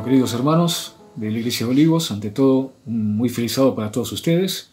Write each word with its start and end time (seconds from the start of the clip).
Bueno, 0.00 0.12
queridos 0.12 0.32
hermanos 0.32 0.94
de 1.14 1.30
la 1.30 1.40
Iglesia 1.40 1.66
de 1.66 1.72
Olivos, 1.72 2.10
ante 2.10 2.30
todo, 2.30 2.72
muy 2.86 3.28
feliz 3.28 3.60
para 3.76 3.92
todos 3.92 4.10
ustedes. 4.12 4.70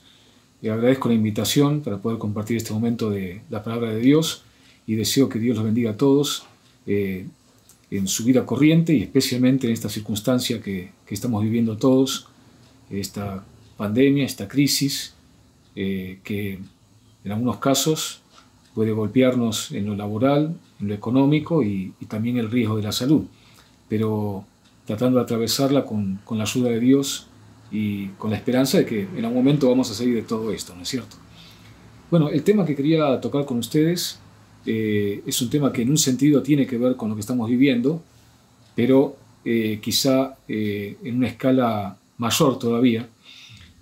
Le 0.61 0.71
agradezco 0.71 1.09
la 1.09 1.15
invitación 1.15 1.81
para 1.81 1.97
poder 1.97 2.17
compartir 2.17 2.55
este 2.55 2.71
momento 2.71 3.09
de 3.09 3.41
la 3.49 3.61
palabra 3.61 3.89
de 3.91 3.99
Dios 3.99 4.43
y 4.85 4.95
deseo 4.95 5.27
que 5.27 5.38
Dios 5.38 5.57
los 5.57 5.66
bendiga 5.66 5.91
a 5.91 5.98
todos 5.98 6.45
eh, 6.85 7.27
en 7.91 8.07
su 8.07 8.23
vida 8.23 8.45
corriente 8.45 8.93
y 8.93 9.03
especialmente 9.03 9.67
en 9.67 9.73
esta 9.73 9.89
circunstancia 9.89 10.61
que, 10.61 10.91
estamos 11.09 11.44
viviendo 11.44 11.75
todos, 11.75 12.30
esta 12.89 13.44
pandemia, 13.75 14.23
esta 14.23 14.48
crisis, 14.48 15.13
eh, 15.75 16.20
que 16.23 16.57
en 17.25 17.31
algunos 17.34 17.57
casos 17.57 18.21
puede 18.73 18.94
golpearnos 18.94 19.73
en 19.73 19.88
lo 19.88 19.95
laboral, 19.98 20.57
en 20.80 20.88
lo 20.88 20.94
económico 20.94 21.63
y, 21.63 21.91
y 21.99 22.05
también 22.05 22.38
el 22.38 22.49
riesgo 22.49 22.77
de 22.77 22.84
la 22.84 22.94
salud. 22.94 23.25
Pero 23.89 24.45
tratando 24.88 25.20
de 25.20 25.23
atravesarla 25.23 25.86
con, 25.86 26.20
la 26.32 26.44
ayuda 26.44 26.70
de 26.70 26.80
Dios 26.80 27.27
y 27.72 28.08
con 28.18 28.32
la 28.32 28.38
esperanza 28.38 28.77
de 28.77 28.86
que 28.86 29.02
en 29.02 29.26
algún 29.26 29.44
momento 29.44 29.70
vamos 29.70 29.91
a 29.91 29.94
salir 29.94 30.16
de 30.16 30.22
todo 30.22 30.52
esto, 30.54 30.73
¿no 30.73 30.84
es 30.84 30.88
cierto? 30.88 31.18
Bueno, 32.10 32.30
el 32.30 32.41
tema 32.41 32.66
que 32.66 32.73
quería 32.73 33.20
tocar 33.20 33.46
con 33.46 33.58
ustedes 33.58 34.18
eh, 34.66 35.22
es 35.27 35.41
un 35.41 35.50
tema 35.50 35.73
que 35.73 35.82
en 35.82 35.90
un 35.90 35.98
sentido 35.98 36.41
tiene 36.41 36.66
que 36.66 36.77
ver 36.77 36.96
con 36.96 37.10
lo 37.10 37.16
que 37.16 37.22
estamos 37.22 37.50
viviendo, 37.50 38.02
pero 38.76 39.18
eh, 39.44 39.80
quizá 39.82 40.38
eh, 40.48 40.96
en 41.04 41.18
una 41.18 41.27
escala 41.27 41.98
mayor 42.18 42.58
todavía, 42.58 43.10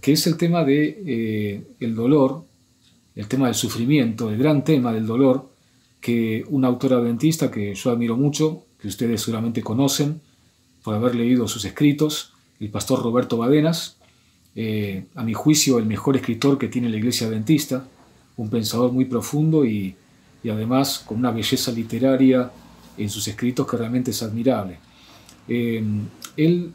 que 0.02 0.12
es 0.12 0.26
el 0.26 0.38
tema 0.38 0.64
de 0.64 1.64
el 1.80 1.96
dolor, 1.96 2.44
el 3.16 3.28
tema 3.28 3.46
del 3.46 3.56
sufrimiento, 3.56 4.32
el 4.32 4.40
gran 4.40 4.64
tema 4.64 4.92
del 4.92 5.06
dolor, 5.06 5.48
que 6.02 6.44
un 6.50 6.66
autor 6.66 6.94
adventista 6.94 7.52
que 7.52 7.76
yo 7.76 7.92
admiro 7.92 8.18
mucho, 8.18 8.64
que 8.80 8.88
ustedes 8.88 9.22
seguramente 9.22 9.62
conocen, 9.62 10.22
por 10.86 10.94
haber 10.94 11.16
leído 11.16 11.48
sus 11.48 11.66
escritos, 11.66 12.32
el 12.60 12.70
pastor 12.70 13.02
Roberto 13.02 13.38
Badenas, 13.38 13.98
eh, 14.56 15.08
a 15.16 15.24
mi 15.24 15.34
juicio 15.34 15.80
el 15.80 15.88
mejor 15.88 16.16
escritor 16.16 16.60
que 16.60 16.68
tiene 16.68 16.90
la 16.90 16.98
iglesia 16.98 17.26
adventista, 17.26 17.88
un 18.38 18.52
pensador 18.52 18.92
muy 18.92 19.06
profundo 19.06 19.66
y, 19.66 19.96
además 20.44 21.04
con 21.04 21.18
una 21.18 21.32
belleza 21.32 21.72
literaria 21.72 22.52
en 23.00 23.10
sus 23.10 23.28
escritos 23.28 23.68
que 23.68 23.78
realmente 23.78 24.12
es 24.12 24.22
admirable. 24.22 24.78
Eh, 25.48 25.84
él 26.38 26.72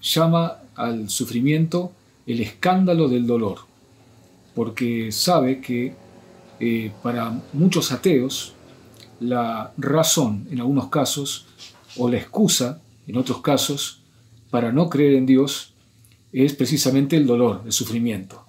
llama 0.00 0.58
al 0.76 1.10
sufrimiento 1.10 1.90
el 2.28 2.40
escándalo 2.40 3.08
del 3.08 3.26
dolor, 3.26 3.58
porque 4.54 5.10
sabe 5.10 5.60
que 5.60 5.92
eh, 6.60 6.92
para 7.02 7.36
muchos 7.52 7.90
ateos 7.90 8.52
la 9.18 9.72
razón 9.76 10.46
en 10.52 10.60
algunos 10.60 10.86
casos 10.86 11.46
o 11.96 12.08
la 12.08 12.18
excusa 12.18 12.80
en 13.10 13.18
otros 13.18 13.42
casos, 13.42 14.02
para 14.50 14.72
no 14.72 14.88
creer 14.88 15.14
en 15.14 15.26
Dios 15.26 15.74
es 16.32 16.54
precisamente 16.54 17.16
el 17.16 17.26
dolor, 17.26 17.62
el 17.64 17.72
sufrimiento. 17.72 18.44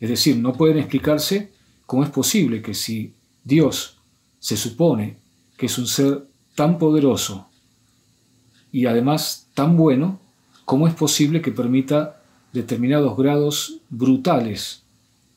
Es 0.00 0.08
decir, 0.08 0.36
no 0.36 0.54
pueden 0.54 0.78
explicarse 0.78 1.52
cómo 1.86 2.02
es 2.02 2.10
posible 2.10 2.62
que 2.62 2.74
si 2.74 3.12
Dios 3.44 3.98
se 4.38 4.56
supone 4.56 5.16
que 5.56 5.66
es 5.66 5.78
un 5.78 5.86
ser 5.86 6.26
tan 6.54 6.78
poderoso 6.78 7.48
y 8.72 8.86
además 8.86 9.48
tan 9.54 9.76
bueno, 9.76 10.18
cómo 10.64 10.88
es 10.88 10.94
posible 10.94 11.40
que 11.40 11.52
permita 11.52 12.20
determinados 12.52 13.16
grados 13.16 13.78
brutales 13.88 14.82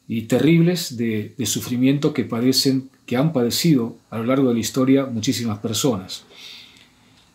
y 0.07 0.23
terribles 0.23 0.97
de, 0.97 1.33
sufrimiento 1.45 2.13
que 2.13 2.23
padecen, 2.23 2.89
que 3.05 3.15
han 3.15 3.31
padecido 3.31 3.97
a 4.09 4.17
lo 4.17 4.25
largo 4.25 4.49
de 4.49 4.55
la 4.55 4.59
historia 4.59 5.05
muchísimas 5.05 5.59
personas. 5.59 6.23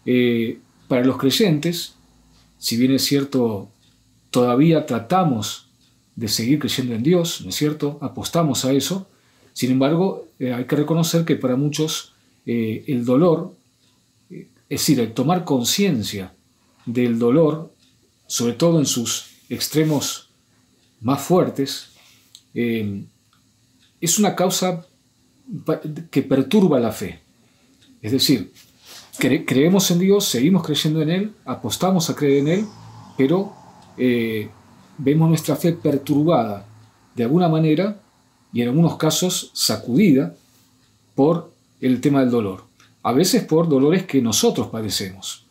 Eh, 0.06 0.58
para 0.88 1.04
los 1.04 1.16
creyentes, 1.16 1.94
si 2.58 2.76
bien 2.76 2.92
es 2.92 3.04
cierto, 3.04 3.70
todavía 4.30 4.86
tratamos 4.86 5.68
de 6.16 6.28
seguir 6.28 6.58
creyendo 6.58 6.94
en 6.94 7.02
Dios, 7.02 7.40
¿no 7.42 7.50
es 7.50 7.56
cierto? 7.56 7.98
Apostamos 8.00 8.64
a 8.64 8.72
eso. 8.72 9.06
Sin 9.52 9.70
embargo, 9.70 10.28
eh, 10.38 10.52
hay 10.52 10.64
que 10.64 10.76
reconocer 10.76 11.24
que 11.24 11.36
para 11.36 11.56
muchos 11.56 12.12
eh, 12.46 12.84
el 12.86 13.04
dolor, 13.04 13.54
eh, 14.30 14.48
es 14.68 14.80
decir, 14.80 15.00
el 15.00 15.12
tomar 15.12 15.44
conciencia 15.44 16.34
del 16.86 17.18
dolor, 17.18 17.72
sobre 18.26 18.54
todo 18.54 18.78
en 18.78 18.86
sus 18.86 19.26
extremos 19.48 20.30
más 21.00 21.20
fuertes, 21.22 21.90
es 22.54 24.18
una 24.18 24.36
causa 24.36 24.86
que 26.10 26.22
perturba 26.22 26.78
la 26.78 26.92
fe. 26.92 27.20
Es 28.00 28.12
decir, 28.12 28.52
creemos 29.18 29.90
en 29.90 29.98
Dios, 29.98 30.24
seguimos 30.24 30.64
creyendo 30.64 31.02
en 31.02 31.10
Él, 31.10 31.34
apostamos 31.44 32.10
a 32.10 32.14
creer 32.14 32.38
en 32.38 32.48
Él, 32.48 32.66
pero 33.16 33.52
eh, 33.96 34.48
vemos 34.98 35.28
nuestra 35.28 35.56
fe 35.56 35.72
perturbada 35.72 36.66
de 37.14 37.22
alguna 37.24 37.48
manera 37.48 38.00
y 38.52 38.62
en 38.62 38.68
algunos 38.68 38.96
casos 38.96 39.50
sacudida 39.52 40.34
por 41.14 41.52
el 41.80 42.00
tema 42.00 42.20
del 42.20 42.30
dolor. 42.30 42.64
A 43.02 43.12
veces 43.12 43.44
por 43.44 43.68
dolores 43.68 44.04
que 44.04 44.22
nosotros 44.22 44.68
padecemos, 44.68 45.46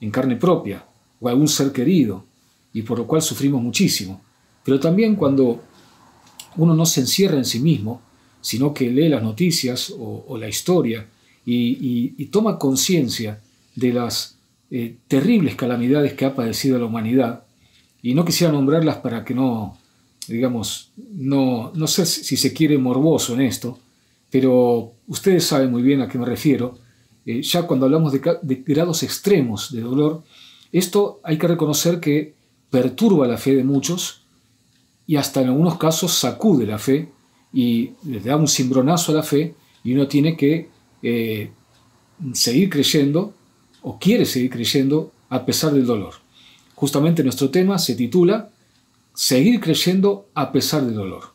en 0.00 0.10
carne 0.10 0.36
propia, 0.36 0.84
o 1.20 1.28
algún 1.28 1.48
ser 1.48 1.72
querido, 1.72 2.24
y 2.72 2.82
por 2.82 2.98
lo 2.98 3.06
cual 3.06 3.22
sufrimos 3.22 3.62
muchísimo. 3.62 4.20
Pero 4.64 4.80
también 4.80 5.14
cuando 5.16 5.62
uno 6.56 6.74
no 6.74 6.86
se 6.86 7.00
encierra 7.00 7.36
en 7.36 7.44
sí 7.44 7.60
mismo, 7.60 8.00
sino 8.40 8.72
que 8.72 8.90
lee 8.90 9.08
las 9.08 9.22
noticias 9.22 9.92
o 9.96 10.36
la 10.38 10.48
historia 10.48 11.06
y, 11.46 12.26
toma 12.26 12.58
conciencia 12.58 13.40
de 13.74 13.92
las 13.92 14.36
eh, 14.70 14.96
terribles 15.06 15.54
calamidades 15.54 16.14
que 16.14 16.24
ha 16.24 16.34
padecido 16.34 16.78
la 16.78 16.86
humanidad, 16.86 17.44
y 18.02 18.14
no 18.14 18.24
quisiera 18.24 18.52
nombrarlas 18.52 18.96
para 18.96 19.24
que 19.24 19.34
no, 19.34 19.78
digamos, 20.28 20.90
no, 20.96 21.72
no 21.74 21.86
sé 21.86 22.04
si 22.04 22.36
se 22.36 22.52
quiere 22.52 22.78
morboso 22.78 23.34
en 23.34 23.42
esto, 23.42 23.78
pero 24.30 24.92
ustedes 25.06 25.44
saben 25.44 25.70
muy 25.70 25.82
bien 25.82 26.00
a 26.00 26.08
qué 26.08 26.18
me 26.18 26.26
refiero. 26.26 26.78
Eh, 27.24 27.42
ya 27.42 27.62
cuando 27.62 27.86
hablamos 27.86 28.12
de, 28.12 28.20
grados 28.66 29.02
extremos 29.02 29.72
de 29.72 29.80
dolor, 29.80 30.22
esto 30.72 31.20
hay 31.22 31.38
que 31.38 31.48
reconocer 31.48 32.00
que 32.00 32.34
perturba 32.70 33.26
la 33.26 33.38
fe 33.38 33.54
de 33.54 33.64
muchos 33.64 34.22
y 35.06 35.16
hasta 35.16 35.40
en 35.40 35.48
algunos 35.48 35.78
casos 35.78 36.12
sacude 36.12 36.66
la 36.66 36.78
fe 36.78 37.08
y 37.52 37.92
le 38.04 38.20
da 38.20 38.36
un 38.36 38.48
cimbronazo 38.48 39.12
a 39.12 39.16
la 39.16 39.22
fe 39.22 39.54
y 39.84 39.94
uno 39.94 40.06
tiene 40.06 40.36
que 40.36 40.68
eh, 41.02 41.50
seguir 42.32 42.70
creyendo 42.70 43.34
o 43.82 43.98
quiere 43.98 44.24
seguir 44.24 44.50
creyendo 44.50 45.12
a 45.28 45.44
pesar 45.44 45.72
del 45.72 45.86
dolor. 45.86 46.14
Justamente 46.74 47.22
nuestro 47.22 47.50
tema 47.50 47.78
se 47.78 47.94
titula 47.94 48.50
Seguir 49.14 49.60
creyendo 49.60 50.28
a 50.34 50.52
pesar 50.52 50.84
del 50.84 50.94
dolor. 50.94 51.32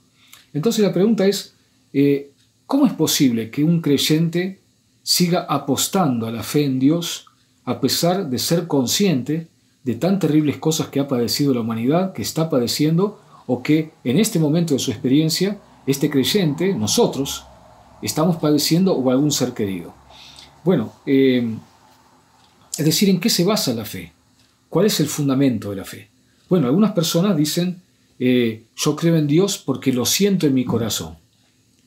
Entonces 0.54 0.84
la 0.84 0.94
pregunta 0.94 1.26
es, 1.26 1.56
eh, 1.94 2.30
¿cómo 2.68 2.86
es 2.86 2.94
posible 2.94 3.50
que 3.50 3.64
un 3.64 3.82
creyente 3.82 4.60
siga 5.02 5.48
apostando 5.50 6.28
a 6.28 6.32
la 6.32 6.44
fe 6.44 6.66
en 6.66 6.78
Dios 6.78 7.26
a 7.66 7.82
pesar 7.82 8.30
de 8.30 8.38
ser 8.38 8.68
consciente 8.68 9.48
de 9.84 9.96
tan 9.96 10.20
terribles 10.20 10.58
cosas 10.58 10.90
que 10.90 11.00
ha 11.00 11.08
padecido 11.08 11.54
la 11.54 11.62
humanidad, 11.62 12.14
que 12.14 12.22
está 12.22 12.50
padeciendo, 12.50 13.20
o 13.48 13.64
que 13.64 13.92
en 14.04 14.20
este 14.20 14.40
momento 14.40 14.76
de 14.76 14.80
su 14.80 14.92
experiencia, 14.92 15.58
este 15.88 16.10
creyente, 16.10 16.76
nosotros, 16.76 17.46
estamos 18.02 18.38
padeciendo 18.38 18.94
o 18.94 19.12
algún 19.12 19.32
ser 19.32 19.54
querido. 19.54 19.94
Bueno, 20.64 20.94
eh, 21.06 21.56
es 22.78 22.86
decir, 22.86 23.10
¿en 23.10 23.20
qué 23.20 23.30
se 23.30 23.44
basa 23.44 23.74
la 23.74 23.86
fe? 23.86 24.12
¿Cuál 24.70 24.86
es 24.86 25.00
el 25.00 25.08
fundamento 25.08 25.72
de 25.72 25.76
la 25.76 25.86
fe? 25.86 26.10
Bueno, 26.50 26.68
algunas 26.68 26.92
personas 26.92 27.36
dicen, 27.36 27.82
eh, 28.20 28.64
yo 28.76 28.96
creo 28.96 29.18
en 29.18 29.28
Dios 29.28 29.58
porque 29.58 29.92
lo 29.92 30.06
siento 30.06 30.48
en 30.48 30.54
mi 30.54 30.66
corazón. 30.66 31.18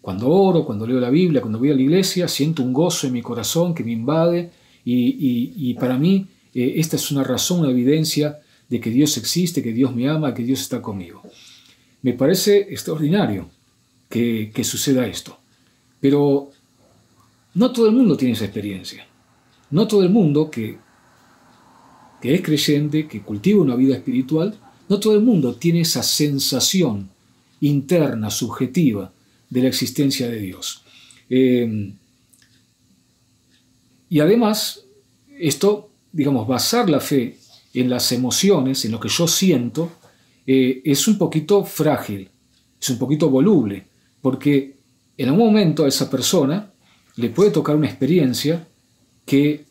Cuando 0.01 0.29
oro, 0.29 0.67
cuando 0.67 0.87
leo 0.87 1.01
la 1.01 1.11
Biblia, 1.11 1.41
cuando 1.41 1.59
voy 1.59 1.71
a 1.71 1.75
la 1.75 1.81
iglesia, 1.81 2.29
siento 2.29 2.63
un 2.63 2.73
gozo 2.73 3.07
en 3.07 3.15
mi 3.15 3.23
corazón 3.23 3.75
que 3.75 3.85
me 3.85 3.93
invade 3.93 4.51
y, 4.85 5.75
para 5.75 5.97
mí 5.97 6.27
eh, 6.53 6.75
esta 6.77 6.97
es 6.97 7.11
una 7.11 7.25
razón, 7.25 7.61
una 7.61 7.71
evidencia 7.71 8.39
de 8.69 8.81
que 8.81 8.91
Dios 8.91 9.17
existe, 9.17 9.63
que 9.63 9.73
Dios 9.73 9.95
me 9.95 10.09
ama, 10.09 10.35
que 10.35 10.43
Dios 10.43 10.61
está 10.61 10.83
conmigo. 10.83 11.23
Me 12.03 12.13
parece 12.13 12.59
extraordinario 12.71 13.49
que 14.11 14.63
suceda 14.63 15.07
esto. 15.07 15.39
Pero 16.05 16.51
no 17.55 17.73
todo 17.73 17.87
el 17.87 17.95
mundo 17.95 18.15
tiene 18.15 18.35
esa 18.35 18.45
experiencia. 18.45 19.07
No 19.71 19.89
todo 19.89 20.03
el 20.03 20.11
mundo 20.11 20.51
que, 20.51 20.77
que 22.21 22.35
es 22.35 22.43
creyente, 22.43 23.09
que 23.09 23.23
cultiva 23.23 23.63
una 23.63 23.75
vida 23.75 23.95
espiritual, 23.95 24.55
no 24.87 25.01
todo 25.01 25.15
el 25.15 25.23
mundo 25.23 25.55
tiene 25.55 25.81
esa 25.81 26.03
sensación 26.03 27.09
interna, 27.63 28.29
subjetiva, 28.29 29.11
de 29.49 29.63
la 29.63 29.69
existencia 29.69 30.29
de 30.29 30.41
Dios. 30.41 30.83
Eh, 31.31 31.95
y 34.11 34.21
además, 34.21 34.85
esto, 35.39 35.89
digamos, 36.13 36.47
basar 36.47 36.91
la 36.91 37.01
fe 37.01 37.39
en 37.73 37.89
las 37.89 38.13
emociones, 38.13 38.85
en 38.85 38.93
lo 38.93 39.01
que 39.01 39.09
yo 39.09 39.27
siento, 39.27 39.91
eh, 40.47 40.83
es 40.85 41.09
un 41.09 41.17
poquito 41.17 41.65
frágil, 41.65 42.29
es 42.79 42.91
un 42.91 42.99
poquito 42.99 43.31
voluble, 43.31 43.87
porque 44.21 44.74
en 45.17 45.31
un 45.31 45.39
momento 45.39 45.85
a 45.85 45.89
esa 45.89 46.11
persona 46.11 46.71
le 47.17 47.31
puede 47.31 47.51
tocar 47.51 47.77
una 47.77 47.87
experiencia 47.87 48.67
que 49.25 49.65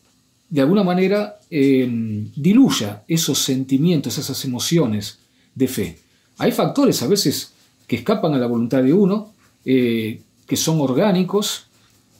de 0.48 0.60
alguna 0.60 0.82
manera 0.82 1.38
eh, 1.50 1.88
diluya 2.36 3.02
esos 3.08 3.38
sentimientos, 3.38 4.18
esas 4.18 4.44
emociones 4.44 5.18
de 5.54 5.68
fe. 5.68 5.98
Hay 6.38 6.52
factores 6.52 7.02
a 7.02 7.06
veces 7.06 7.52
que 7.86 7.96
escapan 7.96 8.34
a 8.34 8.38
la 8.38 8.46
voluntad 8.46 8.82
de 8.82 8.92
uno, 8.92 9.32
eh, 9.64 10.20
que 10.46 10.56
son 10.56 10.80
orgánicos, 10.80 11.66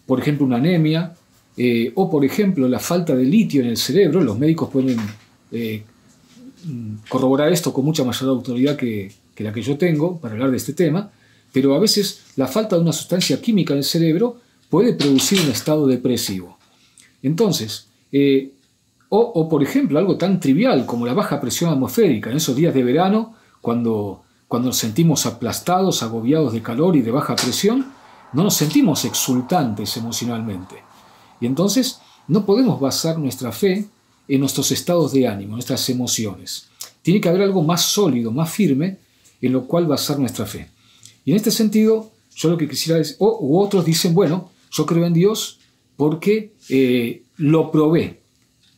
por 0.06 0.20
ejemplo 0.20 0.46
una 0.46 0.56
anemia, 0.56 1.14
eh, 1.56 1.92
o 1.94 2.10
por 2.10 2.24
ejemplo 2.24 2.68
la 2.68 2.80
falta 2.80 3.14
de 3.14 3.24
litio 3.24 3.62
en 3.62 3.68
el 3.68 3.76
cerebro. 3.76 4.20
Los 4.20 4.38
médicos 4.38 4.70
pueden 4.70 4.98
corroborar 7.08 7.52
esto 7.52 7.72
con 7.72 7.84
mucha 7.84 8.02
mayor 8.02 8.30
autoridad 8.30 8.76
que, 8.76 9.12
que 9.34 9.44
la 9.44 9.52
que 9.52 9.62
yo 9.62 9.76
tengo 9.76 10.18
para 10.18 10.34
hablar 10.34 10.50
de 10.50 10.56
este 10.56 10.72
tema, 10.72 11.12
pero 11.54 11.72
a 11.76 11.78
veces 11.78 12.24
la 12.34 12.48
falta 12.48 12.74
de 12.74 12.82
una 12.82 12.92
sustancia 12.92 13.40
química 13.40 13.74
en 13.74 13.78
el 13.78 13.84
cerebro 13.84 14.38
puede 14.68 14.92
producir 14.92 15.40
un 15.40 15.52
estado 15.52 15.86
depresivo. 15.86 16.58
Entonces, 17.22 17.86
eh, 18.10 18.50
o, 19.08 19.48
por 19.48 19.62
ejemplo, 19.62 19.96
algo 20.00 20.18
tan 20.18 20.40
trivial 20.40 20.84
como 20.84 21.06
la 21.06 21.14
baja 21.14 21.40
presión 21.40 21.70
atmosférica, 21.70 22.30
en 22.30 22.38
esos 22.38 22.56
días 22.56 22.74
de 22.74 22.82
verano, 22.82 23.36
cuando, 23.60 24.24
cuando 24.48 24.70
nos 24.70 24.76
sentimos 24.76 25.26
aplastados, 25.26 26.02
agobiados 26.02 26.52
de 26.52 26.60
calor 26.60 26.96
y 26.96 27.02
de 27.02 27.12
baja 27.12 27.36
presión, 27.36 27.92
no 28.32 28.42
nos 28.42 28.54
sentimos 28.54 29.04
exultantes 29.04 29.96
emocionalmente. 29.96 30.82
Y 31.40 31.46
entonces 31.46 32.00
no 32.26 32.44
podemos 32.44 32.80
basar 32.80 33.16
nuestra 33.16 33.52
fe 33.52 33.86
en 34.26 34.40
nuestros 34.40 34.72
estados 34.72 35.12
de 35.12 35.28
ánimo, 35.28 35.52
nuestras 35.52 35.88
emociones. 35.88 36.68
Tiene 37.02 37.20
que 37.20 37.28
haber 37.28 37.42
algo 37.42 37.62
más 37.62 37.82
sólido, 37.82 38.32
más 38.32 38.50
firme, 38.50 38.98
en 39.40 39.52
lo 39.52 39.68
cual 39.68 39.86
basar 39.86 40.18
nuestra 40.18 40.46
fe. 40.46 40.73
Y 41.24 41.30
en 41.30 41.36
este 41.36 41.50
sentido, 41.50 42.10
yo 42.34 42.50
lo 42.50 42.56
que 42.56 42.68
quisiera 42.68 42.98
decir, 42.98 43.16
o 43.18 43.60
otros 43.60 43.84
dicen, 43.84 44.14
bueno, 44.14 44.50
yo 44.70 44.86
creo 44.86 45.06
en 45.06 45.12
Dios 45.12 45.60
porque 45.96 46.52
eh, 46.68 47.22
lo 47.36 47.70
probé. 47.70 48.20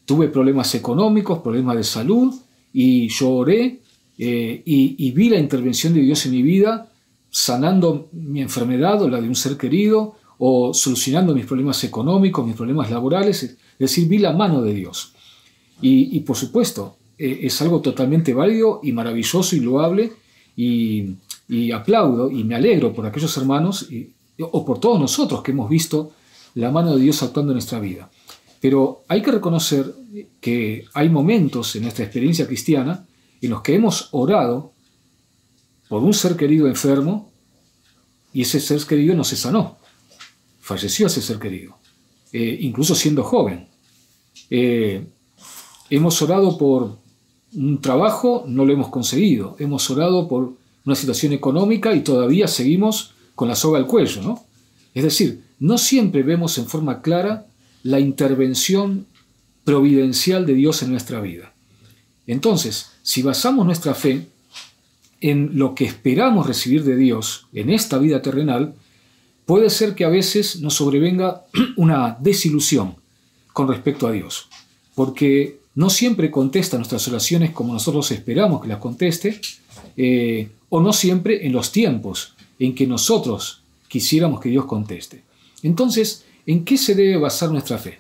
Tuve 0.05 0.29
problemas 0.29 0.75
económicos, 0.75 1.41
problemas 1.41 1.77
de 1.77 1.85
salud, 1.85 2.35
y 2.73 3.09
yo 3.09 3.31
oré 3.31 3.81
eh, 4.19 4.63
y, 4.65 5.11
vi 5.13 5.29
la 5.29 5.39
intervención 5.39 5.95
de 5.95 6.01
Dios 6.01 6.25
en 6.27 6.33
mi 6.33 6.43
vida, 6.43 6.91
sanando 7.31 8.09
mi 8.13 8.41
enfermedad 8.41 9.03
o 9.03 9.09
la 9.09 9.21
de 9.21 9.29
un 9.29 9.35
ser 9.35 9.57
querido, 9.57 10.17
o 10.39 10.75
solucionando 10.75 11.35
mis 11.35 11.47
problemas 11.47 11.83
económicos, 11.85 12.47
mis 12.47 12.57
problemas 12.57 12.91
laborales, 12.91 13.43
es 13.43 13.57
decir, 13.79 14.07
vi 14.07 14.19
la 14.19 14.33
mano 14.33 14.63
de 14.63 14.75
Dios. 14.75 15.13
Y, 15.81 16.21
por 16.21 16.37
supuesto, 16.37 16.97
eh, 17.19 17.41
es 17.43 17.61
algo 17.61 17.81
totalmente 17.81 18.33
válido 18.33 18.81
y 18.83 18.93
maravilloso 18.93 19.57
y 19.57 19.61
loable, 19.61 20.13
y, 20.57 21.17
y 21.49 21.73
aplaudo 21.73 22.31
y 22.31 22.45
me 22.45 22.55
alegro 22.55 22.93
por 22.93 23.07
aquellos 23.07 23.37
hermanos 23.37 23.89
o 24.41 24.65
por 24.65 24.81
todos 24.81 25.01
nosotros 25.01 25.43
que 25.43 25.53
hemos 25.53 25.71
visto 25.71 26.13
la 26.55 26.71
mano 26.71 26.97
de 26.97 27.03
Dios 27.03 27.23
actuando 27.23 27.53
en 27.53 27.57
nuestra 27.57 27.81
vida. 27.81 28.11
Pero 28.61 29.05
hay 29.09 29.23
que 29.23 29.31
reconocer 29.31 29.95
que 30.41 30.85
hay 30.95 31.09
momentos 31.09 31.77
en 31.77 31.83
nuestra 31.83 32.05
experiencia 32.05 32.47
cristiana 32.47 33.07
en 33.41 33.51
los 33.51 33.63
que 33.63 33.75
hemos 33.75 34.09
orado 34.13 34.73
por 35.89 36.03
un 36.03 36.15
ser 36.15 36.37
querido 36.37 36.67
enfermo 36.67 37.31
y 38.33 38.43
ese 38.43 38.61
ser 38.61 38.83
querido 38.85 39.15
no 39.15 39.25
se 39.25 39.37
sanó. 39.37 39.79
Falleció 40.61 41.07
ese 41.07 41.23
ser 41.23 41.39
querido, 41.39 41.79
eh, 42.33 42.59
incluso 42.61 42.95
siendo 42.95 43.23
joven. 43.23 43.69
Eh, 44.51 45.07
hemos 45.91 46.21
orado 46.23 46.59
por 46.59 46.99
un 47.55 47.81
trabajo, 47.81 48.45
no 48.47 48.65
lo 48.65 48.73
hemos 48.73 48.89
conseguido. 48.89 49.57
Hemos 49.59 49.89
orado 49.91 50.27
por 50.27 50.57
una 50.87 50.95
situación 50.95 51.33
económica 51.33 51.95
y 51.95 52.01
todavía 52.01 52.49
seguimos 52.49 53.13
con 53.35 53.49
la 53.49 53.57
soga 53.57 53.79
al 53.79 53.87
cuello. 53.87 54.23
¿no? 54.23 54.45
Es 54.95 55.03
decir, 55.03 55.43
no 55.59 55.77
siempre 55.77 56.23
vemos 56.23 56.57
en 56.57 56.67
forma 56.67 57.03
clara 57.03 57.47
la 57.83 58.01
intervención 58.01 59.07
providencial 59.65 60.47
de 60.47 60.55
Dios 60.55 60.83
en 60.83 60.93
nuestra 60.93 61.21
vida. 61.21 61.53
Entonces, 62.27 62.93
si 63.03 63.23
basamos 63.23 63.67
nuestra 63.67 63.95
fe 63.95 64.29
en 65.21 65.59
lo 65.59 65.75
que 65.75 65.85
esperamos 65.85 66.47
recibir 66.47 66.85
de 66.85 66.97
Dios 66.97 67.47
en 67.53 67.71
esta 67.71 67.99
vida 67.99 68.23
terrenal, 68.23 68.75
puede 69.45 69.71
ser 69.71 69.95
que 69.95 70.05
a 70.05 70.09
veces 70.09 70.61
nos 70.61 70.75
sobrevenga 70.75 71.45
una 71.77 72.17
desilusión 72.21 72.97
con 73.53 73.69
respecto 73.69 74.07
a 74.07 74.13
Dios, 74.13 74.49
porque 74.95 75.61
no 75.75 75.91
siempre 75.91 76.31
contesta 76.31 76.77
nuestras 76.77 77.07
oraciones 77.09 77.51
como 77.51 77.73
nosotros 77.73 78.11
esperamos 78.11 78.63
que 78.63 78.69
las 78.69 78.79
conteste, 78.79 79.41
eh, 79.97 80.49
o 80.69 80.81
no 80.81 80.93
siempre 80.93 81.47
en 81.47 81.53
los 81.53 81.73
tiempos 81.73 82.35
en 82.59 82.75
que 82.75 82.87
nosotros 82.87 83.63
quisiéramos 83.89 84.41
que 84.41 84.49
Dios 84.49 84.65
conteste. 84.67 85.23
Entonces, 85.63 86.25
¿en 86.47 86.65
qué 86.65 86.77
se 86.77 86.95
debe 86.95 87.17
basar 87.17 87.51
nuestra 87.51 87.79
fe? 87.79 87.99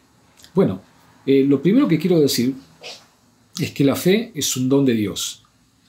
Bueno, 0.54 0.80
eh, 1.26 1.44
lo 1.46 1.60
primero 1.60 1.88
que 1.88 1.98
quiero 1.98 2.20
decir 2.20 2.54
es 3.58 3.70
que 3.72 3.84
la 3.84 3.96
fe 3.96 4.32
es 4.34 4.56
un 4.56 4.68
don 4.68 4.84
de 4.84 4.94
Dios. 4.94 5.42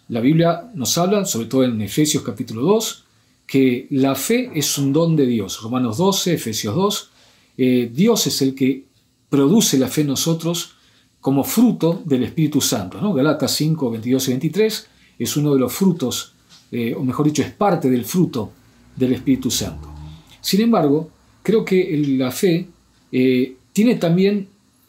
La 0.09 0.21
Biblia 0.21 0.69
nos 0.73 0.97
habla, 0.97 1.25
sobre 1.25 1.47
todo 1.47 1.63
en 1.63 1.81
Efesios 1.81 2.23
capítulo 2.23 2.61
2, 2.61 3.03
que 3.45 3.87
la 3.91 4.15
fe 4.15 4.51
es 4.53 4.77
un 4.77 4.93
don 4.93 5.15
de 5.15 5.25
Dios. 5.25 5.61
Romanos 5.61 5.97
12, 5.97 6.33
Efesios 6.33 6.75
2, 6.75 7.09
eh, 7.57 7.91
Dios 7.93 8.27
es 8.27 8.41
el 8.41 8.55
que 8.55 8.85
produce 9.29 9.77
la 9.77 9.87
fe 9.87 10.01
en 10.01 10.07
nosotros 10.07 10.75
como 11.19 11.43
fruto 11.43 12.01
del 12.05 12.23
Espíritu 12.23 12.61
Santo. 12.61 13.01
¿no? 13.01 13.13
Galatas 13.13 13.51
5, 13.55 13.91
22 13.91 14.27
y 14.27 14.31
23 14.31 14.87
es 15.19 15.37
uno 15.37 15.53
de 15.53 15.59
los 15.59 15.73
frutos, 15.73 16.33
eh, 16.71 16.93
o 16.93 17.03
mejor 17.03 17.25
dicho, 17.25 17.41
es 17.41 17.51
parte 17.51 17.89
del 17.89 18.05
fruto 18.05 18.51
del 18.95 19.13
Espíritu 19.13 19.49
Santo. 19.49 19.93
Sin 20.41 20.61
embargo, 20.61 21.11
creo 21.43 21.63
que 21.63 21.97
la 22.17 22.31
fe 22.31 22.67
eh, 23.11 23.55
tiene 23.73 23.95
también, 23.95 24.47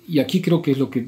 y 0.08 0.18
aquí 0.18 0.40
creo 0.40 0.62
que 0.62 0.72
es 0.72 0.78
lo 0.78 0.90
que, 0.90 1.06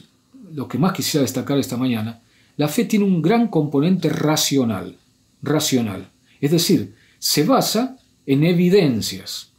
lo 0.54 0.68
que 0.68 0.78
más 0.78 0.92
quisiera 0.92 1.22
destacar 1.22 1.58
esta 1.58 1.76
mañana, 1.76 2.20
la 2.56 2.68
fe 2.68 2.84
tiene 2.84 3.04
un 3.04 3.22
gran 3.22 3.48
componente 3.48 4.08
racional, 4.10 4.96
racional. 5.42 6.10
Es 6.40 6.50
decir, 6.50 6.94
se 7.18 7.44
basa 7.44 7.96
en 8.26 8.44
evidencias, 8.44 9.50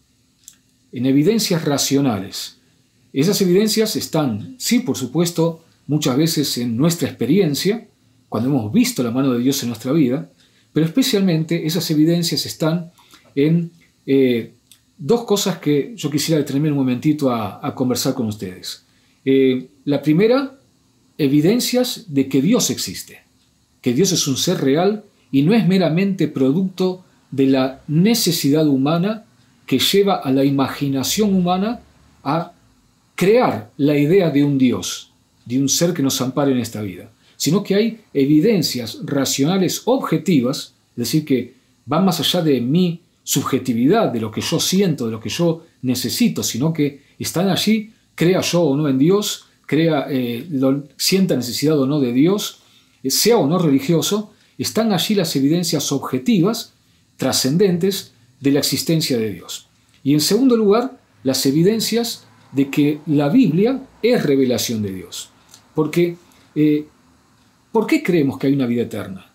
en 0.91 1.05
evidencias 1.05 1.65
racionales. 1.65 2.57
Esas 3.13 3.41
evidencias 3.41 3.95
están, 3.95 4.55
sí, 4.59 4.79
por 4.79 4.97
supuesto, 4.97 5.63
muchas 5.87 6.15
veces 6.15 6.57
en 6.57 6.77
nuestra 6.77 7.07
experiencia, 7.07 7.87
cuando 8.29 8.49
hemos 8.49 8.71
visto 8.71 9.03
la 9.03 9.11
mano 9.11 9.33
de 9.33 9.39
Dios 9.39 9.61
en 9.63 9.69
nuestra 9.69 9.91
vida, 9.91 10.29
pero 10.73 10.85
especialmente 10.85 11.65
esas 11.65 11.89
evidencias 11.91 12.45
están 12.45 12.91
en 13.35 13.71
eh, 14.06 14.53
dos 14.97 15.25
cosas 15.25 15.57
que 15.57 15.93
yo 15.95 16.10
quisiera 16.10 16.39
detenerme 16.39 16.72
un 16.72 16.77
momentito 16.77 17.31
a, 17.31 17.74
conversar 17.75 18.13
con 18.13 18.27
ustedes. 18.27 18.84
Eh, 19.25 19.67
la 19.86 20.01
primera, 20.01 20.60
evidencias 21.17 22.05
de 22.07 22.27
que 22.27 22.41
Dios 22.41 22.69
existe, 22.69 23.19
que 23.81 23.93
Dios 23.93 24.12
es 24.12 24.27
un 24.27 24.38
ser 24.38 24.62
real 24.62 25.03
y 25.31 25.41
no 25.41 25.53
es 25.53 25.67
meramente 25.67 26.27
producto 26.27 27.03
de 27.31 27.48
la 27.48 27.81
necesidad 27.88 28.67
humana 28.67 29.25
que 29.65 29.79
lleva 29.79 30.15
a 30.15 30.31
la 30.31 30.43
imaginación 30.43 31.34
humana 31.34 31.79
a 32.24 32.53
crear 33.15 33.72
la 33.77 33.98
idea 33.98 34.29
de 34.29 34.43
un 34.43 34.57
Dios, 34.57 35.12
de 35.45 35.60
un 35.60 35.69
ser 35.69 35.93
que 35.93 36.03
nos 36.03 36.19
ampare 36.22 36.51
en 36.51 36.60
esta 36.60 36.81
vida, 36.81 37.10
sino 37.41 37.63
que 37.63 37.74
hay 37.74 38.01
evidencias 38.13 39.00
racionales 39.03 39.81
objetivas, 39.86 40.75
es 40.91 40.95
decir, 40.95 41.25
que 41.25 41.55
van 41.88 42.05
más 42.05 42.19
allá 42.19 42.43
de 42.43 42.62
mí 42.62 43.01
subjetividad 43.24 44.10
de 44.10 44.19
lo 44.19 44.29
que 44.29 44.41
yo 44.41 44.60
siento, 44.60 45.07
de 45.07 45.12
lo 45.13 45.19
que 45.19 45.29
yo 45.29 45.65
necesito, 45.81 46.43
sino 46.43 46.71
que 46.71 47.01
están 47.17 47.50
allí, 47.50 47.93
crea 48.13 48.41
yo 48.41 48.62
o 48.62 48.77
no 48.77 48.88
en 48.88 49.00
Dios, 49.00 49.48
crea, 49.65 50.05
eh, 50.07 50.48
sienta 50.98 51.36
necesidad 51.36 51.79
o 51.79 51.88
no 51.88 52.00
de 52.00 52.13
Dios, 52.13 52.60
eh, 53.01 53.10
sea 53.10 53.38
o 53.38 53.48
no 53.48 53.57
religioso, 53.57 54.33
están 54.60 54.93
allí 54.93 55.15
las 55.15 55.36
evidencias 55.36 55.91
objetivas, 55.91 56.74
trascendentes, 57.17 58.12
de 58.39 58.51
la 58.51 58.60
existencia 58.60 59.17
de 59.17 59.31
Dios. 59.31 59.67
Y 60.03 60.13
en 60.13 60.21
segundo 60.21 60.55
lugar, 60.55 61.00
las 61.24 61.43
evidencias 61.48 62.24
de 62.51 62.69
que 62.69 63.00
la 63.07 63.29
Biblia 63.29 63.81
es 64.03 64.21
revelación 64.21 64.83
de 64.83 64.93
Dios. 64.93 65.29
Porque, 65.74 66.17
eh, 66.53 66.86
¿por 67.71 67.87
qué 67.87 68.03
creemos 68.03 68.37
que 68.37 68.47
hay 68.47 68.53
una 68.53 68.65
vida 68.65 68.83
eterna? 68.83 69.31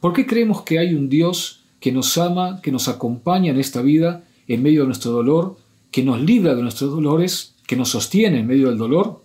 ¿Por 0.00 0.12
qué 0.12 0.26
creemos 0.26 0.62
que 0.62 0.78
hay 0.78 0.94
un 0.94 1.08
Dios 1.08 1.64
que 1.80 1.92
nos 1.92 2.16
ama, 2.18 2.60
que 2.62 2.72
nos 2.72 2.88
acompaña 2.88 3.50
en 3.50 3.58
esta 3.58 3.82
vida 3.82 4.24
en 4.46 4.62
medio 4.62 4.82
de 4.82 4.86
nuestro 4.86 5.12
dolor, 5.12 5.56
que 5.90 6.02
nos 6.02 6.20
libra 6.20 6.54
de 6.54 6.62
nuestros 6.62 6.90
dolores, 6.90 7.54
que 7.66 7.76
nos 7.76 7.90
sostiene 7.90 8.40
en 8.40 8.46
medio 8.46 8.68
del 8.68 8.78
dolor 8.78 9.22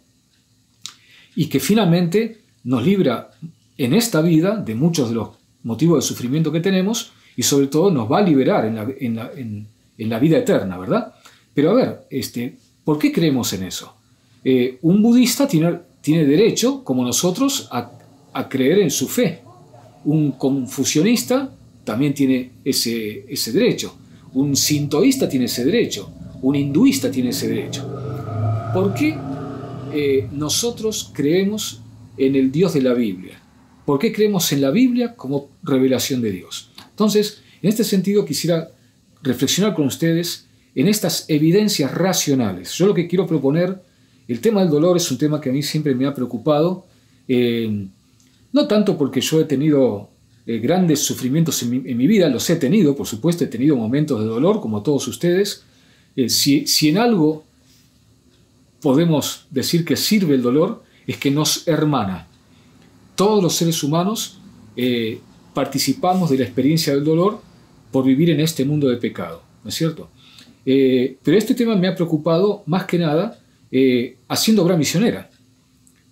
y 1.36 1.48
que 1.48 1.60
finalmente 1.60 2.42
nos 2.64 2.86
libra 2.86 3.32
en 3.78 3.94
esta 3.94 4.22
vida 4.22 4.58
de 4.58 4.76
muchos 4.76 5.10
de 5.10 5.16
los 5.16 5.30
motivos 5.64 6.04
de 6.04 6.08
sufrimiento 6.08 6.52
que 6.52 6.60
tenemos 6.60 7.12
y 7.36 7.44
sobre 7.44 7.68
todo 7.68 7.90
nos 7.90 8.12
va 8.12 8.20
a 8.20 8.22
liberar 8.22 8.66
en 8.66 10.10
la, 10.10 10.20
vida 10.20 10.38
eterna, 10.38 10.78
¿verdad? 10.78 11.14
Pero 11.54 11.72
a 11.72 11.74
ver, 11.74 12.08
este, 12.10 12.58
¿por 12.84 13.00
qué 13.00 13.12
creemos 13.12 13.52
en 13.54 13.64
eso? 13.64 13.96
Eh, 14.44 14.78
un 14.82 15.02
budista 15.02 15.48
tiene, 15.48 15.80
tiene, 16.02 16.26
derecho, 16.26 16.84
como 16.84 17.04
nosotros, 17.04 17.68
a, 17.72 17.92
a 18.34 18.50
creer 18.50 18.80
en 18.80 18.92
su 18.92 19.08
fe. 19.08 19.42
Un 20.06 20.34
confucionista 20.34 21.54
también 21.84 22.14
tiene 22.14 22.52
ese, 22.64 23.26
ese 23.28 23.52
derecho. 23.52 23.96
Un 24.34 24.56
sintoísta 24.56 25.30
tiene 25.30 25.46
ese 25.46 25.66
derecho. 25.66 26.12
Un 26.42 26.56
hinduista 26.56 27.10
tiene 27.10 27.30
ese 27.30 27.48
derecho. 27.48 27.88
¿Por 28.74 28.94
qué 28.94 29.16
eh, 29.94 30.28
nosotros 30.32 31.12
creemos 31.14 31.80
en 32.18 32.36
el 32.36 32.52
Dios 32.52 32.74
de 32.74 32.82
la 32.82 32.94
Biblia. 32.94 33.40
¿Por 33.86 34.00
qué 34.00 34.12
creemos 34.12 34.52
en 34.52 34.62
la 34.62 34.72
Biblia 34.72 35.16
como 35.16 35.50
revelación 35.62 36.22
de 36.22 36.32
Dios? 36.32 36.72
Entonces, 36.90 37.42
en 37.62 37.70
este 37.70 37.84
sentido 37.84 38.26
quisiera 38.26 38.72
reflexionar 39.22 39.76
con 39.76 39.86
ustedes 39.86 40.48
en 40.74 40.88
estas 40.88 41.26
evidencias 41.28 41.94
racionales. 41.94 42.74
Yo 42.74 42.88
lo 42.88 42.94
que 42.96 43.08
quiero 43.08 43.28
proponer, 43.28 43.82
el 44.28 44.40
tema 44.40 44.62
del 44.62 44.72
dolor 44.72 44.98
es 44.98 45.12
un 45.12 45.20
tema 45.20 45.40
que 45.40 45.50
a 45.50 45.54
mí 45.54 45.62
siempre 45.62 45.94
me 45.94 46.08
ha 46.08 46.14
preocupado, 46.16 46.86
eh, 47.28 47.88
no 48.54 48.68
tanto 48.68 48.98
porque 48.98 49.20
yo 49.20 49.42
he 49.42 49.46
tenido 49.46 50.10
eh, 50.46 50.60
grandes 50.60 51.00
sufrimientos 51.00 51.62
en 51.64 51.98
mi, 51.98 52.08
vida, 52.08 52.30
los 52.30 52.50
he 52.50 52.56
tenido, 52.56 52.96
por 52.96 53.08
supuesto, 53.08 53.44
he 53.44 53.48
tenido 53.48 53.76
momentos 53.76 54.20
de 54.20 54.26
dolor, 54.26 54.62
como 54.62 54.82
todos 54.82 55.08
ustedes. 55.08 55.64
Eh, 56.16 56.30
si, 56.30 56.66
en 56.88 56.98
algo 56.98 57.44
podemos 58.82 59.48
decir 59.50 59.84
que 59.84 59.98
sirve 59.98 60.36
el 60.36 60.42
dolor, 60.42 60.84
es 61.06 61.18
que 61.18 61.32
nos 61.32 61.68
hermana. 61.68 62.28
Todos 63.16 63.44
los 63.44 63.56
seres 63.56 63.84
humanos 63.84 64.40
participamos 65.54 66.30
de 66.30 66.38
la 66.38 66.44
experiencia 66.46 66.96
del 66.96 67.04
dolor 67.04 67.42
por 67.92 68.04
vivir 68.04 68.30
en 68.32 68.40
este 68.40 68.66
mundo 68.66 68.88
de 68.90 68.98
pecado, 68.98 69.44
¿no 69.64 69.70
es 69.70 69.76
cierto? 69.76 70.10
Eh, 70.66 71.18
pero 71.24 71.38
este 71.38 71.56
tema 71.56 71.76
me 71.76 71.88
ha 71.88 71.96
preocupado 71.96 72.64
más 72.66 72.86
que 72.86 72.98
nada 72.98 73.40
eh, 73.72 74.18
haciendo 74.28 74.64
obra 74.64 74.78
misionera, 74.78 75.30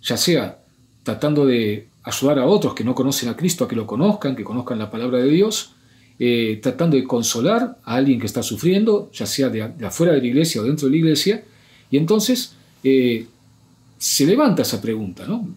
ya 0.01 0.17
sea 0.17 0.59
tratando 1.03 1.45
de 1.45 1.87
ayudar 2.03 2.39
a 2.39 2.45
otros 2.45 2.73
que 2.73 2.83
no 2.83 2.95
conocen 2.95 3.29
a 3.29 3.35
Cristo 3.35 3.63
a 3.63 3.67
que 3.67 3.75
lo 3.75 3.85
conozcan, 3.85 4.35
que 4.35 4.43
conozcan 4.43 4.79
la 4.79 4.89
palabra 4.89 5.19
de 5.19 5.29
Dios, 5.29 5.73
eh, 6.19 6.59
tratando 6.61 6.97
de 6.97 7.03
consolar 7.03 7.77
a 7.83 7.95
alguien 7.95 8.19
que 8.19 8.25
está 8.25 8.43
sufriendo, 8.43 9.09
ya 9.13 9.25
sea 9.25 9.49
de, 9.49 9.63
afuera 9.85 10.13
de 10.13 10.21
la 10.21 10.27
iglesia 10.27 10.61
o 10.61 10.63
dentro 10.63 10.87
de 10.87 10.91
la 10.91 10.97
iglesia, 10.97 11.43
y 11.89 11.97
entonces 11.97 12.55
se 12.81 14.25
levanta 14.25 14.63
esa 14.63 14.81
pregunta, 14.81 15.27
¿no? 15.27 15.47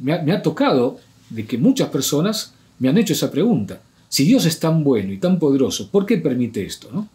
me, 0.00 0.12
ha, 0.12 0.22
me 0.22 0.32
ha 0.32 0.42
tocado 0.42 0.98
de 1.30 1.46
que 1.46 1.58
muchas 1.58 1.88
personas 1.88 2.54
me 2.78 2.88
han 2.88 2.98
hecho 2.98 3.12
esa 3.12 3.30
pregunta. 3.30 3.80
Si 4.08 4.24
Dios 4.24 4.46
es 4.46 4.58
tan 4.58 4.82
bueno 4.82 5.12
y 5.12 5.18
tan 5.18 5.38
poderoso, 5.38 5.90
¿por 5.90 6.06
qué 6.06 6.18
permite 6.18 6.64
esto? 6.64 6.88
¿no? 6.92 7.08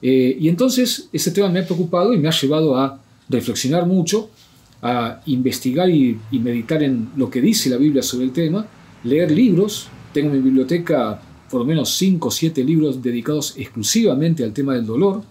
Eh, 0.00 0.36
y 0.40 0.48
entonces 0.48 1.08
ese 1.12 1.30
tema 1.30 1.48
me 1.48 1.60
ha 1.60 1.64
preocupado 1.64 2.12
y 2.12 2.18
me 2.18 2.28
ha 2.28 2.32
llevado 2.32 2.76
a 2.76 3.00
reflexionar 3.28 3.86
mucho, 3.86 4.30
a 4.82 5.22
investigar 5.26 5.88
y, 5.88 6.18
meditar 6.32 6.82
en 6.82 7.10
lo 7.16 7.30
que 7.30 7.40
dice 7.40 7.70
la 7.70 7.76
Biblia 7.76 8.02
sobre 8.02 8.24
el 8.24 8.32
tema, 8.32 8.66
leer 9.04 9.30
libros. 9.30 9.88
Tengo 10.12 10.30
en 10.30 10.36
mi 10.36 10.42
biblioteca 10.42 11.22
por 11.48 11.60
lo 11.60 11.66
menos 11.66 11.94
5 11.96 12.28
o 12.28 12.30
7 12.30 12.64
libros 12.64 13.00
dedicados 13.00 13.54
exclusivamente 13.56 14.42
al 14.42 14.52
tema 14.52 14.74
del 14.74 14.84
dolor. 14.84 15.22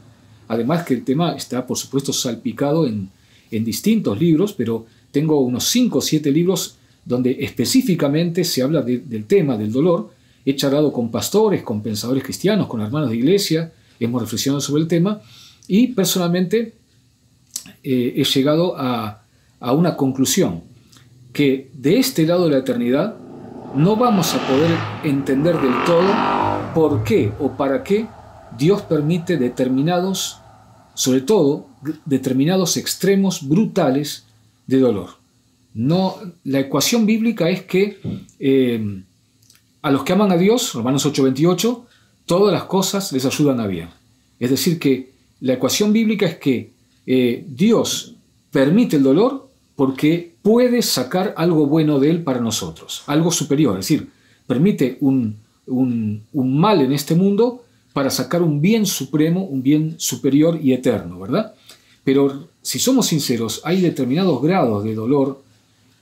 Además 0.48 0.84
que 0.84 0.93
el 0.93 1.03
tema 1.03 1.34
está, 1.34 1.67
por 1.67 1.77
supuesto, 1.77 2.13
salpicado 2.13 2.88
en, 2.88 3.10
distintos 3.51 4.17
libros, 4.17 4.53
pero 4.53 4.86
tengo 5.12 5.41
unos 5.41 5.65
5 5.65 5.98
o 5.98 6.01
7 6.01 6.31
libros 6.31 6.77
donde 7.03 7.38
específicamente 7.41 8.46
se 8.46 8.62
habla 8.62 8.81
del 8.81 9.25
tema 9.25 9.58
del 9.58 9.74
dolor. 9.74 10.13
He 10.46 10.55
charlado 10.55 10.93
con 10.93 11.12
pastores, 11.12 11.62
con 11.62 11.84
pensadores 11.84 12.24
cristianos, 12.24 12.67
con 12.67 12.79
hermanos 12.79 13.10
de 13.10 13.17
iglesia, 13.17 13.74
hemos 14.00 14.22
reflexionado 14.22 14.62
sobre 14.62 14.84
el 14.84 14.88
tema 14.88 15.22
y 15.67 15.88
personalmente 15.88 16.75
eh, 17.84 18.13
he 18.15 18.24
llegado 18.24 18.75
a, 18.77 19.20
una 19.62 19.96
conclusión, 19.96 20.63
que 21.34 21.70
de 21.74 22.00
este 22.00 22.25
lado 22.25 22.46
de 22.46 22.51
la 22.51 22.58
eternidad 22.58 23.15
no 23.75 23.96
vamos 23.96 24.34
a 24.34 24.48
poder 24.48 24.72
entender 25.03 25.60
del 25.60 25.74
todo 25.86 26.08
por 26.74 27.03
qué 27.03 27.32
o 27.39 27.51
para 27.51 27.84
qué 27.84 28.08
Dios 28.58 28.82
permite 28.82 29.38
determinados, 29.38 30.39
sobre 30.94 31.22
todo 31.22 31.68
determinados 32.06 32.77
extremos 32.77 33.48
brutales 33.48 34.25
de 34.68 34.80
dolor. 34.80 35.12
No, 35.74 36.15
la 36.44 36.60
ecuación 36.60 37.06
bíblica 37.06 37.50
es 37.50 37.63
que 37.63 38.00
eh, 38.39 39.03
a 39.82 39.91
los 39.91 40.03
que 40.03 40.13
aman 40.13 40.32
a 40.32 40.38
Dios, 40.38 40.74
Romanos 40.74 41.06
8:28, 41.06 41.86
todas 42.25 42.53
las 42.53 42.65
cosas 42.65 43.12
les 43.13 43.25
ayudan 43.25 43.60
a 43.60 43.68
bien. 43.68 43.89
Es 44.39 44.50
decir, 44.50 44.80
que 44.80 45.12
la 45.39 45.53
ecuación 45.53 45.94
bíblica 45.94 46.25
es 46.25 46.36
que 46.38 46.74
eh, 47.06 47.46
Dios 47.48 48.15
permite 48.51 48.98
el 48.98 49.03
dolor 49.03 49.50
porque 49.81 50.35
puede 50.43 50.83
sacar 50.83 51.33
algo 51.35 51.65
bueno 51.65 52.00
de 52.00 52.11
él 52.11 52.21
para 52.21 52.39
nosotros, 52.39 53.01
algo 53.07 53.31
superior, 53.31 53.79
es 53.79 53.88
decir, 53.88 54.11
permite 54.45 55.00
un, 55.01 55.39
mal 56.33 56.81
en 56.81 56.91
este 56.91 57.15
mundo 57.15 57.63
para 57.91 58.11
sacar 58.11 58.43
un 58.43 58.61
bien 58.61 58.85
supremo, 58.85 59.43
un 59.43 59.63
bien 59.63 59.95
superior 59.97 60.59
y 60.61 60.73
eterno, 60.73 61.19
¿verdad? 61.19 61.55
Pero 62.03 62.50
si 62.61 62.77
somos 62.77 63.07
sinceros, 63.07 63.59
hay 63.63 63.81
determinados 63.81 64.39
grados 64.43 64.83
de 64.83 64.93
dolor 64.93 65.41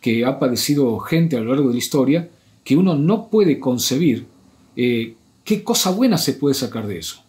que 0.02 0.26
ha 0.26 0.38
padecido 0.40 1.00
gente 1.00 1.38
a 1.38 1.40
lo 1.40 1.54
largo 1.54 1.70
de 1.70 1.76
la 1.76 1.80
historia 1.80 2.30
que 2.66 2.76
uno 2.76 2.96
no 2.96 3.30
puede 3.30 3.62
concebir 3.62 4.26
eh, 4.76 5.14
¿Qué 5.46 5.64
cosa 5.64 5.92
buena 5.92 6.18
se 6.18 6.34
puede 6.34 6.54
sacar 6.54 6.86
de 6.86 7.00
eso? 7.00 7.24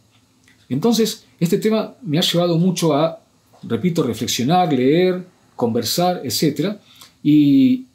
Entonces, 0.69 1.26
este 1.38 1.59
tema 1.59 1.95
me 2.02 2.19
ha 2.19 2.23
llevado 2.23 2.59
mucho 2.59 2.92
a, 2.92 3.21
repito, 3.62 4.02
reflexionar, 4.02 4.73
leer, 4.73 5.25
conversar, 5.62 6.23
etc. 6.25 6.76
Y, 7.23 7.87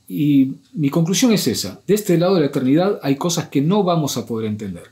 mi 0.73 0.89
conclusión 0.91 1.31
es 1.33 1.47
esa. 1.47 1.81
De 1.87 1.95
este 1.95 2.15
lado 2.17 2.35
de 2.35 2.41
la 2.41 2.47
eternidad 2.47 2.99
hay 3.01 3.15
cosas 3.15 3.49
que 3.49 3.61
no 3.61 3.83
vamos 3.83 4.17
a 4.17 4.25
poder 4.25 4.45
entender. 4.47 4.83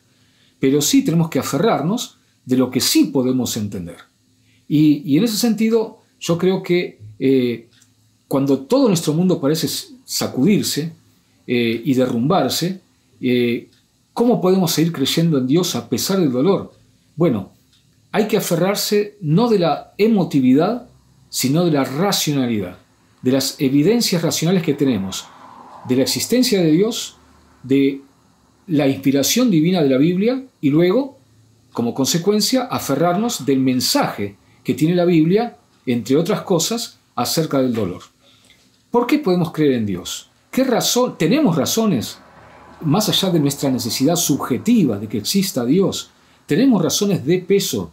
Pero 0.60 0.82
sí 0.82 1.06
tenemos 1.06 1.30
que 1.30 1.38
aferrarnos 1.38 2.18
de 2.46 2.58
lo 2.58 2.72
que 2.72 2.80
sí 2.80 3.12
podemos 3.14 3.56
entender. 3.58 3.98
Y, 4.68 5.18
en 5.18 5.24
ese 5.24 5.38
sentido, 5.38 6.00
yo 6.20 6.38
creo 6.38 6.64
que 6.64 6.98
eh, 7.20 7.68
cuando 8.28 8.60
todo 8.62 8.88
nuestro 8.88 9.14
mundo 9.14 9.40
parece 9.40 9.68
sacudirse 10.06 10.92
eh, 11.46 11.82
y 11.86 11.94
derrumbarse, 11.94 12.82
eh, 13.22 13.70
¿Cómo 14.14 14.40
podemos 14.42 14.72
seguir 14.72 14.94
creyendo 14.94 15.40
en 15.40 15.48
Dios 15.48 15.76
a 15.76 15.90
pesar 15.90 16.20
del 16.20 16.32
dolor? 16.32 16.72
Bueno, 17.16 17.52
hay 18.12 18.28
que 18.28 18.38
aferrarse 18.38 19.18
no 19.22 19.50
de 19.50 19.58
la 19.58 19.94
emotividad, 19.98 20.88
sino 21.34 21.66
de 21.66 21.72
la 21.72 21.84
racionalidad, 21.84 22.78
de 23.24 23.32
las 23.32 23.56
evidencias 23.60 24.22
racionales 24.22 24.62
que 24.62 24.76
tenemos, 24.76 25.26
de 25.88 25.96
la 25.96 26.04
existencia 26.04 26.62
de 26.62 26.70
Dios, 26.70 27.18
de 27.64 28.02
la 28.68 28.88
inspiración 28.88 29.50
divina 29.50 29.82
de 29.82 29.90
la 29.90 29.98
Biblia 29.98 30.44
y 30.62 30.70
luego, 30.70 31.18
como 31.72 31.96
consecuencia, 31.96 32.66
aferrarnos 32.66 33.48
del 33.48 33.60
mensaje 33.62 34.36
que 34.64 34.76
tiene 34.76 34.94
la 34.94 35.06
Biblia, 35.06 35.58
entre 35.88 36.18
otras 36.18 36.42
cosas, 36.42 37.00
acerca 37.16 37.64
del 37.64 37.74
dolor. 37.74 38.04
¿Por 38.92 39.08
qué 39.08 39.18
podemos 39.18 39.52
creer 39.52 39.74
en 39.74 39.88
Dios? 39.88 40.30
¿Qué 40.52 40.64
razón? 40.64 41.18
¿Tenemos 41.18 41.56
razones 41.56 42.20
más 42.82 43.10
allá 43.10 43.32
de 43.32 43.40
nuestra 43.40 43.72
necesidad 43.72 44.18
subjetiva 44.18 45.00
de 45.00 45.08
que 45.08 45.18
exista 45.18 45.66
Dios, 45.66 46.12
tenemos 46.46 46.80
razones 46.80 47.26
de 47.26 47.40
peso, 47.40 47.92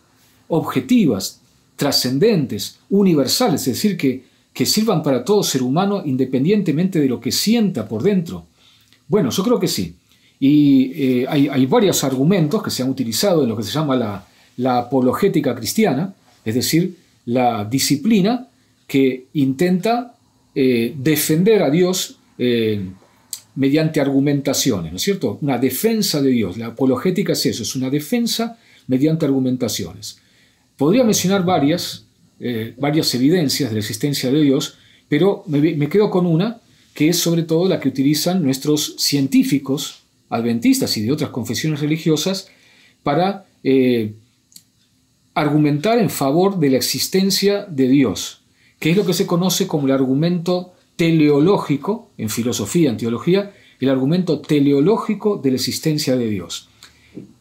objetivas, 0.48 1.39
trascendentes, 1.80 2.76
universales, 2.90 3.62
es 3.62 3.74
decir, 3.74 3.96
que, 3.96 4.22
que 4.52 4.66
sirvan 4.66 5.02
para 5.02 5.24
todo 5.24 5.42
ser 5.42 5.62
humano 5.62 6.02
independientemente 6.04 7.00
de 7.00 7.08
lo 7.08 7.18
que 7.18 7.32
sienta 7.32 7.88
por 7.88 8.02
dentro. 8.02 8.44
Bueno, 9.08 9.30
yo 9.30 9.42
creo 9.42 9.58
que 9.58 9.66
sí. 9.66 9.94
Y 10.38 10.92
eh, 10.94 11.26
hay, 11.26 11.64
varios 11.64 12.04
argumentos 12.04 12.62
que 12.62 12.70
se 12.70 12.82
han 12.82 12.90
utilizado 12.90 13.44
en 13.44 13.48
lo 13.48 13.56
que 13.56 13.62
se 13.62 13.72
llama 13.72 13.96
la, 14.58 14.78
apologética 14.78 15.54
cristiana, 15.54 16.12
es 16.44 16.54
decir, 16.54 16.98
la 17.24 17.64
disciplina 17.64 18.46
que 18.86 19.24
intenta 19.32 20.16
eh, 20.54 20.94
defender 20.98 21.62
a 21.62 21.70
Dios 21.70 22.18
eh, 22.36 22.78
mediante 23.54 24.02
argumentaciones, 24.02 24.92
¿no 24.92 24.96
es 24.96 25.02
cierto? 25.02 25.38
Una 25.40 25.56
defensa 25.56 26.20
de 26.20 26.28
Dios. 26.28 26.58
La 26.58 26.66
apologética 26.66 27.32
es 27.32 27.46
eso, 27.46 27.62
es 27.62 27.74
una 27.74 27.88
defensa 27.88 28.58
mediante 28.86 29.24
argumentaciones. 29.24 30.18
Podría 30.80 31.04
mencionar 31.04 31.44
varias, 31.44 32.06
eh, 32.40 32.72
varias 32.78 33.14
evidencias 33.14 33.68
de 33.68 33.74
la 33.74 33.80
existencia 33.80 34.30
de 34.30 34.40
Dios, 34.40 34.78
pero 35.10 35.44
me, 35.46 35.90
quedo 35.90 36.08
con 36.08 36.24
una 36.24 36.62
que 36.94 37.10
es 37.10 37.18
sobre 37.18 37.42
todo 37.42 37.68
la 37.68 37.78
que 37.78 37.90
utilizan 37.90 38.42
nuestros 38.42 38.94
científicos 38.96 40.04
adventistas 40.30 40.96
y 40.96 41.02
de 41.02 41.12
otras 41.12 41.28
confesiones 41.28 41.80
religiosas 41.80 42.48
para 43.02 43.44
eh, 43.62 44.14
argumentar 45.34 45.98
en 45.98 46.08
favor 46.08 46.58
de 46.58 46.70
la 46.70 46.78
existencia 46.78 47.66
de 47.66 47.86
Dios, 47.86 48.40
que 48.78 48.92
es 48.92 48.96
lo 48.96 49.04
que 49.04 49.12
se 49.12 49.26
conoce 49.26 49.66
como 49.66 49.86
el 49.86 49.92
argumento 49.92 50.72
teleológico, 50.96 52.08
en 52.16 52.30
filosofía, 52.30 52.88
en 52.88 52.96
teología, 52.96 53.52
el 53.80 53.90
argumento 53.90 54.40
teleológico 54.40 55.36
de 55.36 55.50
la 55.50 55.56
existencia 55.56 56.16
de 56.16 56.30
Dios, 56.30 56.70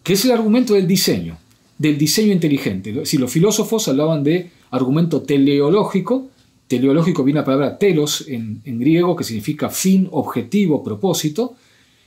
que 0.04 0.12
es 0.12 0.26
el 0.26 0.32
argumento 0.32 0.74
del 0.74 0.88
diseño, 0.88 1.38
del 1.80 1.98
diseño 1.98 2.32
inteligente. 2.32 3.06
Si 3.06 3.18
los 3.18 3.32
filósofos 3.32 3.88
hablaban 3.88 4.24
de 4.24 4.52
argumento 4.70 5.24
teleológico, 5.24 6.30
teleológico 6.68 7.24
viene 7.24 7.40
la 7.40 7.46
palabra 7.46 7.80
telos 7.80 8.26
en, 8.28 8.62
griego, 8.80 9.16
que 9.16 9.24
significa 9.24 9.70
fin, 9.70 10.08
objetivo, 10.12 10.84
propósito, 10.84 11.56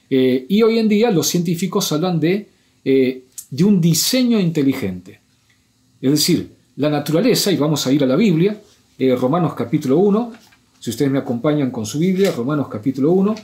eh, 0.08 0.46
y 0.48 0.62
hoy 0.62 0.78
en 0.78 0.88
día 0.88 1.10
los 1.10 1.26
científicos 1.26 1.90
hablan 1.90 2.20
de, 2.20 2.48
eh, 2.84 3.24
de 3.50 3.64
un 3.64 3.80
diseño 3.80 4.38
inteligente. 4.38 5.18
Es 6.00 6.10
decir, 6.12 6.50
la 6.76 6.88
naturaleza, 6.88 7.50
y 7.50 7.56
vamos 7.56 7.86
a 7.86 7.92
ir 7.92 8.04
a 8.04 8.06
la 8.06 8.16
Biblia, 8.16 8.60
eh, 8.98 9.16
Romanos 9.16 9.54
capítulo 9.54 9.98
1, 9.98 10.32
si 10.78 10.90
ustedes 10.90 11.10
me 11.10 11.18
acompañan 11.18 11.70
con 11.70 11.86
su 11.86 11.98
Biblia, 11.98 12.32
Romanos 12.32 12.68
capítulo 12.68 13.12
1, 13.12 13.34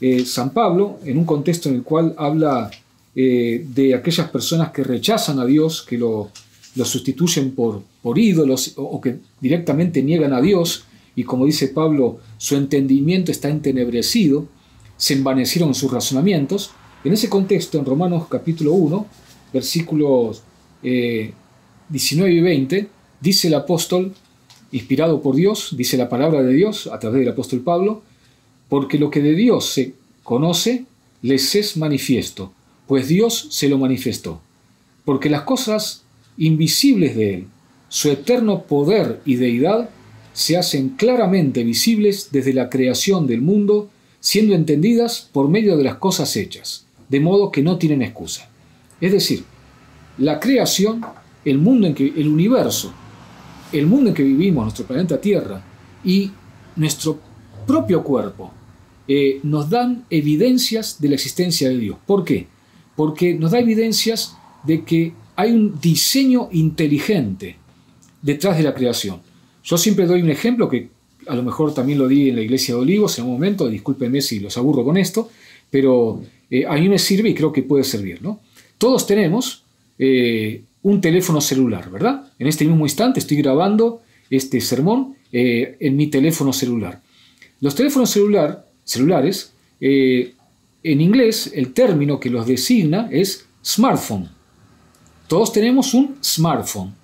eh, 0.00 0.24
San 0.24 0.50
Pablo, 0.50 0.98
en 1.04 1.18
un 1.18 1.24
contexto 1.24 1.68
en 1.68 1.76
el 1.76 1.82
cual 1.82 2.14
habla 2.18 2.70
eh, 3.16 3.64
de 3.74 3.94
aquellas 3.94 4.28
personas 4.30 4.70
que 4.70 4.82
rechazan 4.82 5.38
a 5.38 5.46
Dios, 5.46 5.82
que 5.82 5.98
lo, 5.98 6.30
sustituyen 6.84 7.52
por, 7.52 7.82
por 8.02 8.18
ídolos 8.18 8.72
o, 8.76 9.00
que 9.00 9.18
directamente 9.40 10.02
niegan 10.02 10.32
a 10.32 10.40
Dios, 10.40 10.84
y 11.16 11.24
como 11.24 11.46
dice 11.46 11.68
Pablo, 11.68 12.18
su 12.38 12.56
entendimiento 12.56 13.30
está 13.30 13.48
entenebrecido, 13.48 14.46
se 14.96 15.14
envanecieron 15.14 15.74
sus 15.74 15.92
razonamientos. 15.92 16.70
En 17.04 17.12
ese 17.12 17.28
contexto, 17.28 17.78
en 17.78 17.84
Romanos 17.84 18.26
capítulo 18.28 18.72
1, 18.72 19.06
versículos 19.52 20.42
19 20.82 22.32
y 22.32 22.40
20, 22.40 22.88
dice 23.20 23.48
el 23.48 23.54
apóstol, 23.54 24.12
inspirado 24.72 25.22
por 25.22 25.36
Dios, 25.36 25.74
dice 25.76 25.96
la 25.96 26.08
palabra 26.08 26.42
de 26.42 26.52
Dios 26.52 26.88
a 26.88 26.98
través 26.98 27.20
del 27.20 27.28
apóstol 27.28 27.60
Pablo, 27.60 28.02
porque 28.68 28.98
lo 28.98 29.08
que 29.10 29.20
de 29.20 29.34
Dios 29.34 29.66
se 29.66 29.94
conoce 30.24 30.84
les 31.22 31.54
es 31.54 31.76
manifiesto, 31.76 32.52
pues 32.86 33.08
Dios 33.08 33.48
se 33.50 33.68
lo 33.68 33.78
manifestó. 33.78 34.40
Porque 35.04 35.30
las 35.30 35.42
cosas 35.42 36.02
invisibles 36.36 37.16
de 37.16 37.34
Él, 37.34 37.46
su 37.88 38.10
eterno 38.10 38.62
poder 38.62 39.20
y 39.24 39.36
deidad, 39.36 39.90
se 40.32 40.56
hacen 40.56 40.90
claramente 40.90 41.62
visibles 41.62 42.30
desde 42.32 42.52
la 42.52 42.68
creación 42.68 43.26
del 43.26 43.40
mundo, 43.40 43.88
siendo 44.20 44.54
entendidas 44.54 45.28
por 45.32 45.48
medio 45.48 45.76
de 45.76 45.84
las 45.84 45.96
cosas 45.96 46.36
hechas, 46.36 46.86
de 47.08 47.20
modo 47.20 47.52
que 47.52 47.62
no 47.62 47.78
tienen 47.78 48.02
excusa. 48.02 48.48
Es 49.00 49.12
decir, 49.12 49.44
la 50.18 50.40
creación, 50.40 51.02
el 51.44 51.58
mundo 51.58 51.86
en 51.86 51.94
que 51.94 52.06
el 52.16 52.28
universo, 52.28 52.92
el 53.72 53.86
mundo 53.86 54.10
en 54.10 54.14
que 54.14 54.22
vivimos, 54.22 54.64
nuestro 54.64 54.86
planeta 54.86 55.20
Tierra 55.20 55.62
y 56.04 56.30
nuestro 56.76 57.20
propio 57.66 58.02
cuerpo, 58.02 58.52
eh, 59.06 59.40
nos 59.42 59.68
dan 59.70 60.04
evidencias 60.10 61.00
de 61.00 61.08
la 61.08 61.14
existencia 61.14 61.68
de 61.68 61.78
Dios. 61.78 61.98
¿Por 62.06 62.24
qué? 62.24 62.46
Porque 62.96 63.34
nos 63.34 63.50
da 63.50 63.58
evidencias 63.58 64.36
de 64.64 64.84
que 64.84 65.12
hay 65.36 65.50
un 65.50 65.80
diseño 65.80 66.48
inteligente 66.52 67.56
detrás 68.22 68.56
de 68.56 68.62
la 68.62 68.74
creación. 68.74 69.20
Yo 69.64 69.76
siempre 69.78 70.06
doy 70.06 70.22
un 70.22 70.30
ejemplo 70.30 70.68
que 70.68 70.88
a 71.26 71.34
lo 71.34 71.42
mejor 71.42 71.74
también 71.74 71.98
lo 71.98 72.06
di 72.06 72.28
en 72.28 72.36
la 72.36 72.42
iglesia 72.42 72.74
de 72.74 72.80
Olivos 72.80 73.18
en 73.18 73.24
un 73.24 73.32
momento, 73.32 73.68
discúlpenme 73.68 74.20
si 74.20 74.40
los 74.40 74.56
aburro 74.56 74.84
con 74.84 74.96
esto, 74.96 75.30
pero 75.70 76.22
eh, 76.50 76.66
a 76.66 76.74
mí 76.74 76.88
me 76.88 76.98
sirve 76.98 77.30
y 77.30 77.34
creo 77.34 77.52
que 77.52 77.62
puede 77.62 77.84
servir. 77.84 78.22
¿no? 78.22 78.40
Todos 78.78 79.06
tenemos 79.06 79.64
eh, 79.98 80.62
un 80.82 81.00
teléfono 81.00 81.40
celular, 81.40 81.90
¿verdad? 81.90 82.30
En 82.38 82.46
este 82.46 82.64
mismo 82.64 82.84
instante 82.84 83.20
estoy 83.20 83.38
grabando 83.38 84.02
este 84.30 84.60
sermón 84.60 85.16
en 85.36 85.96
mi 85.96 86.06
teléfono 86.06 86.52
celular. 86.52 87.02
Los 87.60 87.74
teléfonos 87.74 88.10
celular 88.10 88.64
celulares, 88.84 89.52
eh, 89.80 90.34
en 90.84 91.00
inglés 91.00 91.50
el 91.54 91.72
término 91.72 92.20
que 92.20 92.30
los 92.30 92.46
designa 92.46 93.08
es 93.10 93.46
smartphone. 93.64 94.28
Todos 95.26 95.52
tenemos 95.52 95.94
un 95.94 96.16
smartphone. 96.22 96.94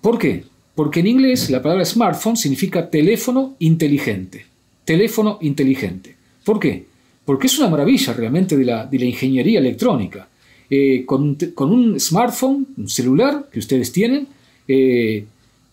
¿Por 0.00 0.18
qué? 0.18 0.44
Porque 0.74 1.00
en 1.00 1.08
inglés 1.08 1.50
la 1.50 1.60
palabra 1.60 1.84
smartphone 1.84 2.36
significa 2.36 2.88
teléfono 2.88 3.56
inteligente. 3.58 4.46
Teléfono 4.84 5.38
inteligente. 5.42 6.16
¿Por 6.44 6.60
qué? 6.60 6.86
Porque 7.24 7.48
es 7.48 7.58
una 7.58 7.68
maravilla 7.68 8.12
realmente 8.12 8.56
de 8.56 8.64
la, 8.64 8.88
ingeniería 8.92 9.58
electrónica. 9.58 10.28
Eh, 10.70 11.04
con, 11.04 11.36
un 11.58 12.00
smartphone, 12.00 12.68
un 12.76 12.88
celular 12.88 13.48
que 13.52 13.58
ustedes 13.58 13.92
tienen, 13.92 14.28
eh, 14.66 15.24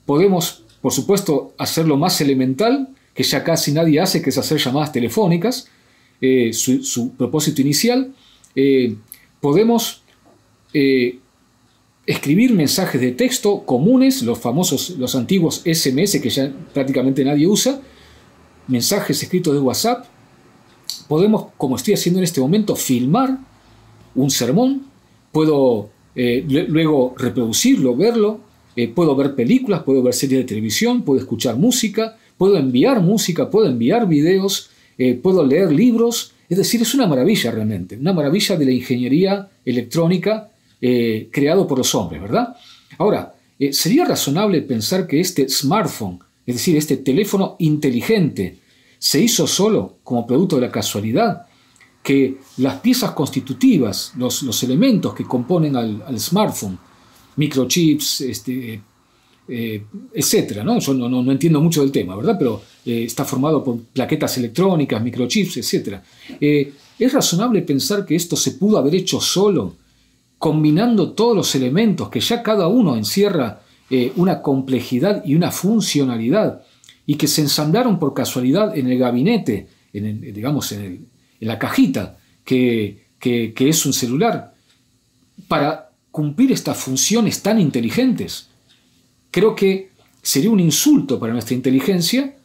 podemos, 0.05 0.63
por 0.81 0.91
supuesto, 0.91 1.53
hacerlo 1.57 1.95
más 1.95 2.19
elemental 2.21 2.89
que 3.13 3.23
ya 3.23 3.43
casi 3.43 3.71
nadie 3.71 3.99
hace, 3.99 4.21
que 4.21 4.31
es 4.31 4.37
hacer 4.37 4.57
llamadas 4.57 4.91
telefónicas, 4.91 5.69
eh, 6.21 6.51
su, 6.53 7.11
propósito 7.11 7.61
inicial. 7.61 8.13
Eh, 8.53 8.95
podemos 9.39 10.03
eh, 10.73 11.17
escribir 12.05 12.53
mensajes 12.53 12.99
de 12.99 13.11
texto 13.11 13.63
comunes, 13.65 14.21
los 14.23 14.37
famosos, 14.39 14.91
los 14.97 15.15
antiguos 15.15 15.61
SMS 15.63 16.19
que 16.19 16.29
ya 16.29 16.51
prácticamente 16.73 17.23
nadie 17.23 17.47
usa, 17.47 17.81
mensajes 18.67 19.23
escritos 19.23 19.53
de 19.53 19.61
WhatsApp. 19.61 20.05
Podemos, 21.07 21.47
como 21.57 21.77
estoy 21.77 21.93
haciendo 21.93 22.19
en 22.19 22.25
este 22.25 22.41
momento, 22.41 22.75
filmar 22.75 23.37
un 24.13 24.29
sermón, 24.29 24.83
puedo 25.31 25.89
luego 26.15 27.15
reproducirlo, 27.17 27.95
verlo, 27.95 28.41
puedo 28.93 29.15
ver 29.15 29.35
películas, 29.35 29.83
puedo 29.83 30.03
ver 30.03 30.13
series 30.13 30.41
de 30.41 30.45
televisión, 30.45 31.03
puedo 31.03 31.19
escuchar 31.19 31.55
música, 31.55 32.17
puedo 32.37 32.57
enviar 32.57 33.01
música, 33.01 33.49
puedo 33.49 33.67
enviar 33.67 34.07
videos, 34.07 34.69
eh, 34.99 35.15
puedo 35.15 35.43
leer 35.45 35.71
libros. 35.71 36.33
Es 36.47 36.57
decir, 36.57 36.81
es 36.81 36.93
una 36.93 37.07
maravilla 37.07 37.51
realmente, 37.51 37.95
una 37.97 38.13
maravilla 38.13 38.57
de 38.57 38.65
la 38.65 38.71
ingeniería 38.71 39.49
electrónica 39.63 40.51
eh, 40.81 41.29
creado 41.31 41.65
por 41.65 41.77
los 41.77 41.95
hombres, 41.95 42.21
¿verdad? 42.21 42.55
Ahora, 42.97 43.33
eh, 43.57 43.73
¿sería 43.73 44.05
razonable 44.05 44.61
pensar 44.61 45.07
que 45.07 45.19
este 45.19 45.47
smartphone, 45.49 46.19
es 46.45 46.55
decir, 46.55 46.75
este 46.75 46.97
teléfono 46.97 47.55
inteligente, 47.59 48.59
se 48.97 49.21
hizo 49.21 49.47
solo 49.47 49.99
como 50.03 50.27
producto 50.27 50.55
de 50.57 50.63
la 50.63 50.71
casualidad? 50.71 51.45
Que 52.03 52.37
las 52.57 52.75
piezas 52.79 53.11
constitutivas, 53.11 54.13
los, 54.17 54.63
elementos 54.63 55.13
que 55.13 55.25
componen 55.25 55.75
al, 55.75 56.19
smartphone, 56.19 56.77
microchips, 57.35 58.21
este, 58.21 58.81
eh, 59.47 59.83
etcétera. 60.13 60.63
¿no? 60.63 60.79
Yo 60.79 60.93
no, 60.93 61.31
entiendo 61.31 61.61
mucho 61.61 61.81
del 61.81 61.91
tema, 61.91 62.15
¿verdad? 62.15 62.35
Pero 62.37 62.61
eh, 62.89 63.03
está 63.03 63.23
formado 63.23 63.63
por 63.63 63.79
plaquetas 63.93 64.37
electrónicas, 64.39 65.03
microchips, 65.03 65.57
etcétera. 65.57 66.01
Eh, 66.41 66.73
¿Es 66.97 67.13
razonable 67.13 67.61
pensar 67.61 68.03
que 68.03 68.15
esto 68.15 68.35
se 68.35 68.53
pudo 68.53 68.79
haber 68.79 68.95
hecho 68.95 69.21
solo, 69.21 69.75
combinando 70.39 71.11
todos 71.11 71.35
los 71.35 71.53
elementos 71.53 72.09
que 72.09 72.19
ya 72.19 72.41
cada 72.41 72.67
uno 72.67 72.95
encierra 72.95 73.61
una 74.15 74.41
complejidad 74.41 75.25
y 75.25 75.33
una 75.33 75.49
funcionalidad 75.49 76.61
y 77.07 77.15
que 77.15 77.27
se 77.27 77.41
ensamblaron 77.41 77.97
por 77.97 78.13
casualidad 78.13 78.77
en 78.77 78.87
el 78.87 78.99
gabinete, 78.99 79.67
en 79.93 80.21
digamos 80.33 80.71
en, 80.71 81.07
la 81.39 81.57
cajita 81.57 82.17
que 82.43 83.05
es 83.19 83.85
un 83.85 83.93
celular, 83.93 84.53
para 85.47 85.91
cumplir 86.11 86.51
estas 86.51 86.77
funciones 86.77 87.41
tan 87.41 87.59
inteligentes? 87.59 88.47
Creo 89.31 89.55
que 89.55 89.89
sería 90.21 90.51
un 90.51 90.59
insulto 90.59 91.19
para 91.19 91.33
nuestra 91.33 91.55
inteligencia 91.55 92.35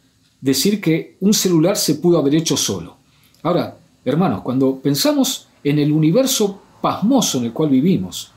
decir 0.45 0.79
que 0.79 1.17
un 1.21 1.33
celular 1.33 1.75
se 1.75 1.95
pudo 1.95 2.19
haber 2.19 2.35
hecho 2.35 2.55
solo. 2.55 2.99
Ahora, 3.43 3.79
hermanos, 4.05 4.43
cuando 4.43 4.79
pensamos 4.79 5.49
en 5.65 5.79
el 5.79 5.91
universo 5.91 6.61
pasmoso 6.83 7.39
en 7.39 7.47
el 7.47 7.53
cual 7.55 7.71
vivimos, 7.71 8.31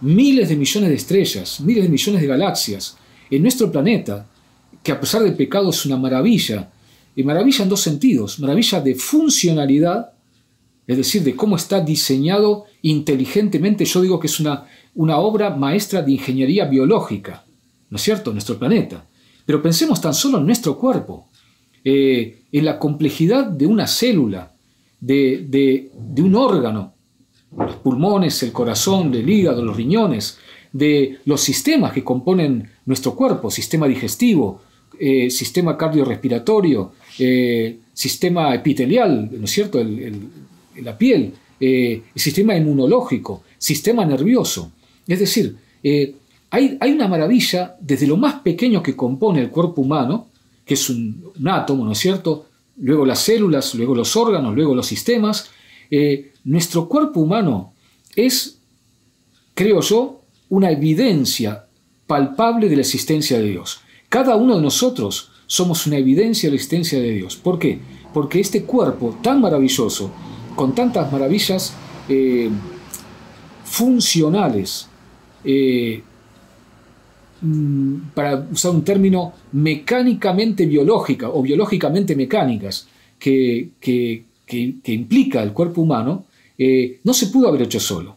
miles 0.00 0.48
de 0.48 0.56
millones 0.56 0.90
de 0.90 0.96
estrellas, 0.96 1.60
miles 1.60 1.84
de 1.84 1.90
millones 1.90 2.20
de 2.22 2.26
galaxias, 2.26 2.96
en 3.30 3.42
nuestro 3.42 3.70
planeta, 3.70 4.26
que 4.82 4.90
a 4.90 4.98
pesar 4.98 5.22
del 5.22 5.36
pecado 5.36 5.70
es 5.70 5.86
una 5.86 5.96
maravilla, 5.96 6.72
y 7.14 7.22
maravilla 7.22 7.62
en 7.62 7.68
dos 7.68 7.82
sentidos, 7.82 8.40
maravilla 8.40 8.80
de 8.80 8.96
funcionalidad, 8.96 10.12
es 10.88 10.96
decir, 10.96 11.22
de 11.22 11.36
cómo 11.36 11.54
está 11.54 11.80
diseñado 11.80 12.64
inteligentemente, 12.82 13.84
yo 13.84 14.02
digo 14.02 14.18
que 14.18 14.26
es 14.26 14.40
una, 14.40 14.66
una 14.96 15.18
obra 15.18 15.50
maestra 15.50 16.02
de 16.02 16.10
ingeniería 16.10 16.64
biológica, 16.64 17.44
¿no 17.90 17.96
es 17.96 18.02
cierto?, 18.02 18.32
nuestro 18.32 18.58
planeta. 18.58 19.06
Pero 19.46 19.62
pensemos 19.62 20.00
tan 20.00 20.14
solo 20.14 20.38
en 20.38 20.46
nuestro 20.46 20.76
cuerpo, 20.76 21.28
eh, 21.84 22.42
en 22.50 22.64
la 22.64 22.78
complejidad 22.78 23.46
de 23.46 23.66
una 23.66 23.86
célula, 23.86 24.52
de, 25.00 25.90
un 26.16 26.34
órgano, 26.34 26.94
los 27.56 27.76
pulmones, 27.76 28.42
el 28.42 28.52
corazón, 28.52 29.14
el 29.14 29.28
hígado, 29.28 29.62
los 29.64 29.76
riñones, 29.76 30.38
de 30.72 31.18
los 31.24 31.40
sistemas 31.40 31.92
que 31.92 32.02
componen 32.02 32.70
nuestro 32.86 33.14
cuerpo, 33.14 33.50
sistema 33.50 33.86
digestivo, 33.86 34.62
eh, 34.98 35.30
sistema 35.30 35.76
cardiorrespiratorio, 35.76 36.92
eh, 37.18 37.78
sistema 37.92 38.54
epitelial, 38.54 39.30
¿no 39.32 39.44
es 39.44 39.50
cierto?, 39.50 39.84
la 40.82 40.98
piel, 40.98 41.32
el 41.60 42.02
sistema 42.16 42.56
inmunológico, 42.56 43.42
sistema 43.58 44.04
nervioso. 44.04 44.72
Es 45.06 45.20
decir, 45.20 45.56
hay, 46.54 46.92
una 46.92 47.08
maravilla 47.08 47.76
desde 47.80 48.06
lo 48.06 48.16
más 48.16 48.34
pequeño 48.36 48.80
que 48.80 48.94
compone 48.94 49.40
el 49.40 49.50
cuerpo 49.50 49.82
humano, 49.82 50.28
que 50.64 50.74
es 50.74 50.88
un, 50.90 51.32
átomo, 51.46 51.84
¿no 51.84 51.92
es 51.92 51.98
cierto? 51.98 52.46
Luego 52.76 53.04
las 53.04 53.20
células, 53.20 53.74
luego 53.74 53.94
los 53.94 54.16
órganos, 54.16 54.54
luego 54.54 54.74
los 54.74 54.86
sistemas. 54.86 55.50
Eh, 55.90 56.32
nuestro 56.44 56.88
cuerpo 56.88 57.20
humano 57.20 57.72
es, 58.16 58.58
creo 59.54 59.80
yo, 59.80 60.22
una 60.48 60.70
evidencia 60.70 61.66
palpable 62.06 62.68
de 62.68 62.76
la 62.76 62.82
existencia 62.82 63.38
de 63.38 63.44
Dios. 63.44 63.80
Cada 64.08 64.36
uno 64.36 64.56
de 64.56 64.62
nosotros 64.62 65.30
somos 65.46 65.86
una 65.86 65.98
evidencia 65.98 66.48
de 66.48 66.52
la 66.52 66.56
existencia 66.56 67.00
de 67.00 67.10
Dios. 67.10 67.36
¿Por 67.36 67.58
qué? 67.58 67.78
Porque 68.12 68.40
este 68.40 68.64
cuerpo 68.64 69.18
tan 69.22 69.40
maravilloso, 69.40 70.10
con 70.54 70.74
tantas 70.74 71.10
maravillas 71.12 71.74
eh, 72.08 72.50
funcionales, 73.64 74.88
eh, 75.44 76.02
para 78.14 78.46
usar 78.50 78.72
un 78.72 78.84
término, 78.84 79.32
mecánicamente 79.52 80.66
biológica 80.66 81.28
o 81.28 81.42
biológicamente 81.42 82.16
mecánicas 82.16 82.88
que, 83.18 83.70
que, 83.80 84.24
implica 84.92 85.42
el 85.42 85.52
cuerpo 85.52 85.82
humano, 85.82 86.26
eh, 86.56 87.00
no 87.04 87.12
se 87.12 87.26
pudo 87.28 87.48
haber 87.48 87.62
hecho 87.62 87.80
solo. 87.80 88.16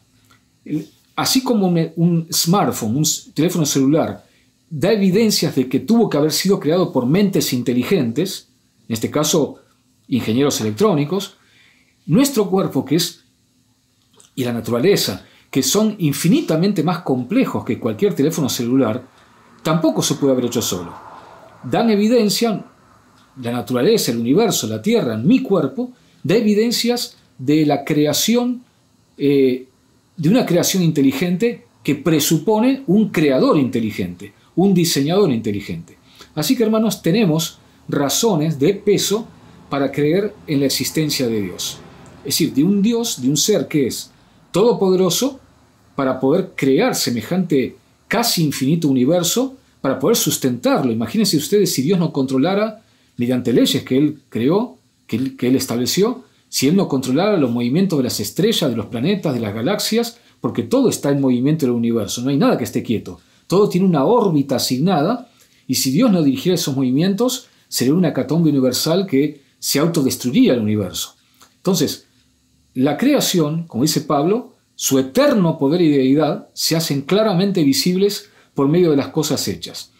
Así 1.15 1.43
como 1.43 1.67
un, 1.67 2.27
smartphone, 2.31 2.97
un 2.97 3.05
teléfono 3.33 3.65
celular, 3.65 4.23
da 4.69 4.91
evidencias 4.91 5.55
de 5.55 5.67
que 5.67 5.79
tuvo 5.79 6.09
que 6.09 6.17
haber 6.17 6.31
sido 6.31 6.59
creado 6.59 6.91
por 6.91 7.05
mentes 7.05 7.53
inteligentes, 7.53 8.47
en 8.87 8.93
este 8.93 9.09
caso 9.09 9.59
ingenieros 10.07 10.61
electrónicos, 10.61 11.35
nuestro 12.05 12.49
cuerpo, 12.49 12.85
que 12.85 12.95
es, 12.95 13.23
y 14.35 14.43
la 14.43 14.53
naturaleza, 14.53 15.25
que 15.49 15.63
son 15.63 15.95
infinitamente 15.99 16.83
más 16.83 16.99
complejos 16.99 17.65
que 17.65 17.79
cualquier 17.79 18.13
teléfono 18.13 18.49
celular, 18.49 19.16
tampoco 19.67 20.01
se 20.01 20.15
puede 20.15 20.31
haber 20.31 20.45
hecho 20.45 20.61
solo. 20.61 20.93
Dan 21.61 21.89
evidencia, 21.89 22.63
la 23.41 23.51
naturaleza, 23.51 24.13
el 24.13 24.19
universo, 24.19 24.65
la 24.65 24.81
Tierra, 24.81 25.17
mi 25.17 25.41
cuerpo, 25.41 25.91
da 26.23 26.35
evidencias 26.35 27.17
de 27.37 27.65
la 27.65 27.83
creación, 27.83 28.63
eh, 29.17 29.65
de 30.15 30.29
una 30.29 30.45
creación 30.45 30.83
inteligente 30.83 31.65
que 31.83 31.95
presupone 31.95 32.83
un 32.87 33.09
creador 33.09 33.57
inteligente, 33.57 34.31
un 34.55 34.73
diseñador 34.73 35.31
inteligente. 35.33 35.97
Así 36.33 36.55
que 36.55 36.63
hermanos, 36.63 37.01
tenemos 37.01 37.59
razones 37.89 38.59
de 38.59 38.73
peso 38.73 39.27
para 39.69 39.91
creer 39.91 40.33
en 40.47 40.61
la 40.61 40.67
existencia 40.67 41.27
de 41.27 41.41
Dios. 41.41 41.77
Es 42.19 42.35
decir, 42.35 42.53
de 42.53 42.63
un 42.63 42.81
Dios, 42.81 43.21
de 43.21 43.27
un 43.27 43.35
ser 43.35 43.67
que 43.67 43.87
es 43.87 44.11
todopoderoso, 44.53 45.41
para 45.97 46.21
poder 46.21 46.53
crear 46.55 46.95
semejante 46.95 47.75
casi 48.07 48.43
infinito 48.43 48.87
universo, 48.87 49.57
para 49.81 49.99
poder 49.99 50.17
sustentarlo. 50.17 50.91
Imagínense 50.91 51.37
ustedes 51.37 51.73
si 51.73 51.81
Dios 51.81 51.99
no 51.99 52.11
controlara 52.11 52.81
mediante 53.15 53.53
leyes 53.53 53.83
que 53.83 53.97
Él 53.97 54.19
creó, 54.29 54.77
que 55.05 55.15
él, 55.17 55.55
estableció, 55.55 56.23
si 56.49 56.67
Él 56.67 56.75
no 56.75 56.87
controlara 56.87 57.37
los 57.37 57.51
movimientos 57.51 57.97
de 57.97 58.03
las 58.03 58.19
estrellas, 58.19 58.69
de 58.69 58.75
los 58.75 58.87
planetas, 58.87 59.33
de 59.33 59.39
las 59.39 59.53
galaxias, 59.53 60.17
porque 60.41 60.63
todo 60.63 60.89
está 60.89 61.11
en 61.11 61.21
movimiento 61.21 61.65
en 61.65 61.71
el 61.71 61.77
universo, 61.77 62.21
no 62.21 62.29
hay 62.29 62.37
nada 62.37 62.57
que 62.57 62.63
esté 62.63 62.83
quieto. 62.83 63.19
Todo 63.47 63.69
tiene 63.69 63.87
una 63.87 64.03
órbita 64.03 64.57
asignada, 64.57 65.29
y 65.67 65.75
si 65.75 65.91
Dios 65.91 66.11
no 66.11 66.21
dirigiera 66.21 66.55
esos 66.55 66.75
movimientos, 66.75 67.47
sería 67.67 67.93
una 67.93 68.13
catombe 68.13 68.49
universal 68.49 69.07
que 69.07 69.41
se 69.59 69.79
autodestruiría 69.79 70.53
el 70.53 70.59
universo. 70.59 71.15
Entonces, 71.55 72.05
la 72.73 72.97
creación, 72.97 73.65
como 73.67 73.83
dice 73.83 74.01
Pablo, 74.01 74.53
su 74.77 74.99
eterno 74.99 75.57
poder 75.57 75.81
y 75.81 75.89
deidad 75.89 76.49
se 76.53 76.75
hacen 76.75 77.01
claramente 77.01 77.63
visibles 77.63 78.29
por 78.53 78.67
medio 78.67 78.91
de 78.91 78.97
las 78.97 79.07
cosas 79.07 79.47
hechas. 79.47 79.91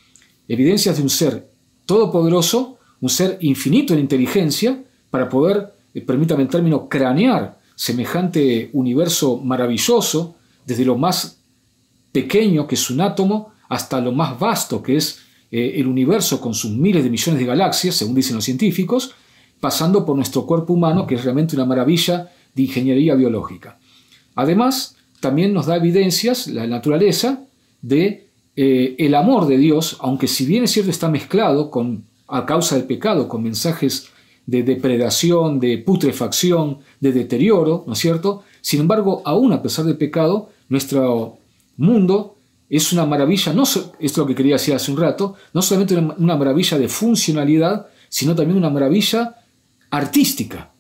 Evidencias 0.47 0.97
de 0.97 1.01
un 1.01 1.09
ser 1.09 1.49
todopoderoso, 1.87 2.77
un 3.01 3.09
ser 3.09 3.39
infinito 3.41 3.93
en 3.93 3.99
inteligencia, 3.99 4.83
para 5.09 5.29
poder, 5.29 5.73
eh, 5.95 6.01
permítame 6.01 6.43
el 6.43 6.49
término, 6.49 6.87
cranear 6.87 7.57
semejante 7.75 8.69
universo 8.73 9.37
maravilloso, 9.37 10.35
desde 10.63 10.85
lo 10.85 10.95
más 10.95 11.39
pequeño 12.11 12.67
que 12.67 12.75
es 12.75 12.89
un 12.91 13.01
átomo 13.01 13.53
hasta 13.69 13.99
lo 13.99 14.11
más 14.11 14.37
vasto 14.37 14.83
que 14.83 14.97
es 14.97 15.21
eh, 15.49 15.73
el 15.77 15.87
universo 15.87 16.39
con 16.39 16.53
sus 16.53 16.71
miles 16.71 17.03
de 17.03 17.09
millones 17.09 17.39
de 17.39 17.47
galaxias, 17.47 17.95
según 17.95 18.13
dicen 18.13 18.35
los 18.35 18.45
científicos, 18.45 19.15
pasando 19.59 20.05
por 20.05 20.15
nuestro 20.15 20.45
cuerpo 20.45 20.73
humano, 20.73 21.07
que 21.07 21.15
es 21.15 21.23
realmente 21.23 21.55
una 21.55 21.65
maravilla 21.65 22.29
de 22.53 22.61
ingeniería 22.61 23.15
biológica. 23.15 23.76
Además, 24.37 24.95
también 25.19 25.51
nos 25.51 25.65
da 25.65 25.75
evidencias, 25.75 26.47
la 26.47 26.67
naturaleza, 26.67 27.41
de 27.81 28.27
eh, 28.55 28.95
el 28.99 29.15
amor 29.15 29.47
de 29.47 29.57
Dios, 29.57 29.97
aunque 29.99 30.27
si 30.27 30.45
bien 30.45 30.63
es 30.63 30.71
cierto 30.71 30.91
está 30.91 31.09
mezclado 31.09 31.71
con, 31.71 32.05
a 32.27 32.45
causa 32.45 32.75
del 32.75 32.85
pecado, 32.85 33.27
con 33.27 33.41
mensajes 33.41 34.09
de 34.45 34.61
depredación, 34.61 35.59
de 35.59 35.79
putrefacción, 35.79 36.79
de 36.99 37.11
deterioro, 37.11 37.83
¿no 37.87 37.93
es 37.93 37.99
cierto? 37.99 38.43
Sin 38.61 38.79
embargo, 38.79 39.23
aún 39.25 39.53
a 39.53 39.61
pesar 39.61 39.85
del 39.85 39.97
pecado, 39.97 40.49
nuestro 40.69 41.39
mundo 41.75 42.35
es 42.69 42.93
una 42.93 43.07
maravilla, 43.07 43.53
no 43.53 43.63
es 43.63 44.17
lo 44.17 44.27
que 44.27 44.35
quería 44.35 44.53
decir 44.53 44.75
hace 44.75 44.91
un 44.91 44.97
rato, 44.97 45.33
no 45.53 45.63
solamente 45.63 45.97
una 45.97 46.37
maravilla 46.37 46.77
de 46.77 46.87
funcionalidad, 46.87 47.87
sino 48.07 48.35
también 48.35 48.57
una 48.57 48.69
maravilla 48.69 49.35
artística. 49.89 50.71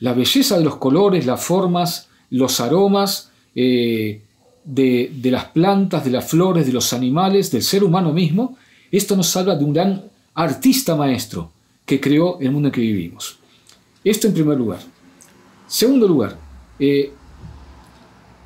La 0.00 0.14
belleza 0.14 0.58
de 0.58 0.64
los 0.64 0.76
colores, 0.76 1.26
las 1.26 1.42
formas, 1.44 2.08
los 2.30 2.60
aromas 2.60 3.30
eh, 3.54 4.20
de, 4.64 5.10
las 5.24 5.46
plantas, 5.46 6.04
de 6.04 6.10
las 6.10 6.28
flores, 6.28 6.66
de 6.66 6.72
los 6.72 6.92
animales, 6.92 7.50
del 7.50 7.62
ser 7.62 7.84
humano 7.84 8.12
mismo, 8.12 8.56
esto 8.90 9.16
nos 9.16 9.36
habla 9.36 9.56
de 9.56 9.64
un 9.64 9.72
gran 9.72 10.04
artista 10.34 10.96
maestro 10.96 11.52
que 11.84 12.00
creó 12.00 12.38
el 12.40 12.50
mundo 12.50 12.68
en 12.68 12.72
que 12.72 12.80
vivimos. 12.80 13.38
Esto 14.02 14.26
en 14.26 14.34
primer 14.34 14.56
lugar. 14.56 14.80
Segundo 15.66 16.08
lugar, 16.08 16.38
eh, 16.78 17.10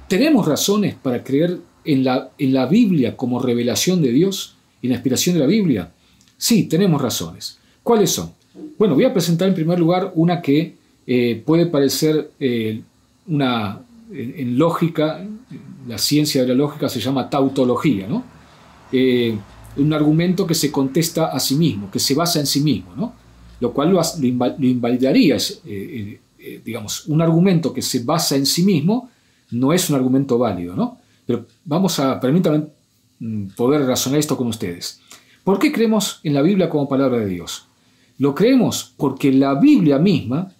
¿tenemos 0.08 0.46
razones 0.46 0.94
para 0.94 1.22
creer 1.22 1.58
en 1.84 2.04
la, 2.04 2.30
en 2.38 2.52
la 2.52 2.66
Biblia 2.66 3.16
como 3.16 3.40
revelación 3.40 4.02
de 4.02 4.12
Dios, 4.12 4.56
en 4.82 4.90
la 4.90 4.96
inspiración 4.96 5.34
de 5.34 5.40
la 5.40 5.46
Biblia? 5.46 5.92
Sí, 6.36 6.64
tenemos 6.64 7.00
razones. 7.00 7.58
¿Cuáles 7.82 8.10
son? 8.10 8.32
Bueno, 8.78 8.94
voy 8.94 9.04
a 9.04 9.12
presentar 9.12 9.48
en 9.48 9.54
primer 9.54 9.78
lugar 9.78 10.12
una 10.14 10.42
que 10.42 10.76
eh, 11.06 11.42
puede 11.44 11.66
parecer 11.66 12.30
una, 13.28 13.80
en, 14.12 14.58
lógica, 14.58 15.24
la 15.86 15.98
ciencia 15.98 16.42
de 16.42 16.48
la 16.48 16.54
lógica 16.54 16.88
se 16.88 17.00
llama 17.00 17.30
tautología, 17.30 18.06
¿no? 18.06 18.24
Eh, 18.92 19.36
un 19.76 19.92
argumento 19.92 20.46
que 20.46 20.54
se 20.54 20.72
contesta 20.72 21.26
a 21.26 21.38
sí 21.38 21.54
mismo, 21.54 21.90
que 21.90 21.98
se 21.98 22.14
basa 22.14 22.40
en 22.40 22.46
sí 22.46 22.60
mismo, 22.60 22.94
¿no? 22.96 23.12
lo 23.60 23.72
cual 23.72 23.90
lo, 23.90 24.66
invalidaría. 24.66 25.36
Es, 25.36 25.60
eh, 25.66 26.20
eh, 26.38 26.62
digamos, 26.64 27.06
un 27.06 27.20
argumento 27.20 27.72
que 27.72 27.82
se 27.82 28.00
basa 28.00 28.36
en 28.36 28.46
sí 28.46 28.64
mismo 28.64 29.10
no 29.50 29.72
es 29.72 29.90
un 29.90 29.96
argumento 29.96 30.38
válido, 30.38 30.76
¿no? 30.76 30.98
Pero 31.26 31.46
vamos 31.64 31.98
a, 31.98 32.20
permítanme 32.20 32.66
mm, 33.18 33.48
poder 33.56 33.82
razonar 33.82 34.20
esto 34.20 34.36
con 34.36 34.46
ustedes. 34.46 35.00
¿Por 35.42 35.58
qué 35.58 35.72
creemos 35.72 36.20
en 36.22 36.34
la 36.34 36.42
Biblia 36.42 36.68
como 36.68 36.88
palabra 36.88 37.18
de 37.18 37.26
Dios? 37.26 37.66
Lo 38.18 38.34
creemos 38.34 38.94
porque 38.96 39.32
la 39.32 39.54
Biblia 39.54 39.98
misma 39.98 40.52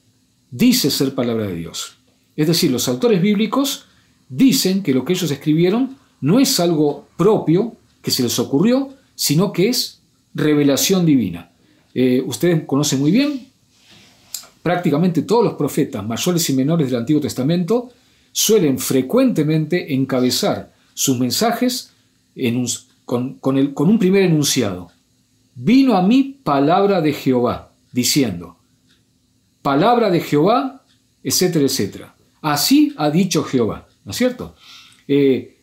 dice 0.51 0.91
ser 0.91 1.15
palabra 1.15 1.47
de 1.47 1.57
Dios. 1.57 1.98
Es 2.39 2.47
decir, 2.47 2.71
los 2.71 2.87
autores 2.87 3.21
bíblicos 3.21 3.87
dicen 4.29 4.85
que 4.85 4.95
lo 4.95 5.05
que 5.05 5.13
ellos 5.13 5.29
escribieron 5.29 5.97
no 6.21 6.39
es 6.39 6.61
algo 6.61 7.09
propio 7.17 7.75
que 8.01 8.13
se 8.13 8.23
les 8.23 8.39
ocurrió, 8.39 8.91
sino 9.17 9.53
que 9.53 9.69
es 9.69 9.99
revelación 10.35 11.05
divina. 11.05 11.51
Eh, 11.93 12.23
ustedes 12.25 12.63
conocen 12.65 13.01
muy 13.01 13.11
bien, 13.11 13.49
prácticamente 14.63 15.23
todos 15.23 15.43
los 15.43 15.55
profetas, 15.55 16.07
mayores 16.07 16.49
y 16.49 16.53
menores 16.53 16.91
del 16.91 17.01
Antiguo 17.01 17.21
Testamento, 17.21 17.91
suelen 18.31 18.79
frecuentemente 18.79 19.93
encabezar 19.93 20.73
sus 20.95 21.19
mensajes 21.19 21.91
con, 23.05 23.35
con 23.41 23.89
un 23.89 23.99
primer 23.99 24.23
enunciado. 24.23 24.93
Vino 25.57 25.97
a 25.97 26.03
mí 26.03 26.39
palabra 26.45 27.01
de 27.01 27.13
Jehová, 27.15 27.73
diciendo, 27.91 28.59
palabra 29.61 30.09
de 30.09 30.21
Jehová, 30.21 30.85
etcétera, 31.25 31.65
etcétera. 31.65 32.15
Así 32.43 32.95
ha 32.97 33.11
dicho 33.11 33.43
Jehová, 33.45 33.89
¿no 34.05 34.11
es 34.13 34.17
cierto? 34.17 34.55
Eh, 35.07 35.59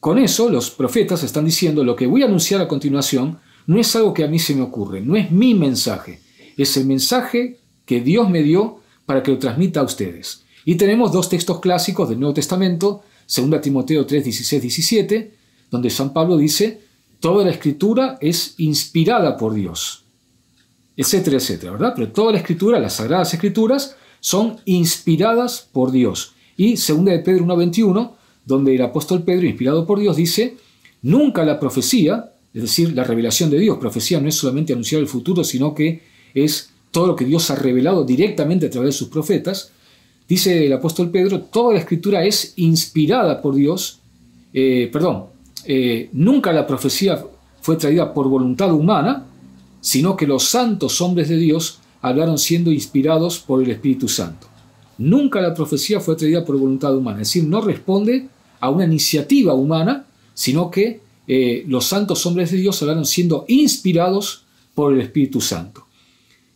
con 0.00 0.18
eso 0.18 0.48
los 0.48 0.70
profetas 0.70 1.22
están 1.22 1.44
diciendo 1.44 1.82
lo 1.82 1.96
que 1.96 2.06
voy 2.06 2.22
a 2.22 2.26
anunciar 2.26 2.60
a 2.60 2.68
continuación 2.68 3.38
no 3.66 3.80
es 3.80 3.94
algo 3.96 4.14
que 4.14 4.24
a 4.24 4.28
mí 4.28 4.38
se 4.38 4.54
me 4.54 4.62
ocurre, 4.62 5.00
no 5.00 5.16
es 5.16 5.30
mi 5.30 5.54
mensaje, 5.54 6.20
es 6.56 6.76
el 6.76 6.86
mensaje 6.86 7.58
que 7.84 8.00
Dios 8.00 8.30
me 8.30 8.42
dio 8.42 8.80
para 9.04 9.22
que 9.22 9.32
lo 9.32 9.38
transmita 9.38 9.80
a 9.80 9.84
ustedes. 9.84 10.44
Y 10.64 10.76
tenemos 10.76 11.12
dos 11.12 11.28
textos 11.28 11.60
clásicos 11.60 12.08
del 12.08 12.20
Nuevo 12.20 12.34
Testamento, 12.34 13.02
2 13.34 13.60
Timoteo 13.60 14.06
3, 14.06 14.24
16, 14.24 14.62
17, 14.62 15.34
donde 15.70 15.90
San 15.90 16.12
Pablo 16.12 16.36
dice, 16.36 16.80
toda 17.20 17.44
la 17.44 17.50
escritura 17.50 18.18
es 18.20 18.54
inspirada 18.58 19.36
por 19.36 19.54
Dios, 19.54 20.04
etcétera, 20.96 21.36
etcétera, 21.38 21.72
¿verdad? 21.72 21.92
Pero 21.94 22.12
toda 22.12 22.32
la 22.32 22.38
escritura, 22.38 22.78
las 22.78 22.94
sagradas 22.94 23.34
escrituras, 23.34 23.96
son 24.26 24.56
inspiradas 24.64 25.68
por 25.70 25.92
Dios. 25.92 26.32
Y 26.56 26.74
2 26.74 27.04
de 27.04 27.20
Pedro 27.20 27.44
1.21, 27.44 28.10
donde 28.44 28.74
el 28.74 28.82
apóstol 28.82 29.22
Pedro, 29.22 29.46
inspirado 29.46 29.86
por 29.86 30.00
Dios, 30.00 30.16
dice, 30.16 30.56
nunca 31.02 31.44
la 31.44 31.60
profecía, 31.60 32.32
es 32.52 32.62
decir, 32.62 32.92
la 32.92 33.04
revelación 33.04 33.50
de 33.50 33.60
Dios, 33.60 33.78
profecía 33.78 34.20
no 34.20 34.28
es 34.28 34.34
solamente 34.34 34.72
anunciar 34.72 35.00
el 35.00 35.06
futuro, 35.06 35.44
sino 35.44 35.72
que 35.76 36.02
es 36.34 36.70
todo 36.90 37.06
lo 37.06 37.14
que 37.14 37.24
Dios 37.24 37.48
ha 37.52 37.54
revelado 37.54 38.04
directamente 38.04 38.66
a 38.66 38.70
través 38.70 38.88
de 38.88 38.98
sus 38.98 39.10
profetas, 39.10 39.70
dice 40.28 40.66
el 40.66 40.72
apóstol 40.72 41.12
Pedro, 41.12 41.42
toda 41.42 41.74
la 41.74 41.78
escritura 41.78 42.24
es 42.24 42.54
inspirada 42.56 43.40
por 43.40 43.54
Dios, 43.54 44.00
eh, 44.52 44.90
perdón, 44.92 45.26
eh, 45.64 46.10
nunca 46.14 46.52
la 46.52 46.66
profecía 46.66 47.24
fue 47.60 47.76
traída 47.76 48.12
por 48.12 48.28
voluntad 48.28 48.74
humana, 48.74 49.24
sino 49.80 50.16
que 50.16 50.26
los 50.26 50.48
santos 50.48 51.00
hombres 51.00 51.28
de 51.28 51.36
Dios 51.36 51.78
hablaron 52.08 52.38
siendo 52.38 52.70
inspirados 52.70 53.40
por 53.40 53.62
el 53.62 53.70
Espíritu 53.70 54.08
Santo. 54.08 54.46
Nunca 54.98 55.40
la 55.40 55.52
profecía 55.52 55.98
fue 55.98 56.14
traída 56.14 56.44
por 56.44 56.56
voluntad 56.56 56.96
humana, 56.96 57.20
es 57.20 57.28
decir, 57.28 57.44
no 57.44 57.60
responde 57.60 58.28
a 58.60 58.70
una 58.70 58.84
iniciativa 58.84 59.54
humana, 59.54 60.06
sino 60.32 60.70
que 60.70 61.00
eh, 61.26 61.64
los 61.66 61.84
santos 61.84 62.24
hombres 62.24 62.52
de 62.52 62.58
Dios 62.58 62.80
hablaron 62.80 63.04
siendo 63.04 63.44
inspirados 63.48 64.44
por 64.74 64.94
el 64.94 65.00
Espíritu 65.00 65.40
Santo. 65.40 65.84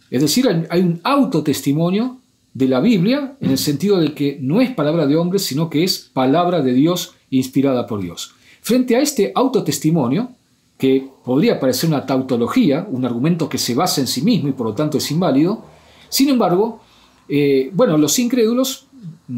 Es 0.08 0.22
decir, 0.22 0.46
hay 0.70 0.80
un 0.80 1.00
autotestimonio 1.02 2.18
de 2.54 2.68
la 2.68 2.80
Biblia 2.80 3.36
en 3.40 3.50
el 3.50 3.58
sentido 3.58 3.98
de 3.98 4.14
que 4.14 4.38
no 4.40 4.60
es 4.60 4.70
palabra 4.70 5.06
de 5.06 5.16
hombres, 5.16 5.42
sino 5.42 5.68
que 5.68 5.82
es 5.82 6.10
palabra 6.12 6.62
de 6.62 6.74
Dios 6.74 7.14
inspirada 7.30 7.88
por 7.88 8.00
Dios. 8.00 8.32
Frente 8.60 8.94
a 8.94 9.00
este 9.00 9.32
autotestimonio, 9.34 10.30
que 10.80 11.06
podría 11.22 11.60
parecer 11.60 11.90
una 11.90 12.06
tautología, 12.06 12.86
un 12.90 13.04
argumento 13.04 13.50
que 13.50 13.58
se 13.58 13.74
basa 13.74 14.00
en 14.00 14.06
sí 14.06 14.22
mismo 14.22 14.48
y 14.48 14.52
por 14.52 14.66
lo 14.66 14.72
tanto 14.72 14.96
es 14.96 15.10
inválido, 15.10 15.62
sin 16.08 16.30
embargo, 16.30 16.80
eh, 17.28 17.70
bueno, 17.74 17.98
los 17.98 18.18
incrédulos 18.18 18.86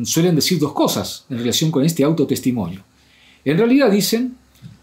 suelen 0.04 0.36
decir 0.36 0.60
dos 0.60 0.72
cosas 0.72 1.26
en 1.28 1.38
relación 1.38 1.72
con 1.72 1.84
este 1.84 2.04
autotestimonio. 2.04 2.84
En 3.44 3.58
realidad 3.58 3.90
dicen, 3.90 4.36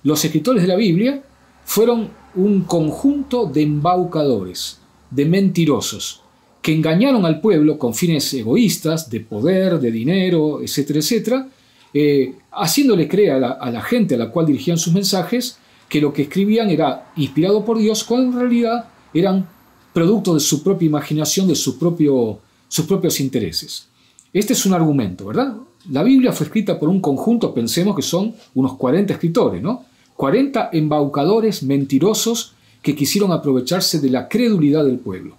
los 0.04 0.24
escritores 0.26 0.62
de 0.62 0.68
la 0.68 0.76
Biblia 0.76 1.24
fueron 1.64 2.10
un 2.36 2.64
conjunto 2.64 3.46
de 3.46 3.62
embaucadores, 3.62 4.80
de 5.10 5.26
mentirosos, 5.26 6.22
que 6.62 6.74
engañaron 6.74 7.26
al 7.26 7.40
pueblo 7.40 7.80
con 7.80 7.94
fines 7.94 8.34
egoístas, 8.34 9.10
de 9.10 9.22
poder, 9.22 9.80
de 9.80 9.92
dinero, 9.92 10.62
etcétera, 10.62 11.00
etcétera, 11.00 11.48
eh, 11.94 12.36
haciéndole 12.52 13.08
creer 13.08 13.44
a 13.44 13.72
la, 13.72 13.82
gente 13.82 14.16
a 14.16 14.18
la 14.18 14.30
cual 14.30 14.46
dirigían 14.46 14.78
sus 14.78 14.94
mensajes 14.94 15.58
que 15.90 16.00
lo 16.00 16.14
que 16.14 16.22
escribían 16.24 16.70
era 16.70 17.12
inspirado 17.16 17.66
por 17.66 17.80
Dios, 17.80 18.04
cuando 18.04 18.32
en 18.32 18.40
realidad 18.40 18.86
eran 19.14 19.50
producto 19.92 20.36
de 20.36 20.40
su 20.40 20.64
propia 20.64 20.86
imaginación, 20.86 21.48
de 21.48 21.56
sus 21.56 21.76
propios 21.76 23.20
intereses. 23.20 23.88
Este 24.32 24.54
es 24.54 24.66
un 24.66 24.74
argumento, 24.74 25.26
¿verdad? 25.26 25.56
La 25.90 26.04
Biblia 26.04 26.32
fue 26.32 26.46
escrita 26.46 26.80
por 26.80 26.90
un 26.90 27.02
conjunto, 27.02 27.54
pensemos 27.54 27.96
que 27.96 28.04
son 28.04 28.36
unos 28.54 28.76
40 28.76 29.14
escritores, 29.14 29.62
¿no? 29.62 29.86
40 30.16 30.70
embaucadores 30.74 31.64
mentirosos 31.64 32.54
que 32.84 32.96
quisieron 32.96 33.32
aprovecharse 33.32 34.00
de 34.00 34.10
la 34.10 34.28
credulidad 34.30 34.86
del 34.86 35.00
pueblo. 35.00 35.38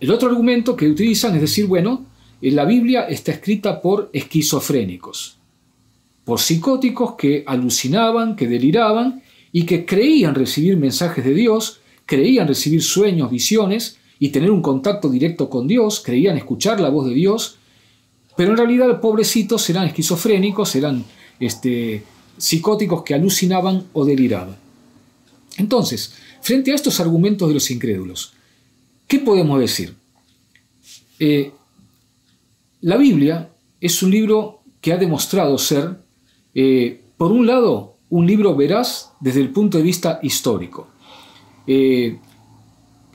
El 0.00 0.10
otro 0.10 0.28
argumento 0.30 0.74
que 0.74 0.88
utilizan 0.88 1.34
es 1.34 1.40
decir, 1.42 1.66
bueno, 1.66 2.04
la 2.40 2.64
Biblia 2.64 3.02
está 3.02 3.32
escrita 3.32 3.82
por 3.82 4.08
esquizofrénicos, 4.12 5.36
por 6.24 6.40
psicóticos 6.40 7.14
que 7.16 7.44
alucinaban, 7.46 8.36
que 8.36 8.46
deliraban 8.46 9.22
y 9.56 9.64
que 9.64 9.86
creían 9.86 10.34
recibir 10.34 10.76
mensajes 10.76 11.24
de 11.24 11.32
Dios, 11.32 11.80
creían 12.04 12.46
recibir 12.46 12.82
sueños, 12.82 13.30
visiones 13.30 13.96
y 14.18 14.28
tener 14.28 14.50
un 14.50 14.60
contacto 14.60 15.08
directo 15.08 15.48
con 15.48 15.66
Dios, 15.66 16.02
creían 16.04 16.36
escuchar 16.36 16.78
la 16.78 16.90
voz 16.90 17.08
de 17.08 17.14
Dios, 17.14 17.56
pero 18.36 18.50
en 18.50 18.58
realidad 18.58 19.00
pobrecitos 19.00 19.70
eran 19.70 19.86
esquizofrénicos, 19.86 20.76
eran 20.76 21.06
este, 21.40 22.02
psicóticos 22.36 23.02
que 23.02 23.14
alucinaban 23.14 23.86
o 23.94 24.04
deliraban. 24.04 24.56
Entonces, 25.56 26.12
frente 26.42 26.72
a 26.72 26.74
estos 26.74 27.00
argumentos 27.00 27.48
de 27.48 27.54
los 27.54 27.70
incrédulos, 27.70 28.34
¿Qué 29.08 29.20
podemos 29.20 29.58
decir? 29.58 29.94
Eh, 31.18 31.50
la 32.82 32.98
Biblia 32.98 33.48
es 33.80 34.02
un 34.02 34.10
libro 34.10 34.60
que 34.82 34.92
ha 34.92 34.98
demostrado 34.98 35.56
ser, 35.56 35.96
eh, 36.54 37.00
por 37.16 37.32
un 37.32 37.46
lado, 37.46 37.95
un 38.10 38.26
libro 38.26 38.54
veraz 38.54 39.12
desde 39.20 39.40
el 39.40 39.50
punto 39.50 39.78
de 39.78 39.84
vista 39.84 40.20
histórico. 40.22 40.88
Eh, 41.66 42.16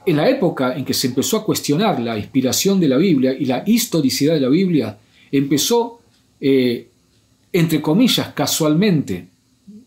en 0.06 0.18
la 0.18 0.30
época 0.30 0.76
en 0.76 0.84
que 0.84 0.94
se 0.94 1.08
empezó 1.08 1.38
a 1.38 1.46
cuestionar 1.46 2.00
la 2.00 2.18
inspiración 2.18 2.80
de 2.80 2.88
la 2.88 2.98
Biblia 2.98 3.34
y 3.34 3.46
la 3.46 3.64
historicidad 3.66 4.34
de 4.34 4.40
la 4.42 4.50
Biblia, 4.50 4.98
empezó, 5.32 6.02
entre 6.40 7.82
comillas, 7.82 8.34
casualmente, 8.34 9.28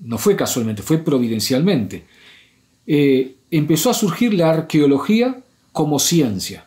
no 0.02 0.16
fue 0.16 0.36
casualmente, 0.36 0.82
fue 0.82 0.98
providencialmente, 0.98 2.04
empezó 3.50 3.90
a 3.90 3.94
surgir 3.94 4.34
la 4.34 4.50
arqueología 4.50 5.42
como 5.72 5.98
ciencia, 5.98 6.64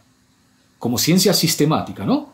como 0.77 0.97
ciencia 0.97 1.33
sistemática, 1.33 2.05
¿no? 2.05 2.29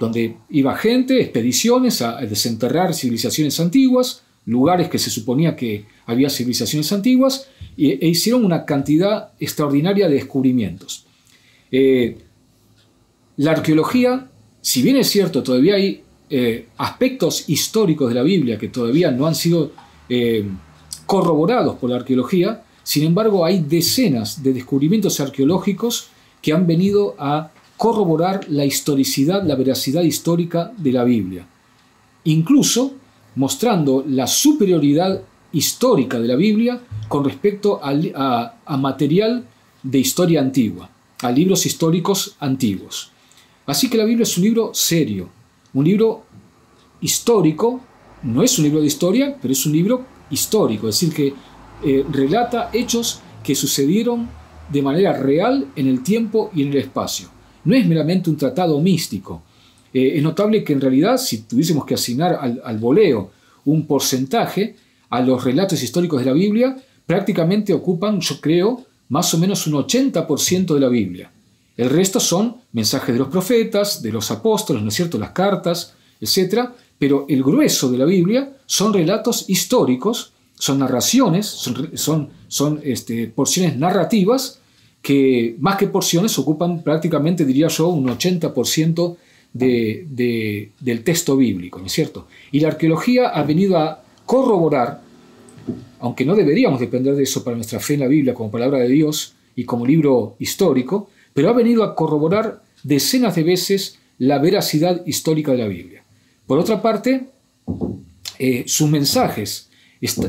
Donde 0.00 0.36
iba 0.50 0.76
gente, 0.76 1.20
expediciones 1.22 2.02
a 2.02 2.16
desenterrar 2.22 2.92
civilizaciones 2.92 3.60
antiguas, 3.60 4.22
lugares 4.46 4.88
que 4.88 4.98
se 4.98 5.10
suponía 5.10 5.56
que 5.56 5.84
había 6.06 6.30
civilizaciones 6.30 6.90
antiguas, 6.92 7.48
e, 7.76 7.98
hicieron 8.08 8.44
una 8.44 8.64
cantidad 8.64 9.32
extraordinaria 9.38 10.08
de 10.08 10.14
descubrimientos. 10.14 11.04
Eh, 11.70 12.16
la 13.36 13.50
arqueología, 13.50 14.28
si 14.62 14.82
bien 14.82 14.96
es 14.96 15.10
cierto, 15.10 15.42
todavía 15.42 15.74
hay 15.74 16.02
eh, 16.30 16.66
aspectos 16.78 17.48
históricos 17.48 18.08
de 18.08 18.14
la 18.14 18.22
Biblia 18.22 18.56
que 18.58 18.68
todavía 18.68 19.10
no 19.10 19.26
han 19.26 19.34
sido 19.34 19.72
eh, 20.08 20.44
corroborados 21.04 21.76
por 21.76 21.90
la 21.90 21.96
arqueología, 21.96 22.64
sin 22.82 23.04
embargo 23.04 23.44
hay 23.44 23.60
decenas 23.60 24.42
de 24.42 24.52
descubrimientos 24.52 25.20
arqueológicos 25.20 26.08
que 26.40 26.52
han 26.52 26.66
venido 26.66 27.14
a 27.18 27.50
corroborar 27.76 28.46
la 28.48 28.64
historicidad, 28.64 29.44
la 29.44 29.54
veracidad 29.54 30.02
histórica 30.02 30.72
de 30.76 30.92
la 30.92 31.04
Biblia, 31.04 31.46
incluso 32.24 32.94
mostrando 33.36 34.04
la 34.06 34.26
superioridad 34.26 35.22
histórica 35.52 36.18
de 36.18 36.28
la 36.28 36.36
Biblia 36.36 36.80
con 37.08 37.24
respecto 37.24 37.80
a, 37.82 38.76
material 38.76 39.46
de 39.82 39.98
historia 39.98 40.40
antigua, 40.40 40.90
a 41.22 41.30
libros 41.30 41.64
históricos 41.64 42.36
antiguos. 42.40 43.10
Así 43.66 43.88
que 43.88 43.96
la 43.96 44.04
Biblia 44.04 44.24
es 44.24 44.36
un 44.36 44.44
libro 44.44 44.70
serio, 44.74 45.28
un 45.74 45.84
libro 45.84 46.24
histórico, 47.00 47.80
no 48.22 48.42
es 48.42 48.58
un 48.58 48.64
libro 48.64 48.80
de 48.80 48.86
historia, 48.86 49.36
pero 49.40 49.52
es 49.52 49.64
un 49.66 49.72
libro 49.72 50.04
histórico, 50.30 50.88
es 50.88 50.98
decir, 50.98 51.14
que 51.14 51.34
eh, 51.84 52.04
relata 52.10 52.70
hechos 52.72 53.20
que 53.44 53.54
sucedieron 53.54 54.28
de 54.72 54.82
manera 54.82 55.12
real 55.12 55.68
en 55.76 55.86
el 55.86 56.02
tiempo 56.02 56.50
y 56.54 56.62
en 56.62 56.68
el 56.68 56.78
espacio. 56.78 57.28
No 57.64 57.74
es 57.74 57.86
meramente 57.86 58.30
un 58.30 58.36
tratado 58.36 58.80
místico. 58.80 59.42
Eh, 59.96 60.16
es 60.16 60.22
notable 60.22 60.62
que 60.62 60.72
en 60.72 60.80
realidad, 60.80 61.16
si 61.16 61.42
tuviésemos 61.42 61.86
que 61.86 61.94
asignar 61.94 62.38
al, 62.40 62.60
al 62.64 62.78
voleo 62.78 63.30
un 63.64 63.86
porcentaje 63.86 64.76
a 65.08 65.20
los 65.20 65.42
relatos 65.42 65.82
históricos 65.82 66.20
de 66.20 66.26
la 66.26 66.32
Biblia, 66.32 66.76
prácticamente 67.06 67.72
ocupan, 67.72 68.20
yo 68.20 68.40
creo, 68.40 68.84
más 69.08 69.32
o 69.32 69.38
menos 69.38 69.66
un 69.66 69.74
80% 69.74 70.74
de 70.74 70.80
la 70.80 70.88
Biblia. 70.88 71.30
El 71.76 71.90
resto 71.90 72.20
son 72.20 72.56
mensajes 72.72 73.14
de 73.14 73.18
los 73.18 73.28
profetas, 73.28 74.02
de 74.02 74.12
los 74.12 74.30
apóstoles, 74.30 74.82
¿no 74.82 74.88
es 74.88 74.94
cierto?, 74.94 75.18
las 75.18 75.30
cartas, 75.30 75.94
etc. 76.20 76.70
Pero 76.98 77.24
el 77.28 77.42
grueso 77.42 77.90
de 77.90 77.98
la 77.98 78.04
Biblia 78.04 78.56
son 78.66 78.92
relatos 78.92 79.48
históricos 79.48 80.32
son 80.58 80.78
narraciones, 80.78 81.46
son, 81.46 82.80
este, 82.82 83.26
porciones 83.28 83.76
narrativas 83.76 84.58
que 85.02 85.54
más 85.60 85.76
que 85.76 85.86
porciones 85.86 86.38
ocupan 86.38 86.82
prácticamente, 86.82 87.44
diría 87.44 87.68
yo, 87.68 87.88
un 87.88 88.06
80% 88.08 89.16
de, 89.58 90.70
del 90.80 91.02
texto 91.02 91.36
bíblico, 91.36 91.78
¿no 91.78 91.86
es 91.86 91.92
cierto? 91.92 92.28
Y 92.52 92.60
la 92.60 92.68
arqueología 92.68 93.28
ha 93.28 93.42
venido 93.42 93.78
a 93.78 94.02
corroborar, 94.24 95.00
aunque 96.00 96.24
no 96.24 96.34
deberíamos 96.34 96.80
depender 96.80 97.14
de 97.14 97.22
eso 97.22 97.42
para 97.44 97.56
nuestra 97.56 97.80
fe 97.80 97.94
en 97.94 98.00
la 98.00 98.08
Biblia 98.08 98.34
como 98.34 98.50
palabra 98.50 98.78
de 98.78 98.88
Dios 98.88 99.34
y 99.54 99.64
como 99.64 99.86
libro 99.86 100.36
histórico, 100.38 101.10
pero 101.32 101.48
ha 101.50 101.52
venido 101.52 101.82
a 101.82 101.94
corroborar 101.94 102.62
decenas 102.82 103.34
de 103.34 103.42
veces 103.42 103.98
la 104.18 104.38
veracidad 104.38 105.04
histórica 105.06 105.52
de 105.52 105.58
la 105.58 105.68
Biblia. 105.68 106.02
Por 106.46 106.58
otra 106.58 106.80
parte, 106.80 107.28
eh, 108.38 108.64
sus 108.66 108.88
mensajes 108.88 109.68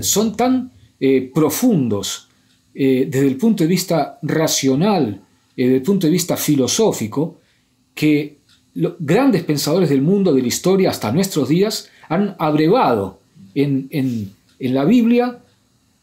son 0.02 0.36
tan 0.36 0.72
eh, 1.00 1.30
profundos 1.34 2.28
eh, 2.74 3.08
desde 3.10 3.28
el 3.28 3.38
punto 3.38 3.64
de 3.64 3.68
vista 3.68 4.18
racional, 4.22 5.22
desde 5.56 5.76
el 5.76 5.82
punto 5.82 6.08
de 6.08 6.12
vista 6.12 6.38
filosófico, 6.38 7.40
que 7.94 8.37
los 8.78 8.94
grandes 9.00 9.44
pensadores 9.44 9.90
del 9.90 10.02
mundo, 10.02 10.34
de 10.34 10.42
la 10.42 10.48
historia, 10.48 10.92
hasta 10.92 11.12
nuestros 11.12 11.50
días, 11.50 11.90
han 12.10 12.36
abrevado 12.38 13.20
en, 13.56 13.88
en, 13.90 14.32
en 14.60 14.74
la 14.74 14.86
Biblia 14.86 15.40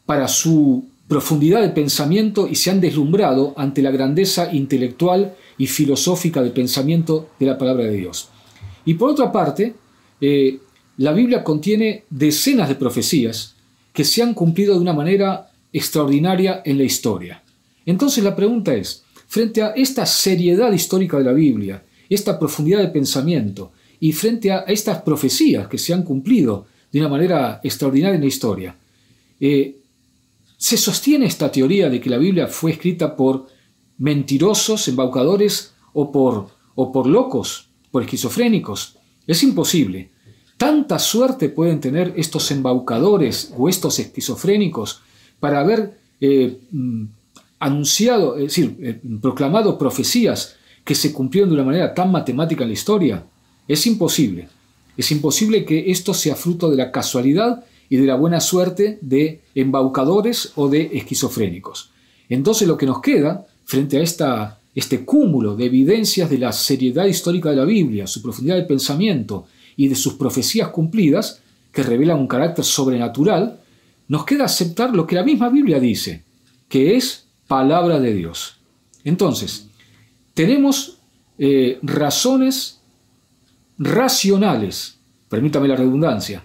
para 0.05 0.27
su 0.27 0.85
profundidad 1.07 1.61
de 1.61 1.69
pensamiento 1.69 2.47
y 2.47 2.55
se 2.55 2.71
han 2.71 2.81
deslumbrado 2.81 3.53
ante 3.55 3.81
la 3.81 3.91
grandeza 3.91 4.53
intelectual 4.53 5.35
y 5.57 5.67
filosófica 5.67 6.41
del 6.41 6.51
pensamiento 6.51 7.29
de 7.39 7.45
la 7.45 7.57
palabra 7.57 7.85
de 7.85 7.95
Dios. 7.95 8.29
Y 8.83 8.95
por 8.95 9.11
otra 9.11 9.31
parte, 9.31 9.73
la 10.97 11.13
Biblia 11.13 11.43
contiene 11.43 12.03
decenas 12.09 12.67
de 12.67 12.75
profecías 12.75 13.55
que 13.93 14.03
se 14.03 14.21
han 14.21 14.33
cumplido 14.33 14.73
de 14.73 14.81
una 14.81 14.93
manera 14.93 15.49
extraordinaria 15.71 16.61
en 16.65 16.77
la 16.77 16.83
historia. 16.83 17.41
Entonces 17.85 18.23
la 18.23 18.35
pregunta 18.35 18.73
es, 18.73 19.03
frente 19.27 19.61
a 19.61 19.69
esta 19.69 20.05
seriedad 20.05 20.73
histórica 20.73 21.17
de 21.17 21.23
la 21.23 21.33
Biblia, 21.33 21.83
esta 22.09 22.37
profundidad 22.39 22.79
de 22.79 22.89
pensamiento, 22.89 23.71
y 23.99 24.11
frente 24.11 24.51
a 24.51 24.59
estas 24.67 25.01
profecías 25.01 25.67
que 25.67 25.77
se 25.77 25.93
han 25.93 26.03
cumplido 26.03 26.65
de 26.91 26.99
una 26.99 27.09
manera 27.09 27.59
extraordinaria 27.63 28.15
en 28.15 28.21
la 28.21 28.27
historia, 28.27 28.75
eh, 29.39 29.77
¿se 30.57 30.77
sostiene 30.77 31.25
esta 31.25 31.51
teoría 31.51 31.89
de 31.89 31.99
que 31.99 32.09
la 32.09 32.17
Biblia 32.17 32.47
fue 32.47 32.71
escrita 32.71 33.15
por 33.15 33.47
mentirosos, 33.97 34.87
embaucadores 34.87 35.73
o 35.93 36.11
por, 36.11 36.49
o 36.75 36.91
por 36.91 37.07
locos, 37.07 37.67
por 37.91 38.03
esquizofrénicos? 38.03 38.97
Es 39.27 39.43
imposible. 39.43 40.11
Tanta 40.57 40.99
suerte 40.99 41.49
pueden 41.49 41.79
tener 41.81 42.13
estos 42.15 42.49
embaucadores 42.51 43.53
o 43.57 43.67
estos 43.67 43.99
esquizofrénicos 43.99 45.01
para 45.39 45.59
haber 45.59 45.97
eh, 46.21 46.59
mm, 46.71 47.05
anunciado, 47.59 48.37
es 48.37 48.43
decir, 48.43 48.77
eh, 48.79 49.01
proclamado 49.21 49.77
profecías 49.77 50.55
que 50.85 50.95
se 50.95 51.11
cumplieron 51.11 51.49
de 51.49 51.55
una 51.55 51.65
manera 51.65 51.93
tan 51.93 52.11
matemática 52.11 52.63
en 52.63 52.69
la 52.69 52.73
historia? 52.73 53.25
Es 53.67 53.85
imposible. 53.87 54.47
Es 54.95 55.11
imposible 55.11 55.65
que 55.65 55.91
esto 55.91 56.13
sea 56.13 56.35
fruto 56.35 56.69
de 56.69 56.77
la 56.77 56.91
casualidad 56.91 57.65
y 57.89 57.97
de 57.97 58.05
la 58.05 58.15
buena 58.15 58.39
suerte 58.39 58.97
de 59.01 59.41
embaucadores 59.55 60.53
o 60.55 60.69
de 60.69 60.91
esquizofrénicos. 60.93 61.89
Entonces 62.29 62.67
lo 62.67 62.77
que 62.77 62.85
nos 62.85 63.01
queda 63.01 63.45
frente 63.65 63.97
a 63.97 64.01
esta, 64.01 64.59
este 64.73 65.03
cúmulo 65.03 65.55
de 65.55 65.65
evidencias 65.65 66.29
de 66.29 66.37
la 66.37 66.51
seriedad 66.51 67.05
histórica 67.05 67.49
de 67.49 67.57
la 67.57 67.65
Biblia, 67.65 68.07
su 68.07 68.21
profundidad 68.21 68.55
de 68.55 68.63
pensamiento 68.63 69.47
y 69.75 69.87
de 69.87 69.95
sus 69.95 70.13
profecías 70.13 70.69
cumplidas, 70.69 71.41
que 71.71 71.83
revelan 71.83 72.19
un 72.19 72.27
carácter 72.27 72.63
sobrenatural, 72.63 73.59
nos 74.07 74.23
queda 74.23 74.45
aceptar 74.45 74.95
lo 74.95 75.05
que 75.05 75.15
la 75.15 75.23
misma 75.23 75.49
Biblia 75.49 75.79
dice, 75.79 76.23
que 76.69 76.95
es 76.95 77.25
palabra 77.47 77.99
de 77.99 78.13
Dios. 78.13 78.57
Entonces, 79.03 79.67
tenemos 80.35 80.99
eh, 81.39 81.79
razones 81.81 82.81
racionales, 83.79 84.99
permítame 85.27 85.67
la 85.67 85.77
redundancia, 85.77 86.43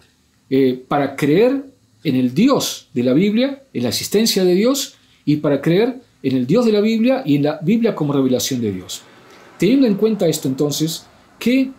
eh, 0.48 0.82
para 0.88 1.16
creer 1.16 1.66
en 2.02 2.16
el 2.16 2.32
Dios 2.32 2.88
de 2.94 3.02
la 3.02 3.12
Biblia, 3.12 3.62
en 3.74 3.82
la 3.82 3.90
existencia 3.90 4.44
de 4.44 4.54
Dios, 4.54 4.94
y 5.24 5.36
para 5.36 5.60
creer 5.60 6.00
en 6.22 6.36
el 6.36 6.46
Dios 6.46 6.64
de 6.64 6.72
la 6.72 6.80
Biblia 6.80 7.22
y 7.26 7.36
en 7.36 7.42
la 7.42 7.58
Biblia 7.62 7.94
como 7.94 8.12
revelación 8.12 8.60
de 8.60 8.72
Dios. 8.72 9.02
Teniendo 9.58 9.86
en 9.86 9.96
cuenta 9.96 10.26
esto 10.26 10.48
entonces, 10.48 11.04
¿qué, 11.38 11.70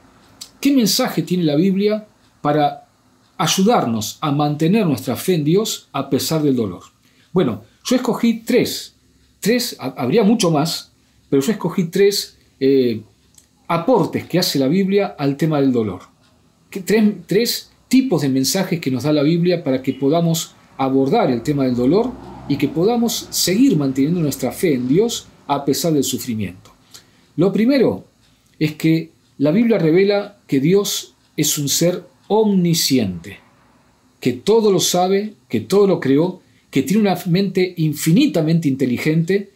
qué 0.59 0.71
mensaje 0.73 1.23
tiene 1.23 1.45
la 1.45 1.55
Biblia 1.55 2.05
para 2.41 2.87
ayudarnos 3.37 4.17
a 4.21 4.31
mantener 4.31 4.85
nuestra 4.85 5.15
fe 5.15 5.35
en 5.35 5.43
Dios 5.43 5.87
a 5.91 6.09
pesar 6.09 6.43
del 6.43 6.55
dolor? 6.55 6.83
Bueno, 7.31 7.63
yo 7.85 7.95
escogí 7.95 8.41
tres, 8.45 8.95
tres, 9.39 9.77
habría 9.79 10.23
mucho 10.23 10.51
más, 10.51 10.90
pero 11.31 11.41
yo 11.41 11.53
escogí 11.53 11.85
tres 11.85 12.37
eh, 12.59 13.03
aportes 13.65 14.25
que 14.25 14.37
hace 14.37 14.59
la 14.59 14.67
Biblia 14.67 15.15
al 15.17 15.37
tema 15.37 15.61
del 15.61 15.71
dolor. 15.71 16.01
Tres, 16.69 17.13
tres 17.25 17.71
tipos 17.87 18.21
de 18.21 18.27
mensajes 18.27 18.81
que 18.81 18.91
nos 18.91 19.03
da 19.03 19.13
la 19.13 19.23
Biblia 19.23 19.63
para 19.63 19.81
que 19.81 19.93
podamos 19.93 20.53
abordar 20.77 21.31
el 21.31 21.41
tema 21.41 21.63
del 21.63 21.75
dolor 21.75 22.11
y 22.49 22.57
que 22.57 22.67
podamos 22.67 23.27
seguir 23.29 23.77
manteniendo 23.77 24.19
nuestra 24.19 24.51
fe 24.51 24.73
en 24.73 24.89
Dios 24.89 25.27
a 25.47 25.63
pesar 25.63 25.93
del 25.93 26.03
sufrimiento. 26.03 26.71
Lo 27.37 27.53
primero 27.53 28.03
es 28.59 28.75
que 28.75 29.11
la 29.37 29.51
Biblia 29.51 29.77
revela 29.77 30.37
que 30.47 30.59
Dios 30.59 31.15
es 31.37 31.57
un 31.57 31.69
ser 31.69 32.03
omnisciente, 32.27 33.39
que 34.19 34.33
todo 34.33 34.69
lo 34.69 34.81
sabe, 34.81 35.35
que 35.47 35.61
todo 35.61 35.87
lo 35.87 36.01
creó, 36.01 36.41
que 36.69 36.81
tiene 36.81 37.03
una 37.03 37.17
mente 37.27 37.73
infinitamente 37.77 38.67
inteligente, 38.67 39.50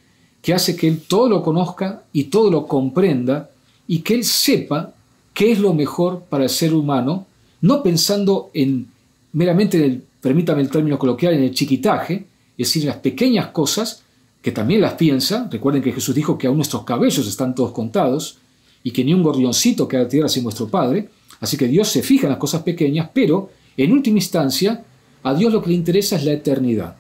que 0.46 0.54
hace 0.54 0.76
que 0.76 0.88
Él 0.88 1.02
todo 1.08 1.28
lo 1.28 1.42
conozca 1.42 2.04
y 2.14 2.26
todo 2.26 2.52
lo 2.52 2.68
comprenda, 2.68 3.50
y 3.88 4.02
que 4.02 4.14
Él 4.14 4.24
sepa 4.24 4.94
qué 5.34 5.52
es 5.52 5.58
lo 5.58 5.74
mejor 5.74 6.22
para 6.30 6.44
el 6.44 6.52
ser 6.52 6.76
humano, 6.76 7.26
no 7.62 7.82
pensando 7.82 8.52
en 8.54 8.86
meramente 9.34 9.78
en 9.78 9.84
el, 9.84 10.04
permítame 10.22 10.62
el 10.62 10.70
término 10.70 11.00
coloquial, 11.00 11.34
en 11.34 11.42
el 11.42 11.52
chiquitaje, 11.52 12.28
es 12.56 12.68
decir, 12.68 12.86
las 12.86 12.98
pequeñas 12.98 13.48
cosas 13.48 14.04
que 14.44 14.52
también 14.52 14.82
las 14.82 14.94
piensa. 14.94 15.50
Recuerden 15.50 15.82
que 15.82 15.92
Jesús 15.92 16.14
dijo 16.14 16.38
que 16.38 16.46
aún 16.46 16.58
nuestros 16.58 16.84
cabellos 16.84 17.26
están 17.26 17.56
todos 17.56 17.72
contados 17.72 18.38
y 18.84 18.92
que 18.92 19.04
ni 19.04 19.16
un 19.16 19.24
gorrioncito 19.24 19.88
queda 19.88 20.08
tierra 20.08 20.30
sin 20.30 20.44
vuestro 20.44 20.68
Padre. 20.68 21.10
Así 21.40 21.58
que 21.58 21.68
Dios 21.68 21.88
se 21.88 22.04
fija 22.04 22.28
en 22.28 22.34
las 22.34 22.40
cosas 22.40 22.62
pequeñas, 22.62 23.10
pero 23.12 23.50
en 23.76 23.92
última 23.92 24.20
instancia 24.20 24.84
a 25.24 25.34
Dios 25.34 25.52
lo 25.52 25.64
que 25.64 25.70
le 25.70 25.76
interesa 25.76 26.18
es 26.18 26.24
la 26.24 26.34
eternidad. 26.34 26.96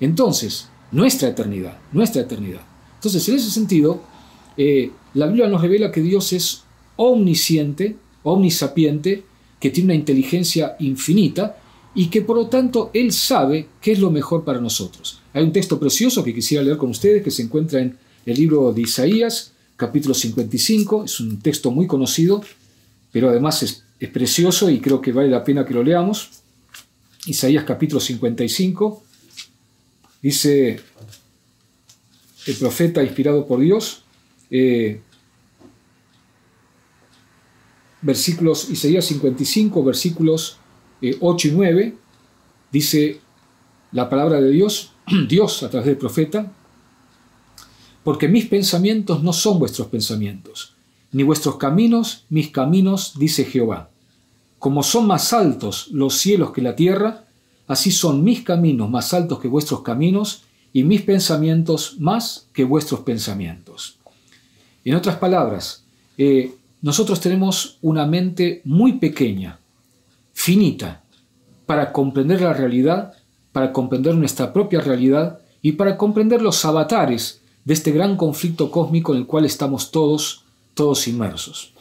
Entonces, 0.00 0.68
nuestra 0.90 1.28
eternidad, 1.28 1.78
nuestra 1.92 2.22
eternidad. 2.22 2.69
Entonces, 3.00 3.26
en 3.30 3.36
ese 3.36 3.50
sentido, 3.50 4.02
eh, 4.58 4.90
la 5.14 5.24
Biblia 5.24 5.48
nos 5.48 5.62
revela 5.62 5.90
que 5.90 6.02
Dios 6.02 6.34
es 6.34 6.64
omnisciente, 6.96 7.96
omnisapiente, 8.24 9.24
que 9.58 9.70
tiene 9.70 9.86
una 9.86 9.94
inteligencia 9.94 10.76
infinita 10.80 11.56
y 11.94 12.08
que 12.08 12.20
por 12.20 12.36
lo 12.36 12.48
tanto 12.48 12.90
Él 12.92 13.10
sabe 13.10 13.68
qué 13.80 13.92
es 13.92 14.00
lo 14.00 14.10
mejor 14.10 14.44
para 14.44 14.60
nosotros. 14.60 15.22
Hay 15.32 15.42
un 15.42 15.50
texto 15.50 15.80
precioso 15.80 16.22
que 16.22 16.34
quisiera 16.34 16.62
leer 16.62 16.76
con 16.76 16.90
ustedes 16.90 17.22
que 17.24 17.30
se 17.30 17.40
encuentra 17.40 17.80
en 17.80 17.96
el 18.26 18.36
libro 18.36 18.70
de 18.70 18.82
Isaías, 18.82 19.52
capítulo 19.76 20.12
55, 20.12 21.04
es 21.04 21.20
un 21.20 21.40
texto 21.40 21.70
muy 21.70 21.86
conocido, 21.86 22.44
pero 23.12 23.30
además 23.30 23.62
es, 23.62 23.82
precioso 24.12 24.68
y 24.68 24.78
creo 24.78 25.00
que 25.00 25.12
vale 25.12 25.30
la 25.30 25.42
pena 25.42 25.64
que 25.64 25.72
lo 25.72 25.82
leamos. 25.82 26.28
Isaías 27.24 27.64
capítulo 27.64 27.98
55, 27.98 29.02
dice 30.20 30.80
el 32.50 32.56
profeta 32.56 33.02
inspirado 33.02 33.46
por 33.46 33.60
Dios, 33.60 34.02
eh, 34.50 35.00
versículos, 38.02 38.68
Isaías 38.70 39.04
55, 39.06 39.84
versículos 39.84 40.58
8 41.20 41.48
eh, 41.48 41.50
y 41.50 41.54
9, 41.54 41.94
dice 42.72 43.20
la 43.92 44.08
palabra 44.08 44.40
de 44.40 44.50
Dios, 44.50 44.92
Dios 45.28 45.62
a 45.62 45.70
través 45.70 45.86
del 45.86 45.96
profeta, 45.96 46.52
porque 48.02 48.28
mis 48.28 48.46
pensamientos 48.46 49.22
no 49.22 49.32
son 49.32 49.58
vuestros 49.58 49.88
pensamientos, 49.88 50.74
ni 51.12 51.22
vuestros 51.22 51.56
caminos 51.56 52.24
mis 52.28 52.50
caminos, 52.50 53.14
dice 53.18 53.44
Jehová. 53.44 53.90
Como 54.58 54.82
son 54.82 55.06
más 55.06 55.32
altos 55.32 55.88
los 55.90 56.16
cielos 56.18 56.52
que 56.52 56.62
la 56.62 56.76
tierra, 56.76 57.26
así 57.66 57.90
son 57.90 58.24
mis 58.24 58.42
caminos 58.42 58.90
más 58.90 59.14
altos 59.14 59.40
que 59.40 59.48
vuestros 59.48 59.82
caminos, 59.82 60.42
y 60.72 60.84
mis 60.84 61.02
pensamientos 61.02 61.96
más 61.98 62.46
que 62.52 62.64
vuestros 62.64 63.00
pensamientos. 63.00 63.98
En 64.84 64.94
otras 64.94 65.16
palabras, 65.16 65.84
eh, 66.16 66.52
nosotros 66.82 67.20
tenemos 67.20 67.78
una 67.82 68.06
mente 68.06 68.62
muy 68.64 68.94
pequeña, 68.94 69.58
finita 70.32 71.02
para 71.66 71.92
comprender 71.92 72.40
la 72.40 72.52
realidad, 72.52 73.14
para 73.52 73.72
comprender 73.72 74.14
nuestra 74.14 74.52
propia 74.52 74.80
realidad 74.80 75.40
y 75.62 75.72
para 75.72 75.96
comprender 75.96 76.40
los 76.40 76.64
avatares 76.64 77.40
de 77.64 77.74
este 77.74 77.92
gran 77.92 78.16
conflicto 78.16 78.70
cósmico 78.70 79.12
en 79.12 79.20
el 79.20 79.26
cual 79.26 79.44
estamos 79.44 79.90
todos, 79.90 80.44
todos 80.74 81.06
inmersos. 81.06 81.72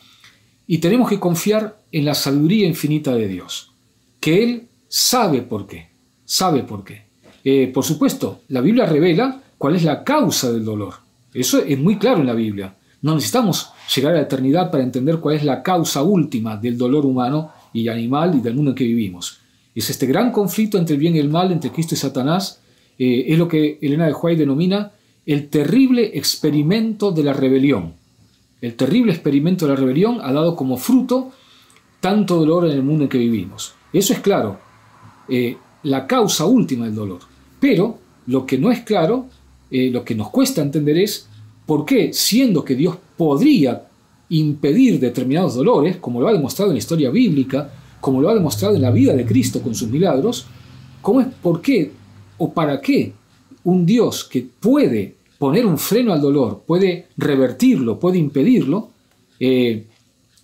Y 0.67 0.79
tenemos 0.79 1.09
que 1.09 1.19
confiar 1.19 1.79
en 1.91 2.05
la 2.05 2.13
sabiduría 2.13 2.67
infinita 2.67 3.15
de 3.15 3.27
Dios, 3.27 3.71
que 4.19 4.43
Él 4.43 4.67
sabe 4.87 5.41
por 5.41 5.65
qué, 5.65 5.89
sabe 6.25 6.63
por 6.63 6.83
qué. 6.83 7.08
Eh, 7.51 7.71
por 7.73 7.83
supuesto, 7.83 8.41
la 8.49 8.61
Biblia 8.61 8.85
revela 8.85 9.41
cuál 9.57 9.75
es 9.75 9.83
la 9.83 10.03
causa 10.03 10.51
del 10.51 10.63
dolor. 10.63 10.93
Eso 11.33 11.57
es 11.57 11.79
muy 11.79 11.97
claro 11.97 12.19
en 12.19 12.27
la 12.27 12.35
Biblia. 12.35 12.75
No 13.01 13.15
necesitamos 13.15 13.71
llegar 13.95 14.13
a 14.13 14.17
la 14.17 14.21
eternidad 14.21 14.69
para 14.69 14.83
entender 14.83 15.17
cuál 15.17 15.35
es 15.35 15.43
la 15.43 15.63
causa 15.63 16.03
última 16.03 16.57
del 16.57 16.77
dolor 16.77 17.07
humano 17.07 17.51
y 17.73 17.87
animal 17.87 18.35
y 18.35 18.41
del 18.41 18.53
mundo 18.53 18.69
en 18.69 18.75
que 18.75 18.83
vivimos. 18.83 19.39
Es 19.73 19.89
este 19.89 20.05
gran 20.05 20.31
conflicto 20.31 20.77
entre 20.77 20.93
el 20.93 20.99
bien 20.99 21.15
y 21.15 21.19
el 21.19 21.29
mal, 21.29 21.51
entre 21.51 21.71
Cristo 21.71 21.95
y 21.95 21.97
Satanás, 21.97 22.61
eh, 22.99 23.25
es 23.29 23.39
lo 23.39 23.47
que 23.47 23.79
Elena 23.81 24.05
de 24.05 24.13
White 24.13 24.41
denomina 24.41 24.91
el 25.25 25.49
terrible 25.49 26.19
experimento 26.19 27.11
de 27.11 27.23
la 27.23 27.33
rebelión. 27.33 27.93
El 28.61 28.75
terrible 28.75 29.11
experimento 29.11 29.65
de 29.65 29.73
la 29.73 29.79
rebelión 29.79 30.19
ha 30.21 30.31
dado 30.31 30.55
como 30.55 30.77
fruto 30.77 31.31
tanto 31.99 32.35
dolor 32.35 32.67
en 32.67 32.73
el 32.73 32.83
mundo 32.83 33.05
en 33.05 33.09
que 33.09 33.17
vivimos. 33.17 33.73
Eso 33.91 34.13
es 34.13 34.19
claro, 34.19 34.59
eh, 35.27 35.57
la 35.81 36.05
causa 36.05 36.45
última 36.45 36.85
del 36.85 36.93
dolor. 36.93 37.28
Pero 37.59 37.97
lo 38.27 38.45
que 38.45 38.57
no 38.57 38.71
es 38.71 38.81
claro, 38.81 39.27
eh, 39.71 39.89
lo 39.91 40.03
que 40.03 40.15
nos 40.15 40.29
cuesta 40.29 40.61
entender 40.61 40.97
es 40.97 41.27
por 41.65 41.85
qué, 41.85 42.13
siendo 42.13 42.63
que 42.63 42.75
Dios 42.75 42.97
podría 43.17 43.85
impedir 44.29 44.99
determinados 44.99 45.55
dolores, 45.55 45.97
como 45.97 46.21
lo 46.21 46.27
ha 46.27 46.33
demostrado 46.33 46.71
en 46.71 46.75
la 46.75 46.79
historia 46.79 47.09
bíblica, 47.09 47.71
como 47.99 48.21
lo 48.21 48.29
ha 48.29 48.33
demostrado 48.33 48.75
en 48.75 48.81
la 48.81 48.91
vida 48.91 49.13
de 49.13 49.25
Cristo 49.25 49.61
con 49.61 49.75
sus 49.75 49.89
milagros, 49.89 50.45
¿cómo 51.01 51.21
es 51.21 51.27
por 51.27 51.61
qué 51.61 51.91
o 52.37 52.51
para 52.53 52.79
qué 52.79 53.13
un 53.63 53.85
Dios 53.85 54.23
que 54.23 54.47
puede 54.59 55.15
poner 55.37 55.65
un 55.65 55.77
freno 55.77 56.13
al 56.13 56.21
dolor, 56.21 56.63
puede 56.65 57.07
revertirlo, 57.17 57.99
puede 57.99 58.17
impedirlo, 58.17 58.89
eh, 59.39 59.85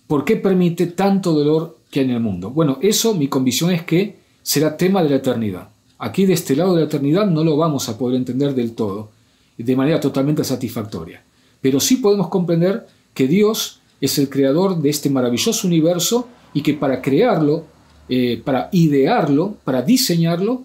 ¿por 0.06 0.24
qué 0.24 0.36
permite 0.36 0.86
tanto 0.88 1.32
dolor 1.32 1.78
que 1.90 2.00
hay 2.00 2.06
en 2.06 2.12
el 2.12 2.20
mundo? 2.20 2.50
Bueno, 2.50 2.78
eso 2.80 3.14
mi 3.14 3.28
convicción 3.28 3.70
es 3.70 3.82
que 3.82 4.16
será 4.42 4.76
tema 4.76 5.02
de 5.02 5.10
la 5.10 5.16
eternidad. 5.16 5.68
Aquí 5.98 6.26
de 6.26 6.34
este 6.34 6.54
lado 6.54 6.74
de 6.74 6.82
la 6.82 6.86
eternidad 6.86 7.26
no 7.26 7.42
lo 7.42 7.56
vamos 7.56 7.88
a 7.88 7.96
poder 7.96 8.16
entender 8.16 8.54
del 8.54 8.72
todo, 8.72 9.10
de 9.56 9.76
manera 9.76 10.00
totalmente 10.00 10.44
satisfactoria. 10.44 11.22
Pero 11.60 11.80
sí 11.80 11.96
podemos 11.96 12.28
comprender 12.28 12.86
que 13.14 13.26
Dios 13.26 13.80
es 14.00 14.18
el 14.18 14.28
creador 14.28 14.80
de 14.80 14.90
este 14.90 15.08
maravilloso 15.08 15.66
universo 15.66 16.28
y 16.52 16.62
que 16.62 16.74
para 16.74 17.00
crearlo, 17.00 17.64
eh, 18.08 18.40
para 18.44 18.68
idearlo, 18.72 19.56
para 19.64 19.82
diseñarlo, 19.82 20.64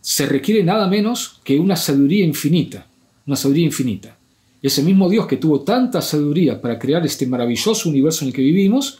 se 0.00 0.26
requiere 0.26 0.62
nada 0.64 0.88
menos 0.88 1.40
que 1.44 1.58
una 1.58 1.76
sabiduría 1.76 2.24
infinita, 2.24 2.86
una 3.26 3.36
sabiduría 3.36 3.66
infinita. 3.66 4.16
Ese 4.60 4.82
mismo 4.82 5.08
Dios 5.08 5.26
que 5.26 5.36
tuvo 5.36 5.60
tanta 5.60 6.02
sabiduría 6.02 6.60
para 6.60 6.78
crear 6.78 7.04
este 7.06 7.26
maravilloso 7.26 7.88
universo 7.88 8.24
en 8.24 8.28
el 8.28 8.34
que 8.34 8.42
vivimos, 8.42 8.98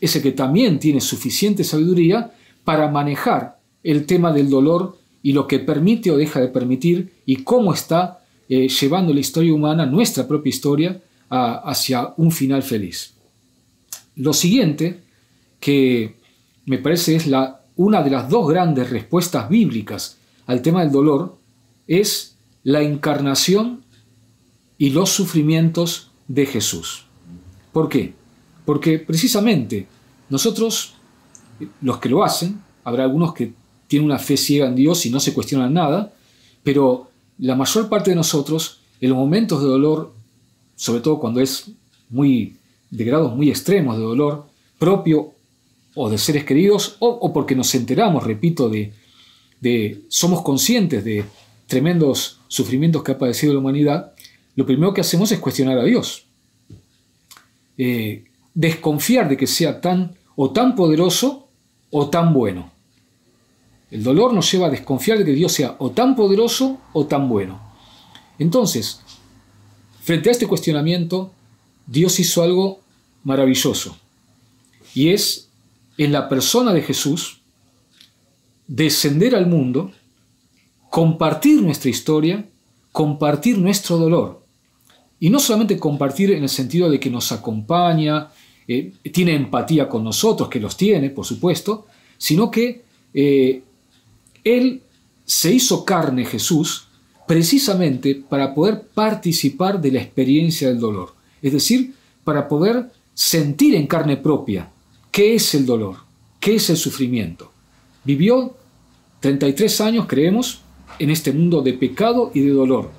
es 0.00 0.16
el 0.16 0.22
que 0.22 0.32
también 0.32 0.78
tiene 0.78 1.00
suficiente 1.00 1.64
sabiduría 1.64 2.32
para 2.64 2.88
manejar 2.88 3.59
el 3.82 4.06
tema 4.06 4.32
del 4.32 4.50
dolor 4.50 4.98
y 5.22 5.32
lo 5.32 5.46
que 5.46 5.58
permite 5.58 6.10
o 6.10 6.16
deja 6.16 6.40
de 6.40 6.48
permitir 6.48 7.12
y 7.26 7.36
cómo 7.36 7.72
está 7.74 8.20
eh, 8.48 8.68
llevando 8.68 9.12
la 9.14 9.20
historia 9.20 9.54
humana, 9.54 9.86
nuestra 9.86 10.26
propia 10.26 10.50
historia, 10.50 11.00
hacia 11.32 12.12
un 12.16 12.32
final 12.32 12.64
feliz. 12.64 13.14
Lo 14.16 14.32
siguiente, 14.32 15.00
que 15.60 16.16
me 16.66 16.78
parece 16.78 17.14
es 17.14 17.28
la, 17.28 17.60
una 17.76 18.02
de 18.02 18.10
las 18.10 18.28
dos 18.28 18.48
grandes 18.48 18.90
respuestas 18.90 19.48
bíblicas 19.48 20.16
al 20.46 20.60
tema 20.60 20.80
del 20.80 20.90
dolor, 20.90 21.38
es 21.86 22.36
la 22.64 22.82
encarnación 22.82 23.84
y 24.76 24.90
los 24.90 25.10
sufrimientos 25.10 26.10
de 26.26 26.46
Jesús. 26.46 27.06
¿Por 27.72 27.88
qué? 27.88 28.14
Porque 28.64 28.98
precisamente 28.98 29.86
nosotros, 30.28 30.94
los 31.80 31.98
que 31.98 32.08
lo 32.08 32.24
hacen, 32.24 32.60
habrá 32.82 33.04
algunos 33.04 33.34
que 33.34 33.52
tienen 33.90 34.06
una 34.06 34.20
fe 34.20 34.36
ciega 34.36 34.68
en 34.68 34.76
Dios 34.76 35.04
y 35.04 35.10
no 35.10 35.18
se 35.18 35.34
cuestionan 35.34 35.74
nada, 35.74 36.12
pero 36.62 37.10
la 37.40 37.56
mayor 37.56 37.88
parte 37.88 38.10
de 38.10 38.16
nosotros, 38.16 38.82
en 39.00 39.08
los 39.08 39.18
momentos 39.18 39.60
de 39.60 39.66
dolor, 39.66 40.14
sobre 40.76 41.00
todo 41.00 41.18
cuando 41.18 41.40
es 41.40 41.72
muy 42.08 42.54
de 42.88 43.04
grados 43.04 43.34
muy 43.34 43.50
extremos 43.50 43.96
de 43.96 44.04
dolor 44.04 44.46
propio 44.78 45.32
o 45.96 46.08
de 46.08 46.18
seres 46.18 46.44
queridos, 46.44 46.98
o, 47.00 47.32
porque 47.32 47.56
nos 47.56 47.74
enteramos, 47.74 48.22
repito, 48.22 48.68
de, 48.68 48.92
de, 49.60 50.02
somos 50.06 50.42
conscientes 50.42 51.04
de 51.04 51.24
tremendos 51.66 52.38
sufrimientos 52.46 53.02
que 53.02 53.10
ha 53.10 53.18
padecido 53.18 53.54
la 53.54 53.58
humanidad, 53.58 54.12
lo 54.54 54.66
primero 54.66 54.94
que 54.94 55.00
hacemos 55.00 55.32
es 55.32 55.40
cuestionar 55.40 55.78
a 55.78 55.84
Dios. 55.84 56.26
Eh, 57.76 58.22
desconfiar 58.54 59.28
de 59.28 59.36
que 59.36 59.48
sea 59.48 59.80
tan 59.80 60.14
o 60.36 60.52
tan 60.52 60.76
poderoso 60.76 61.48
o 61.90 62.08
tan 62.08 62.32
bueno. 62.32 62.70
El 63.90 64.04
dolor 64.04 64.32
nos 64.32 64.50
lleva 64.50 64.68
a 64.68 64.70
desconfiar 64.70 65.18
de 65.18 65.24
que 65.24 65.32
Dios 65.32 65.52
sea 65.52 65.76
o 65.78 65.90
tan 65.90 66.14
poderoso 66.14 66.78
o 66.92 67.06
tan 67.06 67.28
bueno. 67.28 67.60
Entonces, 68.38 69.00
frente 70.00 70.28
a 70.28 70.32
este 70.32 70.46
cuestionamiento, 70.46 71.32
Dios 71.86 72.18
hizo 72.20 72.42
algo 72.42 72.80
maravilloso. 73.24 73.96
Y 74.94 75.10
es, 75.10 75.48
en 75.98 76.12
la 76.12 76.28
persona 76.28 76.72
de 76.72 76.82
Jesús, 76.82 77.40
descender 78.66 79.34
al 79.34 79.46
mundo, 79.46 79.92
compartir 80.88 81.60
nuestra 81.60 81.90
historia, 81.90 82.46
compartir 82.92 83.58
nuestro 83.58 83.98
dolor. 83.98 84.42
Y 85.18 85.30
no 85.30 85.38
solamente 85.38 85.78
compartir 85.78 86.30
en 86.30 86.44
el 86.44 86.48
sentido 86.48 86.88
de 86.88 86.98
que 86.98 87.10
nos 87.10 87.32
acompaña, 87.32 88.28
eh, 88.66 88.92
tiene 89.12 89.34
empatía 89.34 89.88
con 89.88 90.04
nosotros, 90.04 90.48
que 90.48 90.60
los 90.60 90.76
tiene, 90.76 91.10
por 91.10 91.26
supuesto, 91.26 91.86
sino 92.16 92.50
que 92.50 92.84
eh, 93.12 93.62
él 94.44 94.82
se 95.24 95.52
hizo 95.52 95.84
carne, 95.84 96.24
Jesús, 96.24 96.88
precisamente 97.26 98.14
para 98.14 98.54
poder 98.54 98.82
participar 98.94 99.80
de 99.80 99.92
la 99.92 100.00
experiencia 100.00 100.68
del 100.68 100.80
dolor. 100.80 101.14
Es 101.40 101.52
decir, 101.52 101.94
para 102.24 102.48
poder 102.48 102.90
sentir 103.14 103.74
en 103.74 103.86
carne 103.86 104.16
propia 104.16 104.70
qué 105.12 105.34
es 105.34 105.54
el 105.54 105.66
dolor, 105.66 105.96
qué 106.40 106.56
es 106.56 106.70
el 106.70 106.76
sufrimiento. 106.76 107.52
Vivió 108.04 108.56
33 109.20 109.80
años, 109.80 110.06
creemos, 110.08 110.62
en 110.98 111.10
este 111.10 111.32
mundo 111.32 111.62
de 111.62 111.74
pecado 111.74 112.30
y 112.34 112.40
de 112.40 112.50
dolor. 112.50 112.90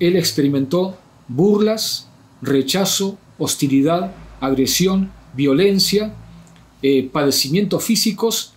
Él 0.00 0.16
experimentó 0.16 0.96
burlas, 1.28 2.08
rechazo, 2.40 3.18
hostilidad, 3.38 4.14
agresión, 4.40 5.10
violencia, 5.34 6.14
eh, 6.82 7.08
padecimientos 7.12 7.84
físicos 7.84 8.54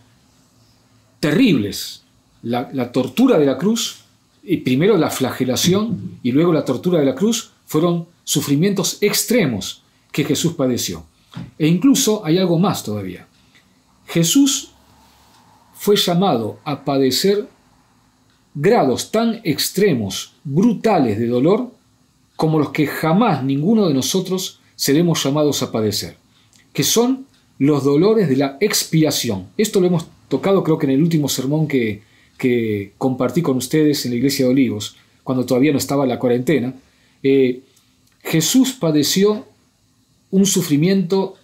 terribles. 1.21 2.01
La, 2.43 2.91
tortura 2.91 3.37
de 3.37 3.45
la 3.45 3.57
cruz, 3.57 4.01
y 4.43 4.57
primero 4.57 4.97
la 4.97 5.11
flagelación 5.11 6.19
y 6.23 6.31
luego 6.31 6.51
la 6.51 6.65
tortura 6.65 6.99
de 6.99 7.05
la 7.05 7.15
cruz, 7.15 7.51
fueron 7.65 8.07
sufrimientos 8.25 8.97
extremos 8.99 9.83
que 10.11 10.25
Jesús 10.25 10.53
padeció. 10.55 11.05
E 11.57 11.67
incluso 11.67 12.25
hay 12.25 12.39
algo 12.39 12.59
más 12.59 12.83
todavía. 12.83 13.27
Jesús 14.07 14.71
fue 15.75 15.95
llamado 15.95 16.59
a 16.65 16.83
padecer 16.83 17.47
grados 18.53 19.11
tan 19.11 19.39
extremos, 19.43 20.33
brutales 20.43 21.17
de 21.19 21.27
dolor, 21.27 21.71
como 22.35 22.59
los 22.59 22.71
que 22.71 22.87
jamás 22.87 23.43
ninguno 23.43 23.87
de 23.87 23.93
nosotros 23.93 24.59
seremos 24.75 25.23
llamados 25.23 25.61
a 25.61 25.71
padecer, 25.71 26.17
que 26.73 26.83
son 26.83 27.27
los 27.59 27.83
dolores 27.83 28.27
de 28.27 28.37
la 28.37 28.57
expiación. 28.59 29.47
Esto 29.55 29.79
lo 29.79 29.87
hemos 29.87 30.07
tocado 30.31 30.63
creo 30.63 30.79
que 30.79 30.87
en 30.87 30.93
el 30.93 31.03
último 31.03 31.29
sermón 31.29 31.67
que, 31.67 32.01
que 32.39 32.93
compartí 32.97 33.43
con 33.43 33.57
ustedes 33.57 34.03
en 34.05 34.11
la 34.11 34.17
iglesia 34.17 34.45
de 34.45 34.51
Olivos, 34.51 34.95
cuando 35.23 35.45
todavía 35.45 35.71
no 35.71 35.77
estaba 35.77 36.07
la 36.07 36.17
cuarentena. 36.17 36.73
Eh, 37.21 37.61
Jesús 38.23 38.73
padeció 38.73 39.45
un 40.31 40.47
sufrimiento 40.47 41.35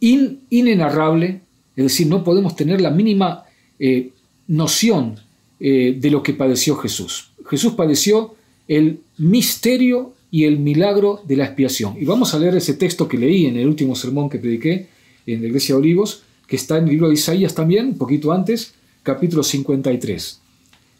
inenarrable, 0.00 1.40
es 1.76 1.84
decir, 1.84 2.06
no 2.06 2.24
podemos 2.24 2.56
tener 2.56 2.80
la 2.80 2.90
mínima 2.90 3.44
eh, 3.78 4.10
noción 4.48 5.20
eh, 5.60 5.96
de 5.98 6.10
lo 6.10 6.22
que 6.22 6.32
padeció 6.32 6.76
Jesús. 6.76 7.30
Jesús 7.46 7.74
padeció 7.74 8.34
el 8.68 9.00
misterio 9.18 10.14
y 10.30 10.44
el 10.44 10.58
milagro 10.58 11.20
de 11.24 11.36
la 11.36 11.44
expiación. 11.44 11.96
Y 12.00 12.04
vamos 12.04 12.34
a 12.34 12.38
leer 12.38 12.56
ese 12.56 12.74
texto 12.74 13.06
que 13.06 13.18
leí 13.18 13.46
en 13.46 13.56
el 13.56 13.68
último 13.68 13.94
sermón 13.94 14.28
que 14.28 14.38
prediqué 14.38 14.88
en 15.26 15.40
la 15.40 15.46
iglesia 15.48 15.74
de 15.74 15.80
Olivos, 15.80 16.23
que 16.46 16.56
está 16.56 16.78
en 16.78 16.84
el 16.84 16.90
libro 16.90 17.08
de 17.08 17.14
Isaías 17.14 17.54
también, 17.54 17.86
un 17.86 17.98
poquito 17.98 18.32
antes, 18.32 18.74
capítulo 19.02 19.42
53. 19.42 20.40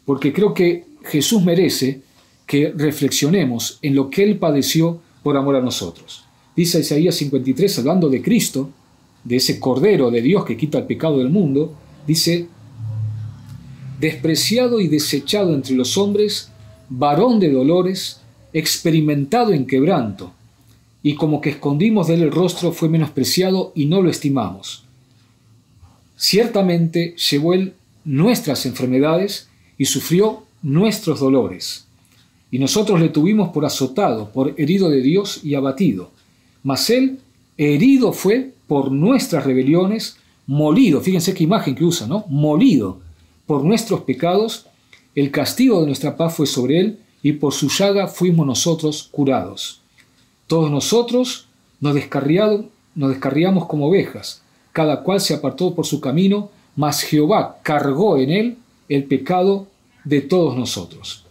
Porque 0.05 0.33
creo 0.33 0.53
que 0.53 0.85
Jesús 1.03 1.43
merece 1.43 2.01
que 2.45 2.73
reflexionemos 2.75 3.79
en 3.81 3.95
lo 3.95 4.09
que 4.09 4.23
Él 4.23 4.37
padeció 4.37 4.99
por 5.23 5.37
amor 5.37 5.55
a 5.55 5.61
nosotros. 5.61 6.25
Dice 6.55 6.79
Isaías 6.79 7.15
53, 7.15 7.79
hablando 7.79 8.09
de 8.09 8.21
Cristo, 8.21 8.69
de 9.23 9.37
ese 9.37 9.59
Cordero 9.59 10.11
de 10.11 10.21
Dios 10.21 10.45
que 10.45 10.55
quita 10.55 10.77
el 10.77 10.85
pecado 10.85 11.17
del 11.17 11.29
mundo, 11.29 11.73
dice, 12.07 12.47
despreciado 13.99 14.79
y 14.79 14.87
desechado 14.87 15.53
entre 15.53 15.75
los 15.75 15.97
hombres, 15.97 16.49
varón 16.89 17.39
de 17.39 17.51
dolores, 17.51 18.21
experimentado 18.53 19.51
en 19.51 19.65
quebranto, 19.65 20.31
y 21.03 21.15
como 21.15 21.41
que 21.41 21.49
escondimos 21.51 22.07
de 22.07 22.15
él 22.15 22.21
el 22.23 22.31
rostro 22.31 22.71
fue 22.71 22.87
menospreciado 22.89 23.73
y 23.75 23.85
no 23.85 24.01
lo 24.01 24.09
estimamos. 24.09 24.84
Ciertamente 26.17 27.15
llevó 27.15 27.53
él 27.53 27.73
nuestras 28.03 28.65
enfermedades 28.65 29.47
y 29.77 29.85
sufrió 29.85 30.43
nuestros 30.61 31.19
dolores. 31.19 31.85
Y 32.51 32.59
nosotros 32.59 32.99
le 32.99 33.09
tuvimos 33.09 33.49
por 33.49 33.65
azotado, 33.65 34.31
por 34.31 34.53
herido 34.57 34.89
de 34.89 35.01
Dios 35.01 35.41
y 35.43 35.55
abatido. 35.55 36.11
Mas 36.63 36.89
él 36.89 37.19
herido 37.57 38.13
fue 38.13 38.51
por 38.67 38.91
nuestras 38.91 39.45
rebeliones, 39.45 40.17
molido, 40.47 41.01
fíjense 41.01 41.33
qué 41.33 41.43
imagen 41.43 41.75
que 41.75 41.83
usa, 41.83 42.07
¿no? 42.07 42.25
Molido 42.29 42.99
por 43.45 43.63
nuestros 43.63 44.01
pecados, 44.01 44.67
el 45.13 45.31
castigo 45.31 45.81
de 45.81 45.87
nuestra 45.87 46.17
paz 46.17 46.35
fue 46.35 46.47
sobre 46.47 46.79
él, 46.79 46.99
y 47.21 47.33
por 47.33 47.53
su 47.53 47.69
llaga 47.69 48.07
fuimos 48.07 48.45
nosotros 48.45 49.09
curados. 49.11 49.81
Todos 50.47 50.69
nosotros 50.69 51.47
nos, 51.81 51.95
nos 52.95 53.09
descarriamos 53.09 53.65
como 53.65 53.87
ovejas, 53.87 54.41
cada 54.75 55.03
cual 55.03 55.21
se 55.21 55.33
apartó 55.33 55.73
por 55.73 55.85
su 55.85 56.01
camino, 56.01 56.51
mas 56.75 56.99
Jehová 56.99 57.59
cargó 57.63 58.17
en 58.17 58.29
él 58.29 58.57
el 58.89 59.05
pecado 59.05 59.67
de 60.03 60.19
todos 60.19 60.57
nosotros. 60.57 61.23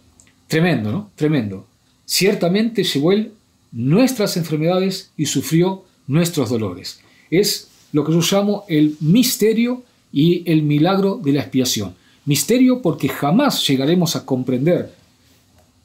Tremendo, 0.47 0.91
¿no? 0.91 1.11
Tremendo. 1.13 1.67
Ciertamente 2.07 2.83
llevó 2.83 3.11
él 3.11 3.33
nuestras 3.71 4.35
enfermedades 4.35 5.11
y 5.15 5.27
sufrió 5.27 5.83
nuestros 6.07 6.49
dolores. 6.49 7.01
Es 7.29 7.67
lo 7.91 8.03
que 8.03 8.13
yo 8.13 8.21
llamo 8.21 8.65
el 8.67 8.97
misterio 8.99 9.83
y 10.11 10.41
el 10.51 10.63
milagro 10.63 11.19
de 11.23 11.33
la 11.33 11.41
expiación. 11.41 11.93
Misterio 12.25 12.81
porque 12.81 13.09
jamás 13.09 13.67
llegaremos 13.67 14.15
a 14.15 14.25
comprender 14.25 14.91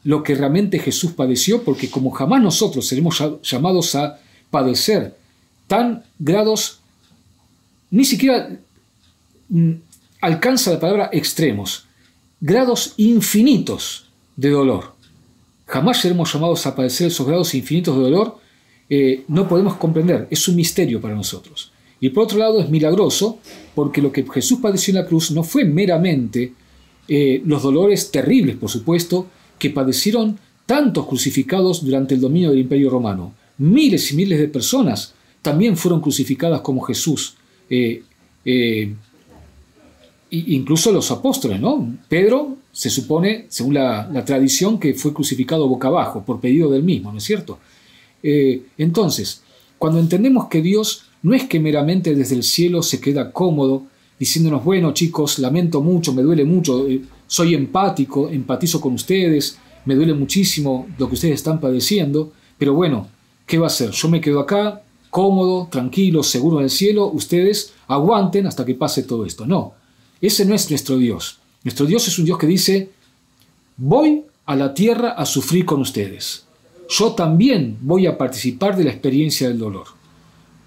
lo 0.05 0.23
que 0.23 0.35
realmente 0.35 0.79
Jesús 0.79 1.13
padeció, 1.13 1.63
porque 1.63 1.91
como 1.91 2.11
jamás 2.11 2.43
nosotros 2.43 2.87
seremos 2.87 3.23
llamados 3.43 3.95
a 3.97 4.19
padecer 4.51 5.15
tan 5.67 6.05
grados 6.19 6.80
ni 7.91 8.05
siquiera 8.05 8.51
mm, 9.49 9.73
alcanza 10.21 10.73
la 10.73 10.81
palabra 10.81 11.11
extremos, 11.13 11.87
grados 12.41 12.95
infinitos 12.97 14.09
de 14.37 14.51
dolor. 14.51 14.95
Jamás 15.67 16.01
seremos 16.01 16.33
llamados 16.33 16.67
a 16.67 16.75
padecer 16.75 17.09
esos 17.09 17.27
grados 17.27 17.55
infinitos 17.55 17.97
de 17.97 18.03
dolor, 18.03 18.39
eh, 18.89 19.25
no 19.29 19.49
podemos 19.49 19.77
comprender, 19.77 20.27
es 20.31 20.49
un 20.49 20.57
misterio 20.57 21.01
para 21.01 21.15
nosotros. 21.15 21.73
Y 22.01 22.09
por 22.09 22.25
otro 22.25 22.39
lado 22.39 22.61
es 22.61 22.71
milagroso 22.71 23.39
porque 23.75 24.01
lo 24.01 24.11
que 24.11 24.25
Jesús 24.25 24.59
padeció 24.61 24.93
en 24.93 25.03
la 25.03 25.07
cruz 25.07 25.31
no 25.31 25.43
fue 25.43 25.65
meramente 25.65 26.55
eh, 27.07 27.43
los 27.45 27.63
dolores 27.63 28.11
terribles, 28.11 28.57
por 28.57 28.71
supuesto, 28.71 29.27
que 29.59 29.71
padecieron 29.71 30.39
tantos 30.65 31.07
crucificados 31.07 31.85
durante 31.85 32.15
el 32.15 32.21
dominio 32.21 32.51
del 32.51 32.61
imperio 32.61 32.89
romano. 32.91 33.35
Miles 33.59 34.11
y 34.13 34.17
miles 34.17 34.39
de 34.39 34.49
personas 34.49 35.15
también 35.43 35.77
fueron 35.77 36.01
crucificadas 36.01 36.63
como 36.63 36.81
Jesús 36.81 37.35
eh, 37.71 38.03
eh, 38.45 38.93
incluso 40.31 40.93
los 40.93 41.11
apóstoles, 41.11 41.61
¿no? 41.61 41.97
Pedro 42.09 42.57
se 42.73 42.91
supone, 42.91 43.47
según 43.49 43.75
la, 43.75 44.25
tradición, 44.25 44.79
que 44.79 44.95
fue 44.95 45.15
crucificado 45.15 45.69
boca 45.69 45.89
abajo 45.89 46.25
por 46.25 46.41
pedido 46.41 46.71
del 46.71 46.83
mismo, 46.83 47.13
¿no 47.13 47.19
es 47.19 47.25
cierto? 47.25 47.59
Eh, 48.23 48.63
entonces, 48.77 49.43
cuando 49.79 49.99
entendemos 49.99 50.49
que 50.49 50.61
Dios 50.61 51.05
no 51.23 51.35
es 51.35 51.45
que 51.45 51.61
meramente 51.61 52.15
desde 52.15 52.37
el 52.37 52.43
cielo 52.43 52.83
se 52.83 53.01
queda 53.01 53.33
cómodo 53.33 53.85
diciéndonos, 54.19 54.65
bueno 54.65 54.93
chicos, 54.93 55.39
lamento 55.39 55.81
mucho, 55.81 56.13
me 56.13 56.23
duele 56.23 56.45
mucho, 56.45 56.87
soy 57.27 57.55
empático, 57.55 58.29
empatizo 58.29 58.81
con 58.81 58.93
ustedes, 58.95 59.59
me 59.87 59.95
duele 59.95 60.13
muchísimo 60.15 60.87
lo 60.99 61.09
que 61.09 61.15
ustedes 61.15 61.35
están 61.37 61.61
padeciendo, 61.61 62.33
pero 62.59 62.75
bueno, 62.75 63.09
¿qué 63.47 63.59
va 63.59 63.67
a 63.67 63.69
hacer? 63.69 63.91
Yo 63.91 64.09
me 64.09 64.21
quedo 64.21 64.41
acá, 64.41 64.83
cómodo, 65.11 65.69
tranquilo, 65.71 66.23
seguro 66.23 66.59
en 66.59 66.65
el 66.65 66.71
cielo, 66.71 67.07
ustedes 67.07 67.75
aguanten 67.89 68.47
hasta 68.47 68.65
que 68.65 68.75
pase 68.75 69.03
todo 69.03 69.27
esto. 69.27 69.45
No, 69.47 69.75
ese 70.21 70.45
no 70.45 70.55
es 70.55 70.71
nuestro 70.71 70.97
Dios. 70.97 71.39
Nuestro 71.65 71.87
Dios 71.87 72.07
es 72.09 72.19
un 72.19 72.25
Dios 72.25 72.39
que 72.39 72.47
dice, 72.47 72.91
voy 73.77 74.25
a 74.47 74.57
la 74.57 74.73
tierra 74.73 75.11
a 75.11 75.27
sufrir 75.27 75.65
con 75.65 75.81
ustedes. 75.81 76.45
Yo 76.89 77.13
también 77.13 77.79
voy 77.81 78.07
a 78.07 78.17
participar 78.17 78.77
de 78.77 78.85
la 78.85 78.91
experiencia 78.91 79.49
del 79.49 79.59
dolor. 79.59 79.87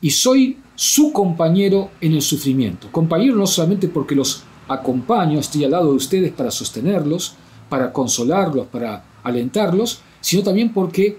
Y 0.02 0.12
soy 0.12 0.58
su 0.76 1.12
compañero 1.12 1.92
en 2.02 2.14
el 2.14 2.22
sufrimiento. 2.22 2.90
Compañero 2.92 3.36
no 3.36 3.48
solamente 3.48 3.88
porque 3.88 4.16
los 4.16 4.44
acompaño, 4.68 5.40
estoy 5.40 5.66
al 5.66 5.72
lado 5.72 5.90
de 5.90 5.98
ustedes 5.98 6.32
para 6.32 6.52
sostenerlos, 6.52 7.36
para 7.70 7.92
consolarlos, 7.92 8.68
para 8.68 9.06
alentarlos, 9.24 10.00
sino 10.22 10.44
también 10.44 10.74
porque 10.74 11.18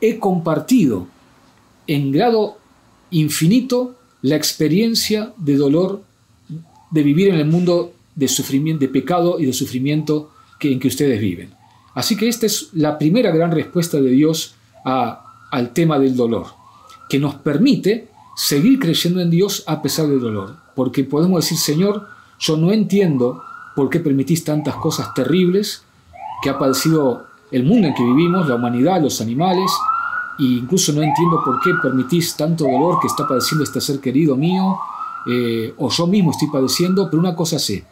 he 0.00 0.18
compartido 0.18 1.06
en 1.86 2.12
grado 2.12 2.58
infinito 3.10 3.94
la 4.22 4.36
experiencia 4.36 5.32
de 5.36 5.56
dolor 5.56 6.02
de 6.90 7.02
vivir 7.02 7.28
en 7.28 7.36
el 7.36 7.46
mundo 7.46 7.92
de 8.14 8.28
sufrimiento, 8.28 8.80
de 8.80 8.88
pecado 8.88 9.38
y 9.40 9.46
de 9.46 9.52
sufrimiento 9.52 10.30
en 10.70 10.80
que 10.80 10.88
ustedes 10.88 11.20
viven. 11.20 11.50
Así 11.94 12.16
que 12.16 12.28
esta 12.28 12.46
es 12.46 12.70
la 12.72 12.98
primera 12.98 13.30
gran 13.30 13.52
respuesta 13.52 14.00
de 14.00 14.10
Dios 14.10 14.54
al 14.84 15.72
tema 15.72 15.98
del 15.98 16.16
dolor, 16.16 16.46
que 17.08 17.18
nos 17.18 17.36
permite 17.36 18.08
seguir 18.36 18.78
creyendo 18.78 19.20
en 19.20 19.30
Dios 19.30 19.62
a 19.66 19.80
pesar 19.80 20.08
del 20.08 20.20
dolor, 20.20 20.56
porque 20.74 21.04
podemos 21.04 21.44
decir, 21.44 21.58
Señor, 21.58 22.08
yo 22.40 22.56
no 22.56 22.72
entiendo 22.72 23.42
por 23.76 23.90
qué 23.90 24.00
permitís 24.00 24.44
tantas 24.44 24.74
cosas 24.76 25.14
terribles 25.14 25.84
que 26.42 26.50
ha 26.50 26.58
padecido 26.58 27.26
el 27.52 27.64
mundo 27.64 27.86
en 27.86 27.94
que 27.94 28.02
vivimos, 28.02 28.48
la 28.48 28.56
humanidad, 28.56 29.00
los 29.00 29.20
animales, 29.20 29.70
incluso 30.38 30.92
no 30.92 31.02
entiendo 31.02 31.40
por 31.44 31.60
qué 31.60 31.70
permitís 31.82 32.36
tanto 32.36 32.64
dolor 32.64 32.98
que 33.00 33.06
está 33.06 33.26
padeciendo 33.26 33.64
este 33.64 33.80
ser 33.80 34.00
querido 34.00 34.36
mío, 34.36 34.78
eh, 35.26 35.74
o 35.78 35.88
yo 35.90 36.06
mismo 36.06 36.30
estoy 36.30 36.48
padeciendo, 36.48 37.08
pero 37.10 37.20
una 37.20 37.34
cosa 37.34 37.58
sé, 37.58 37.84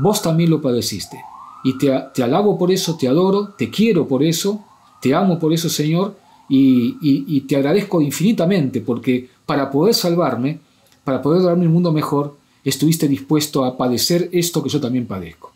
vos 0.00 0.22
también 0.22 0.50
lo 0.50 0.60
padeciste. 0.60 1.22
Y 1.64 1.78
te, 1.78 1.92
te, 2.12 2.22
alabo 2.22 2.58
por 2.58 2.70
eso, 2.70 2.96
te 2.96 3.08
adoro, 3.08 3.48
te 3.56 3.70
quiero 3.70 4.06
por 4.06 4.22
eso, 4.22 4.64
te 5.00 5.14
amo 5.14 5.38
por 5.38 5.52
eso, 5.52 5.68
Señor, 5.68 6.16
y, 6.48 6.98
y 7.00 7.40
te 7.42 7.56
agradezco 7.56 8.00
infinitamente, 8.00 8.80
porque 8.80 9.30
para 9.46 9.70
poder 9.70 9.94
salvarme, 9.94 10.58
para 11.04 11.22
poder 11.22 11.42
darme 11.42 11.66
un 11.66 11.72
mundo 11.72 11.92
mejor, 11.92 12.36
estuviste 12.64 13.08
dispuesto 13.08 13.64
a 13.64 13.76
padecer 13.76 14.28
esto 14.32 14.62
que 14.62 14.68
yo 14.68 14.80
también 14.80 15.06
padezco. 15.06 15.52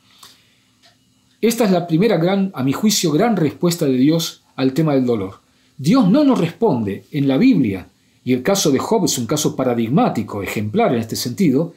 Esta 1.40 1.64
es 1.64 1.70
la 1.70 1.86
primera 1.86 2.16
gran, 2.16 2.50
a 2.54 2.62
mi 2.62 2.72
juicio, 2.72 3.12
gran 3.12 3.36
respuesta 3.36 3.84
de 3.84 3.92
Dios 3.92 4.42
al 4.56 4.72
tema 4.72 4.94
del 4.94 5.06
dolor. 5.06 5.45
Dios 5.78 6.08
no 6.08 6.24
nos 6.24 6.38
responde 6.38 7.04
en 7.12 7.28
la 7.28 7.36
Biblia, 7.36 7.88
y 8.24 8.32
el 8.32 8.42
caso 8.42 8.70
de 8.70 8.78
Job 8.78 9.04
es 9.04 9.18
un 9.18 9.26
caso 9.26 9.54
paradigmático, 9.54 10.42
ejemplar 10.42 10.92
en 10.94 11.00
este 11.00 11.16
sentido, 11.16 11.74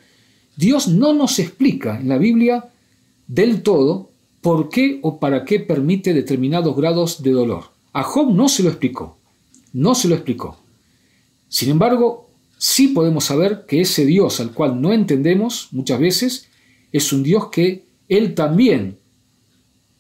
Dios 0.55 0.87
no 0.87 1.13
nos 1.13 1.39
explica 1.39 1.99
en 1.99 2.09
la 2.09 2.17
Biblia 2.17 2.69
del 3.27 3.61
todo 3.61 4.09
por 4.41 4.69
qué 4.69 4.99
o 5.03 5.19
para 5.19 5.45
qué 5.45 5.59
permite 5.59 6.13
determinados 6.13 6.75
grados 6.75 7.21
de 7.21 7.31
dolor. 7.31 7.65
A 7.93 8.03
Job 8.03 8.31
no 8.33 8.49
se 8.49 8.63
lo 8.63 8.69
explicó, 8.69 9.17
no 9.73 9.95
se 9.95 10.07
lo 10.07 10.15
explicó. 10.15 10.57
Sin 11.49 11.69
embargo, 11.69 12.29
sí 12.57 12.89
podemos 12.89 13.25
saber 13.25 13.65
que 13.67 13.81
ese 13.81 14.05
Dios 14.05 14.39
al 14.39 14.51
cual 14.51 14.81
no 14.81 14.93
entendemos 14.93 15.69
muchas 15.71 15.99
veces 15.99 16.47
es 16.91 17.13
un 17.13 17.23
Dios 17.23 17.49
que 17.49 17.85
Él 18.07 18.33
también 18.33 18.97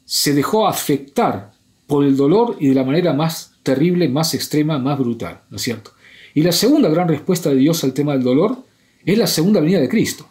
se 0.05 0.33
dejó 0.33 0.67
afectar 0.67 1.51
por 1.85 2.03
el 2.03 2.17
dolor 2.17 2.57
y 2.59 2.67
de 2.69 2.75
la 2.75 2.83
manera 2.83 3.13
más 3.13 3.48
terrible, 3.63 4.09
más 4.09 4.33
extrema, 4.33 4.77
más 4.77 4.97
brutal, 4.97 5.41
¿no 5.49 5.57
es 5.57 5.63
cierto? 5.63 5.91
Y 6.33 6.41
la 6.41 6.51
segunda 6.51 6.89
gran 6.89 7.07
respuesta 7.07 7.49
de 7.49 7.55
Dios 7.55 7.83
al 7.83 7.93
tema 7.93 8.13
del 8.13 8.23
dolor 8.23 8.63
es 9.05 9.17
la 9.17 9.27
segunda 9.27 9.59
venida 9.59 9.79
de 9.79 9.89
Cristo. 9.89 10.27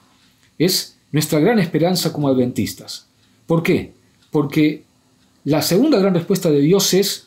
Es 0.59 0.97
nuestra 1.13 1.39
gran 1.41 1.59
esperanza 1.59 2.13
como 2.13 2.29
adventistas. 2.29 3.07
¿Por 3.47 3.63
qué? 3.63 3.93
Porque 4.31 4.85
la 5.45 5.63
segunda 5.63 5.99
gran 5.99 6.15
respuesta 6.15 6.51
de 6.51 6.61
Dios 6.61 6.93
es, 6.95 7.27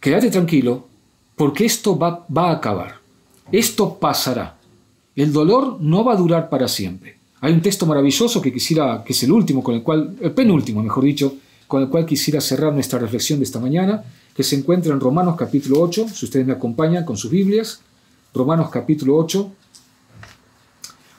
quédate 0.00 0.30
tranquilo, 0.30 0.88
porque 1.36 1.64
esto 1.64 1.98
va, 1.98 2.26
va 2.34 2.50
a 2.50 2.54
acabar. 2.54 2.96
Esto 3.52 3.98
pasará. 3.98 4.58
El 5.14 5.32
dolor 5.32 5.78
no 5.80 6.04
va 6.04 6.12
a 6.12 6.16
durar 6.16 6.48
para 6.48 6.68
siempre. 6.68 7.18
Hay 7.40 7.52
un 7.52 7.62
texto 7.62 7.86
maravilloso 7.86 8.40
que 8.40 8.52
quisiera, 8.52 9.02
que 9.04 9.12
es 9.12 9.22
el 9.22 9.32
último, 9.32 9.62
con 9.62 9.74
el 9.74 9.82
cual, 9.82 10.16
el 10.20 10.32
penúltimo, 10.32 10.82
mejor 10.82 11.04
dicho, 11.04 11.36
con 11.66 11.82
el 11.82 11.88
cual 11.88 12.06
quisiera 12.06 12.40
cerrar 12.40 12.72
nuestra 12.72 12.98
reflexión 12.98 13.38
de 13.38 13.44
esta 13.44 13.60
mañana, 13.60 14.02
que 14.38 14.44
se 14.44 14.54
encuentra 14.54 14.92
en 14.92 15.00
Romanos 15.00 15.34
capítulo 15.36 15.80
8, 15.80 16.10
si 16.14 16.26
ustedes 16.26 16.46
me 16.46 16.52
acompañan 16.52 17.04
con 17.04 17.16
sus 17.16 17.28
Biblias, 17.28 17.80
Romanos 18.32 18.70
capítulo 18.70 19.16
8, 19.16 19.52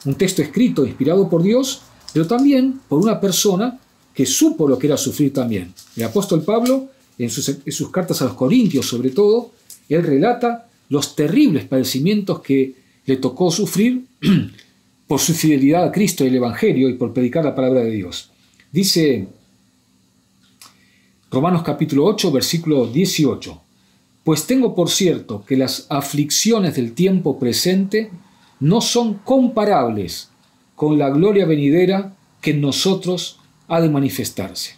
un 0.05 0.15
texto 0.15 0.41
escrito, 0.41 0.85
inspirado 0.85 1.29
por 1.29 1.43
Dios, 1.43 1.81
pero 2.13 2.25
también 2.25 2.79
por 2.87 2.97
una 2.97 3.19
persona 3.19 3.77
que 4.13 4.25
supo 4.25 4.69
lo 4.69 4.79
que 4.79 4.87
era 4.87 4.95
sufrir 4.95 5.33
también. 5.33 5.73
El 5.97 6.03
apóstol 6.03 6.43
Pablo, 6.43 6.91
en 7.17 7.29
sus, 7.29 7.49
en 7.49 7.73
sus 7.73 7.91
cartas 7.91 8.21
a 8.21 8.23
los 8.23 8.35
Corintios 8.35 8.85
sobre 8.85 9.09
todo, 9.09 9.51
él 9.89 10.01
relata 10.01 10.69
los 10.87 11.13
terribles 11.13 11.65
padecimientos 11.65 12.39
que 12.39 12.73
le 13.05 13.17
tocó 13.17 13.51
sufrir 13.51 14.05
por 15.09 15.19
su 15.19 15.33
fidelidad 15.33 15.83
a 15.83 15.91
Cristo 15.91 16.23
y 16.23 16.27
el 16.27 16.37
Evangelio 16.37 16.87
y 16.87 16.93
por 16.93 17.11
predicar 17.11 17.43
la 17.43 17.53
palabra 17.53 17.81
de 17.81 17.91
Dios. 17.91 18.31
Dice 18.71 19.27
Romanos 21.31 21.61
capítulo 21.61 22.05
8, 22.05 22.31
versículo 22.31 22.87
18, 22.87 23.61
Pues 24.23 24.47
tengo 24.47 24.73
por 24.73 24.89
cierto 24.89 25.45
que 25.45 25.57
las 25.57 25.85
aflicciones 25.89 26.75
del 26.75 26.93
tiempo 26.93 27.37
presente 27.37 28.09
no 28.59 28.81
son 28.81 29.19
comparables 29.23 30.29
con 30.75 30.97
la 30.97 31.11
gloria 31.11 31.45
venidera 31.45 32.15
que 32.41 32.51
en 32.51 32.61
nosotros 32.61 33.37
ha 33.67 33.79
de 33.79 33.89
manifestarse. 33.89 34.77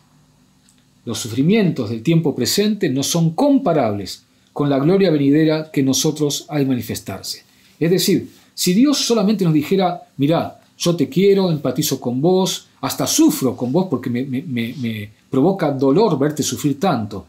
Los 1.06 1.20
sufrimientos 1.20 1.90
del 1.90 2.04
tiempo 2.04 2.36
presente 2.36 2.90
no 2.90 3.04
son 3.04 3.30
comparables 3.30 4.26
con 4.52 4.70
la 4.70 4.78
gloria 4.78 5.10
venidera 5.10 5.72
que 5.72 5.84
nosotros 5.84 6.46
hay 6.50 6.66
manifestarse. 6.66 7.46
Es 7.80 7.90
decir, 7.90 8.30
si 8.54 8.74
Dios 8.74 8.98
solamente 8.98 9.46
nos 9.46 9.54
dijera, 9.54 10.02
mira, 10.18 10.60
yo 10.78 10.98
te 10.98 11.08
quiero, 11.08 11.50
empatizo 11.50 12.02
con 12.02 12.20
vos, 12.20 12.68
hasta 12.82 13.08
sufro 13.08 13.56
con 13.56 13.72
vos 13.72 13.88
porque 13.90 14.10
me, 14.10 15.12
provoca 15.32 15.72
dolor 15.72 16.20
verte 16.20 16.44
sufrir 16.44 16.80
tanto, 16.80 17.26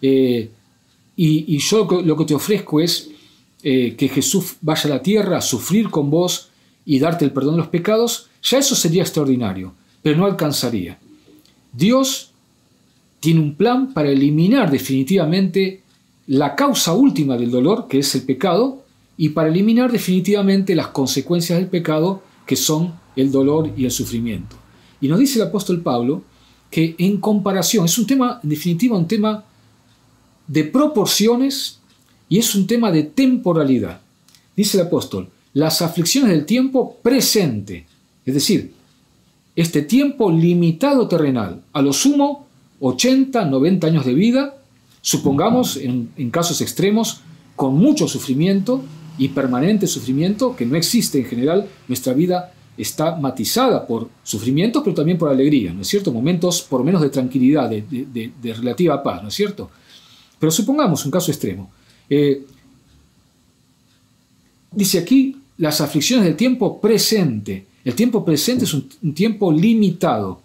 eh, 0.00 0.50
y, 1.16 1.58
yo 1.58 1.88
lo 2.04 2.16
que 2.16 2.24
te 2.26 2.34
ofrezco 2.34 2.78
es 2.80 3.10
eh, 3.62 3.96
que 3.96 4.08
Jesús 4.08 4.56
vaya 4.60 4.90
a 4.90 4.94
la 4.96 5.02
tierra 5.02 5.38
a 5.38 5.40
sufrir 5.40 5.88
con 5.88 6.10
vos 6.10 6.50
y 6.84 6.98
darte 6.98 7.24
el 7.24 7.32
perdón 7.32 7.54
de 7.54 7.62
los 7.62 7.68
pecados, 7.68 8.28
ya 8.42 8.58
eso 8.58 8.76
sería 8.76 9.02
extraordinario, 9.02 9.72
pero 10.02 10.18
no 10.18 10.26
alcanzaría. 10.26 10.98
Dios 11.72 12.32
tiene 13.18 13.40
un 13.40 13.54
plan 13.54 13.92
para 13.94 14.10
eliminar 14.10 14.70
definitivamente 14.70 15.82
la 16.26 16.54
causa 16.54 16.92
última 16.92 17.36
del 17.36 17.50
dolor, 17.50 17.88
que 17.88 18.00
es 18.00 18.14
el 18.14 18.22
pecado, 18.22 18.84
y 19.16 19.30
para 19.30 19.48
eliminar 19.48 19.90
definitivamente 19.90 20.74
las 20.74 20.88
consecuencias 20.88 21.58
del 21.58 21.68
pecado, 21.68 22.22
que 22.46 22.56
son 22.56 22.94
el 23.16 23.32
dolor 23.32 23.72
y 23.76 23.86
el 23.86 23.90
sufrimiento. 23.90 24.56
Y 25.00 25.08
nos 25.08 25.18
dice 25.18 25.40
el 25.40 25.46
apóstol 25.48 25.80
Pablo 25.80 26.22
que 26.76 26.94
en 26.98 27.16
comparación, 27.22 27.86
es 27.86 27.96
un 27.96 28.06
tema, 28.06 28.38
en 28.42 28.50
definitiva, 28.50 28.98
un 28.98 29.08
tema 29.08 29.42
de 30.46 30.62
proporciones 30.64 31.78
y 32.28 32.36
es 32.36 32.54
un 32.54 32.66
tema 32.66 32.92
de 32.92 33.04
temporalidad. 33.04 34.02
Dice 34.54 34.78
el 34.78 34.86
apóstol, 34.86 35.30
las 35.54 35.80
aflicciones 35.80 36.32
del 36.32 36.44
tiempo 36.44 36.98
presente, 37.02 37.86
es 38.26 38.34
decir, 38.34 38.74
este 39.54 39.80
tiempo 39.80 40.30
limitado 40.30 41.08
terrenal, 41.08 41.62
a 41.72 41.80
lo 41.80 41.94
sumo 41.94 42.46
80, 42.80 43.46
90 43.46 43.86
años 43.86 44.04
de 44.04 44.12
vida, 44.12 44.58
supongamos 45.00 45.78
en, 45.78 46.30
casos 46.30 46.60
extremos, 46.60 47.22
con 47.54 47.74
mucho 47.74 48.06
sufrimiento 48.06 48.84
y 49.16 49.28
permanente 49.28 49.86
sufrimiento, 49.86 50.54
que 50.54 50.66
no 50.66 50.76
existe 50.76 51.20
en 51.20 51.24
general, 51.24 51.68
nuestra 51.88 52.12
vida 52.12 52.52
está 52.76 53.16
matizada 53.16 53.86
por 53.86 54.08
sufrimiento, 54.22 54.82
pero 54.82 54.94
también 54.94 55.18
por 55.18 55.28
alegría, 55.28 55.72
¿no 55.72 55.82
es 55.82 55.88
cierto? 55.88 56.12
Momentos 56.12 56.62
por 56.62 56.84
menos 56.84 57.00
de 57.02 57.10
tranquilidad, 57.10 57.70
de, 57.70 58.32
relativa 58.42 59.02
paz, 59.02 59.22
¿no 59.22 59.28
es 59.28 59.34
cierto? 59.34 59.70
Pero 60.38 60.52
supongamos 60.52 61.04
un 61.04 61.10
caso 61.10 61.30
extremo. 61.30 61.70
Eh, 62.08 62.44
dice 64.70 64.98
aquí 64.98 65.36
las 65.58 65.80
aflicciones 65.80 66.24
del 66.26 66.36
tiempo 66.36 66.80
presente, 66.80 67.66
El 67.84 67.94
tiempo 67.94 68.24
presente 68.24 68.64
es 68.64 68.74
un, 68.74 68.88
un 69.02 69.14
tiempo 69.14 69.52
limitado. 69.52 70.42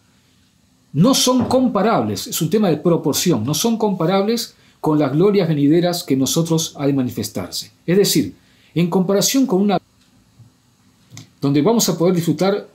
No 0.94 1.16
son 1.16 1.46
comparables, 1.46 2.28
es 2.28 2.40
un 2.40 2.52
tema 2.52 2.70
de 2.70 2.78
proporción, 2.78 3.44
no 3.44 3.56
son 3.56 3.78
comparables 3.78 4.54
con 4.80 5.00
las 5.00 5.12
glorias 5.12 5.48
venideras 5.48 6.04
que 6.04 6.16
nosotros 6.16 6.76
ha 6.78 6.86
de 6.86 6.94
manifestarse. 6.94 7.72
Es 7.86 7.98
decir, 7.98 8.36
en 8.74 8.90
comparación 8.90 9.46
con 9.46 9.62
una 9.62 9.81
donde 11.42 11.62
vamos 11.62 11.89
a 11.89 11.98
poder 11.98 12.16
disfrutar 12.16 12.70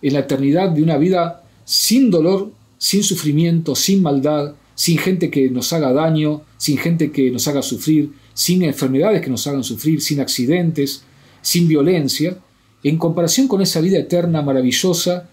en 0.00 0.12
la 0.12 0.20
eternidad 0.20 0.70
de 0.70 0.82
una 0.82 0.96
vida 0.96 1.42
sin 1.64 2.10
dolor, 2.10 2.52
sin 2.78 3.02
sufrimiento, 3.02 3.74
sin 3.74 4.02
maldad, 4.02 4.54
sin 4.74 4.98
gente 4.98 5.30
que 5.30 5.50
nos 5.50 5.72
haga 5.72 5.92
daño, 5.92 6.42
sin 6.56 6.78
gente 6.78 7.12
que 7.12 7.30
nos 7.30 7.46
haga 7.48 7.62
sufrir, 7.62 8.12
sin 8.34 8.62
enfermedades 8.62 9.20
que 9.20 9.30
nos 9.30 9.46
hagan 9.46 9.64
sufrir, 9.64 10.00
sin 10.00 10.20
accidentes, 10.20 11.04
sin 11.42 11.68
violencia, 11.68 12.38
en 12.82 12.96
comparación 12.96 13.48
con 13.48 13.60
esa 13.60 13.80
vida 13.80 13.98
eterna 13.98 14.42
maravillosa, 14.42 15.28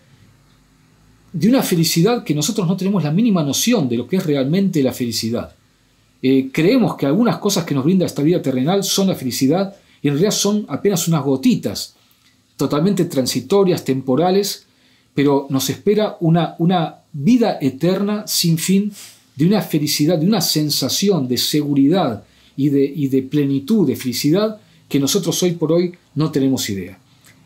de 1.32 1.48
una 1.48 1.62
felicidad 1.62 2.24
que 2.24 2.34
nosotros 2.34 2.68
no 2.68 2.76
tenemos 2.76 3.04
la 3.04 3.12
mínima 3.12 3.44
noción 3.44 3.88
de 3.88 3.98
lo 3.98 4.08
que 4.08 4.18
es 4.18 4.26
realmente 4.26 4.82
la 4.82 4.94
felicidad. 4.94 5.56
Eh, 6.22 6.50
creemos 6.52 6.96
que 6.96 7.06
algunas 7.06 7.38
cosas 7.38 7.66
que 7.66 7.76
nos 7.76 7.86
brinda 7.86 8.06
esta 8.06 8.24
vida 8.24 8.42
terrenal 8.42 8.84
son 8.84 9.08
la 9.08 9.16
felicidad 9.16 9.76
y 10.02 10.08
en 10.08 10.16
realidad 10.16 10.32
son 10.32 10.66
apenas 10.68 11.08
unas 11.08 11.24
gotitas, 11.24 11.96
totalmente 12.60 13.06
transitorias, 13.06 13.86
temporales, 13.86 14.66
pero 15.16 15.48
nos 15.50 15.70
espera 15.70 16.18
una, 16.20 16.58
vida 17.14 17.58
eterna 17.62 18.28
sin 18.28 18.58
fin 18.58 18.92
de 19.38 19.46
una 19.48 19.62
felicidad, 19.62 20.20
de 20.20 20.28
una 20.28 20.42
sensación 20.42 21.30
de 21.30 21.38
seguridad 21.38 22.26
y 22.58 22.68
de, 22.68 22.84
y 22.84 23.08
de 23.08 23.24
plenitud, 23.24 23.88
de 23.88 23.96
felicidad 23.96 24.60
que 24.90 25.00
nosotros 25.00 25.42
hoy 25.42 25.54
por 25.54 25.72
hoy 25.72 25.94
no 26.16 26.32
tenemos 26.32 26.70
idea. 26.70 27.00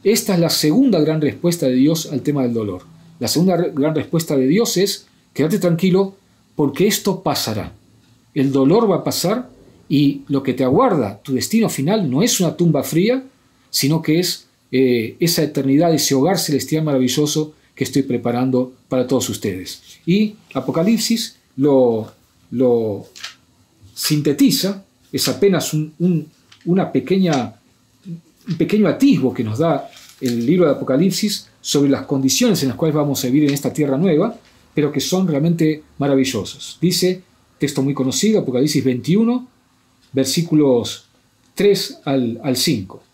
Esta 0.04 0.34
es 0.34 0.40
la 0.40 0.50
segunda 0.50 1.00
gran 1.00 1.22
respuesta 1.22 1.68
de 1.68 1.76
Dios 1.76 2.10
al 2.12 2.24
tema 2.24 2.42
del 2.42 2.54
dolor. 2.56 2.82
La 3.20 3.28
segunda 3.28 3.56
gran 3.56 3.94
respuesta 3.94 4.36
de 4.36 4.48
Dios 4.48 4.78
es, 4.78 5.06
quédate 5.32 5.60
tranquilo 5.60 6.16
porque 6.56 6.88
esto 6.88 7.22
pasará. 7.22 7.72
El 8.34 8.52
dolor 8.52 8.90
va 8.90 8.98
a 8.98 9.04
pasar 9.04 9.52
y 9.88 10.24
lo 10.28 10.42
que 10.42 10.56
te 10.56 10.64
aguarda, 10.64 11.22
tu 11.22 11.34
destino 11.34 11.70
final, 11.70 12.10
no 12.10 12.24
es 12.24 12.40
una 12.40 12.58
tumba 12.58 12.82
fría, 12.82 13.24
sino 13.70 14.02
que 14.02 14.20
es 14.20 14.48
eh, 14.76 15.18
esa 15.20 15.44
eternidad, 15.44 15.94
ese 15.94 16.16
hogar 16.16 16.40
celestial 16.40 16.84
maravilloso 16.84 17.54
que 17.76 17.84
estoy 17.84 18.02
preparando 18.02 18.74
para 18.90 19.06
todos 19.06 19.30
ustedes. 19.30 19.84
Y 20.04 20.34
Apocalipsis 20.52 21.36
lo, 21.58 22.12
sintetiza, 23.94 24.84
es 25.12 25.28
apenas 25.28 25.76
un, 25.76 26.28
una 26.66 26.92
pequeña, 26.92 27.54
un 28.48 28.58
pequeño 28.58 28.88
atisbo 28.88 29.32
que 29.32 29.44
nos 29.44 29.60
da 29.60 29.92
el 30.20 30.44
libro 30.44 30.66
de 30.66 30.72
Apocalipsis 30.72 31.50
sobre 31.62 31.92
las 31.92 32.08
condiciones 32.08 32.64
en 32.64 32.70
las 32.70 32.78
cuales 32.78 32.96
vamos 32.96 33.24
a 33.24 33.28
vivir 33.28 33.50
en 33.50 33.54
esta 33.54 33.72
tierra 33.72 33.96
nueva, 33.96 34.36
pero 34.74 34.92
que 34.92 35.00
son 35.00 35.28
realmente 35.28 35.84
maravillosos. 36.00 36.80
Dice, 36.82 37.22
texto 37.60 37.84
muy 37.84 37.94
conocido, 37.94 38.40
Apocalipsis 38.40 38.84
21, 38.84 39.48
versículos 40.14 41.06
3 41.54 42.00
al, 42.06 42.42
al 42.44 42.58
5. 42.58 43.13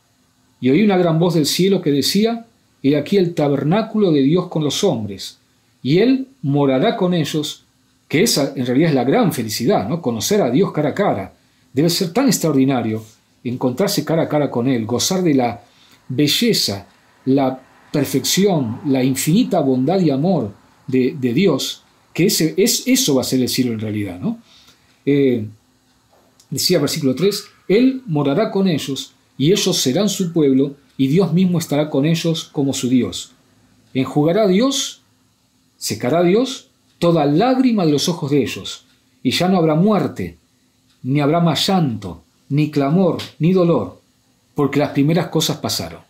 Y 0.61 0.69
oí 0.69 0.83
una 0.83 0.97
gran 0.97 1.19
voz 1.19 1.35
del 1.35 1.45
cielo 1.45 1.81
que 1.81 1.91
decía, 1.91 2.45
He 2.81 2.95
aquí 2.95 3.17
el 3.17 3.33
tabernáculo 3.33 4.11
de 4.11 4.21
Dios 4.21 4.47
con 4.47 4.63
los 4.63 4.83
hombres, 4.83 5.37
y 5.83 5.99
Él 5.99 6.27
morará 6.41 6.95
con 6.95 7.13
ellos, 7.13 7.63
que 8.07 8.23
esa 8.23 8.53
en 8.55 8.65
realidad 8.65 8.89
es 8.89 8.95
la 8.95 9.03
gran 9.03 9.33
felicidad, 9.33 9.87
¿no? 9.87 10.01
Conocer 10.01 10.41
a 10.41 10.49
Dios 10.49 10.71
cara 10.71 10.89
a 10.89 10.93
cara. 10.93 11.33
Debe 11.73 11.89
ser 11.89 12.11
tan 12.11 12.27
extraordinario 12.27 13.03
encontrarse 13.43 14.03
cara 14.03 14.23
a 14.23 14.29
cara 14.29 14.49
con 14.49 14.67
Él, 14.67 14.85
gozar 14.85 15.21
de 15.21 15.33
la 15.33 15.61
belleza, 16.07 16.87
la 17.25 17.61
perfección, 17.91 18.81
la 18.85 19.03
infinita 19.03 19.59
bondad 19.59 19.99
y 19.99 20.09
amor 20.09 20.53
de, 20.87 21.15
Dios, 21.33 21.83
que 22.13 22.25
ese, 22.25 22.53
es, 22.57 22.83
eso 22.87 23.15
va 23.15 23.21
a 23.21 23.25
ser 23.25 23.41
el 23.41 23.49
cielo 23.49 23.73
en 23.73 23.79
realidad. 23.79 24.19
¿no? 24.19 24.39
Eh, 25.05 25.45
decía 26.49 26.79
versículo 26.79 27.15
3, 27.15 27.45
Él 27.67 28.01
morará 28.07 28.51
con 28.51 28.67
ellos 28.67 29.13
y 29.39 29.51
ellos 29.51 29.77
serán 29.77 30.09
su 30.09 30.31
pueblo 30.31 30.75
y 30.97 31.07
Dios 31.07 31.33
mismo 31.33 31.57
estará 31.57 31.89
con 31.89 32.05
ellos 32.05 32.43
como 32.51 32.73
su 32.73 32.89
Dios. 32.89 33.31
Enjugará 33.95 34.47
Dios, 34.47 35.01
secará 35.77 36.21
Dios 36.21 36.69
toda 36.99 37.25
lágrima 37.25 37.85
de 37.85 37.93
los 37.93 38.07
ojos 38.09 38.29
de 38.29 38.43
ellos, 38.43 38.85
y 39.23 39.31
ya 39.31 39.47
no 39.47 39.57
habrá 39.57 39.73
muerte, 39.73 40.37
ni 41.01 41.21
habrá 41.21 41.39
más 41.39 41.65
llanto, 41.65 42.21
ni 42.49 42.69
clamor, 42.69 43.17
ni 43.39 43.53
dolor, 43.53 44.01
porque 44.53 44.79
las 44.79 44.91
primeras 44.91 45.29
cosas 45.29 45.57
pasaron. 45.57 46.01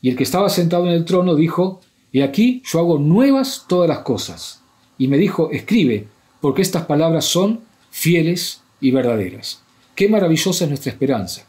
Y 0.00 0.08
el 0.08 0.16
que 0.16 0.24
estaba 0.24 0.48
sentado 0.48 0.86
en 0.86 0.94
el 0.94 1.04
trono 1.04 1.34
dijo, 1.36 1.80
He 2.12 2.22
aquí 2.22 2.62
yo 2.64 2.78
hago 2.78 2.98
nuevas 2.98 3.64
todas 3.68 3.88
las 3.88 4.00
cosas. 4.00 4.60
Y 4.98 5.08
me 5.08 5.16
dijo, 5.16 5.50
escribe, 5.50 6.08
porque 6.40 6.62
estas 6.62 6.84
palabras 6.84 7.24
son 7.24 7.60
fieles 7.90 8.60
y 8.80 8.90
verdaderas. 8.90 9.62
Qué 9.94 10.08
maravillosa 10.08 10.64
es 10.64 10.70
nuestra 10.70 10.92
esperanza. 10.92 11.46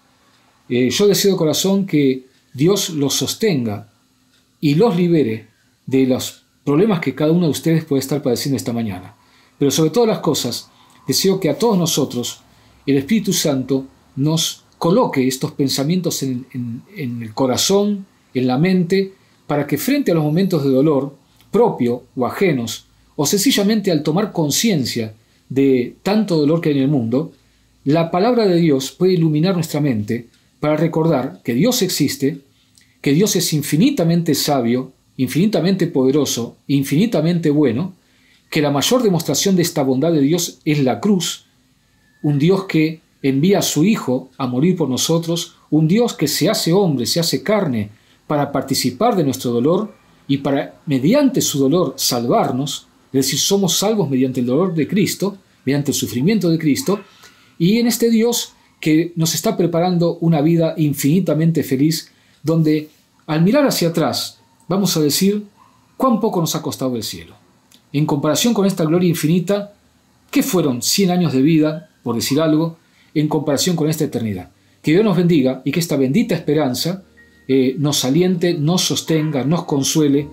Eh, 0.70 0.89
yo 0.89 1.07
deseo 1.07 1.32
de 1.32 1.38
corazón 1.38 1.86
que 1.86 2.26
Dios 2.53 2.89
los 2.89 3.14
sostenga 3.16 3.89
y 4.61 4.76
los 4.76 4.95
libere 4.95 5.47
de 5.86 6.05
los 6.05 6.43
problemas 6.64 6.99
que 6.99 7.16
cada 7.16 7.32
uno 7.32 7.45
de 7.45 7.51
ustedes 7.51 7.84
puede 7.84 7.99
estar 7.99 8.22
padeciendo 8.22 8.57
esta 8.57 8.74
mañana. 8.74 9.16
Pero 9.57 9.72
sobre 9.72 9.89
todas 9.89 10.09
las 10.09 10.20
cosas, 10.20 10.70
deseo 11.07 11.39
que 11.39 11.49
a 11.49 11.57
todos 11.57 11.78
nosotros 11.78 12.41
el 12.86 12.97
Espíritu 12.97 13.34
Santo 13.34 13.86
nos 14.16 14.64
coloque 14.78 15.28
estos 15.28 15.51
pensamientos 15.51 16.24
en, 16.24 16.45
el 16.95 17.34
corazón, 17.34 18.05
en 18.34 18.47
la 18.47 18.57
mente, 18.57 19.14
para 19.47 19.66
que 19.66 19.78
frente 19.78 20.11
a 20.11 20.16
los 20.16 20.24
momentos 20.24 20.64
de 20.64 20.70
dolor, 20.70 21.16
propio 21.51 22.03
o 22.16 22.26
ajenos, 22.26 22.86
o 23.16 23.26
sencillamente 23.26 23.91
al 23.91 24.03
tomar 24.03 24.32
conciencia 24.32 25.14
de 25.49 25.95
tanto 26.03 26.38
dolor 26.38 26.61
que 26.61 26.70
hay 26.70 26.78
en 26.78 26.84
el 26.84 26.89
mundo, 26.89 27.32
la 27.86 28.11
palabra 28.11 28.45
de 28.45 28.55
Dios 28.55 28.91
puede 28.91 29.14
iluminar 29.14 29.53
nuestra 29.53 29.80
mente 29.80 30.28
para 30.64 30.78
recordar 30.78 31.41
que 31.43 31.53
Dios 31.53 31.82
existe, 31.82 32.39
que 33.01 33.11
Dios 33.11 33.36
es 33.36 33.51
infinitamente 33.51 34.34
sabio, 34.34 34.93
infinitamente 35.18 35.88
poderoso, 35.88 36.55
infinitamente 36.68 37.49
bueno, 37.49 37.95
que 38.49 38.61
la 38.61 38.72
mayor 38.72 39.03
demostración 39.03 39.57
de 39.57 39.61
esta 39.61 39.84
bondad 39.84 40.14
de 40.14 40.22
Dios 40.22 40.59
es 40.64 40.82
la 40.82 41.01
cruz, 41.01 41.47
un 42.22 42.39
Dios 42.39 42.64
que 42.64 43.01
envía 43.22 43.59
a 43.59 43.61
su 43.61 43.84
Hijo 43.84 44.30
a 44.38 44.47
morir 44.47 44.78
por 44.78 44.88
nosotros, 44.88 45.57
un 45.70 45.89
Dios 45.89 46.14
que 46.14 46.30
se 46.30 46.49
hace 46.49 46.72
hombre, 46.72 47.07
se 47.07 47.20
hace 47.20 47.43
carne, 47.43 47.89
para 48.26 48.53
participar 48.53 49.18
de 49.18 49.26
nuestro 49.26 49.51
dolor 49.51 49.93
y 50.30 50.38
para, 50.38 50.80
mediante 50.86 51.41
su 51.41 51.59
dolor, 51.59 51.95
salvarnos, 51.97 52.88
es 53.07 53.26
decir, 53.26 53.38
somos 53.38 53.78
salvos 53.78 54.09
mediante 54.09 54.39
el 54.39 54.45
dolor 54.45 54.74
de 54.74 54.88
Cristo, 54.88 55.38
mediante 55.66 55.91
el 55.91 55.95
sufrimiento 55.95 56.49
de 56.49 56.57
Cristo, 56.57 57.01
y 57.59 57.80
en 57.80 57.88
este 57.88 58.09
Dios 58.09 58.53
que 58.84 59.13
nos 59.15 59.34
está 59.34 59.55
preparando 59.55 60.17
una 60.19 60.41
vida 60.41 60.73
infinitamente 60.75 61.63
feliz, 61.63 62.11
donde 62.43 62.89
al 63.25 63.41
mirar 63.41 63.65
hacia 63.65 63.88
atrás 63.88 64.39
vamos 64.67 64.97
a 64.97 64.99
decir 64.99 65.45
cuán 65.95 66.19
poco 66.19 66.41
nos 66.41 66.53
ha 66.57 66.61
costado 66.61 66.97
el 66.97 67.03
cielo. 67.03 67.34
En 67.93 68.05
comparación 68.05 68.53
con 68.53 68.65
esta 68.65 68.84
gloria 68.84 69.07
infinita, 69.07 69.71
¿qué 70.29 70.43
fueron 70.43 70.81
100 70.81 71.11
años 71.11 71.31
de 71.31 71.41
vida, 71.41 71.91
por 72.03 72.15
decir 72.15 72.41
algo, 72.41 72.75
en 73.13 73.29
comparación 73.29 73.77
con 73.77 73.89
esta 73.89 74.03
eternidad? 74.03 74.51
Que 74.81 74.91
Dios 74.91 75.05
nos 75.05 75.15
bendiga 75.15 75.61
y 75.63 75.71
que 75.71 75.79
esta 75.79 75.95
bendita 75.95 76.36
esperanza 76.36 77.05
eh, 77.47 77.77
nos 77.79 78.03
aliente, 78.03 78.53
nos 78.53 78.81
sostenga, 78.81 79.45
nos 79.45 79.63
consuele, 79.63 80.27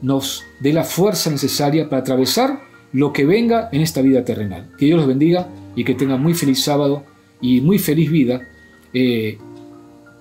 nos 0.00 0.44
dé 0.60 0.72
la 0.72 0.84
fuerza 0.84 1.28
necesaria 1.28 1.88
para 1.88 2.02
atravesar 2.02 2.60
lo 2.92 3.12
que 3.12 3.26
venga 3.26 3.68
en 3.72 3.80
esta 3.80 4.00
vida 4.00 4.24
terrenal. 4.24 4.70
Que 4.78 4.86
Dios 4.86 4.98
los 4.98 5.08
bendiga 5.08 5.48
y 5.74 5.82
que 5.82 5.96
tengan 5.96 6.22
muy 6.22 6.34
feliz 6.34 6.62
sábado 6.62 7.15
y 7.40 7.60
muy 7.60 7.78
feliz 7.78 8.10
vida, 8.10 8.48
eh, 8.92 9.38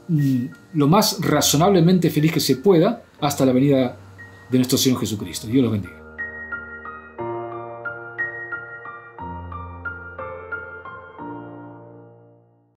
mm, 0.07 0.45
lo 0.73 0.87
más 0.87 1.19
razonablemente 1.21 2.09
feliz 2.09 2.31
que 2.31 2.39
se 2.39 2.57
pueda 2.57 3.03
hasta 3.19 3.45
la 3.45 3.53
venida 3.53 3.97
de 4.49 4.57
nuestro 4.57 4.77
Señor 4.77 4.99
Jesucristo. 4.99 5.47
Dios 5.47 5.63
los 5.63 5.71
bendiga. 5.71 6.04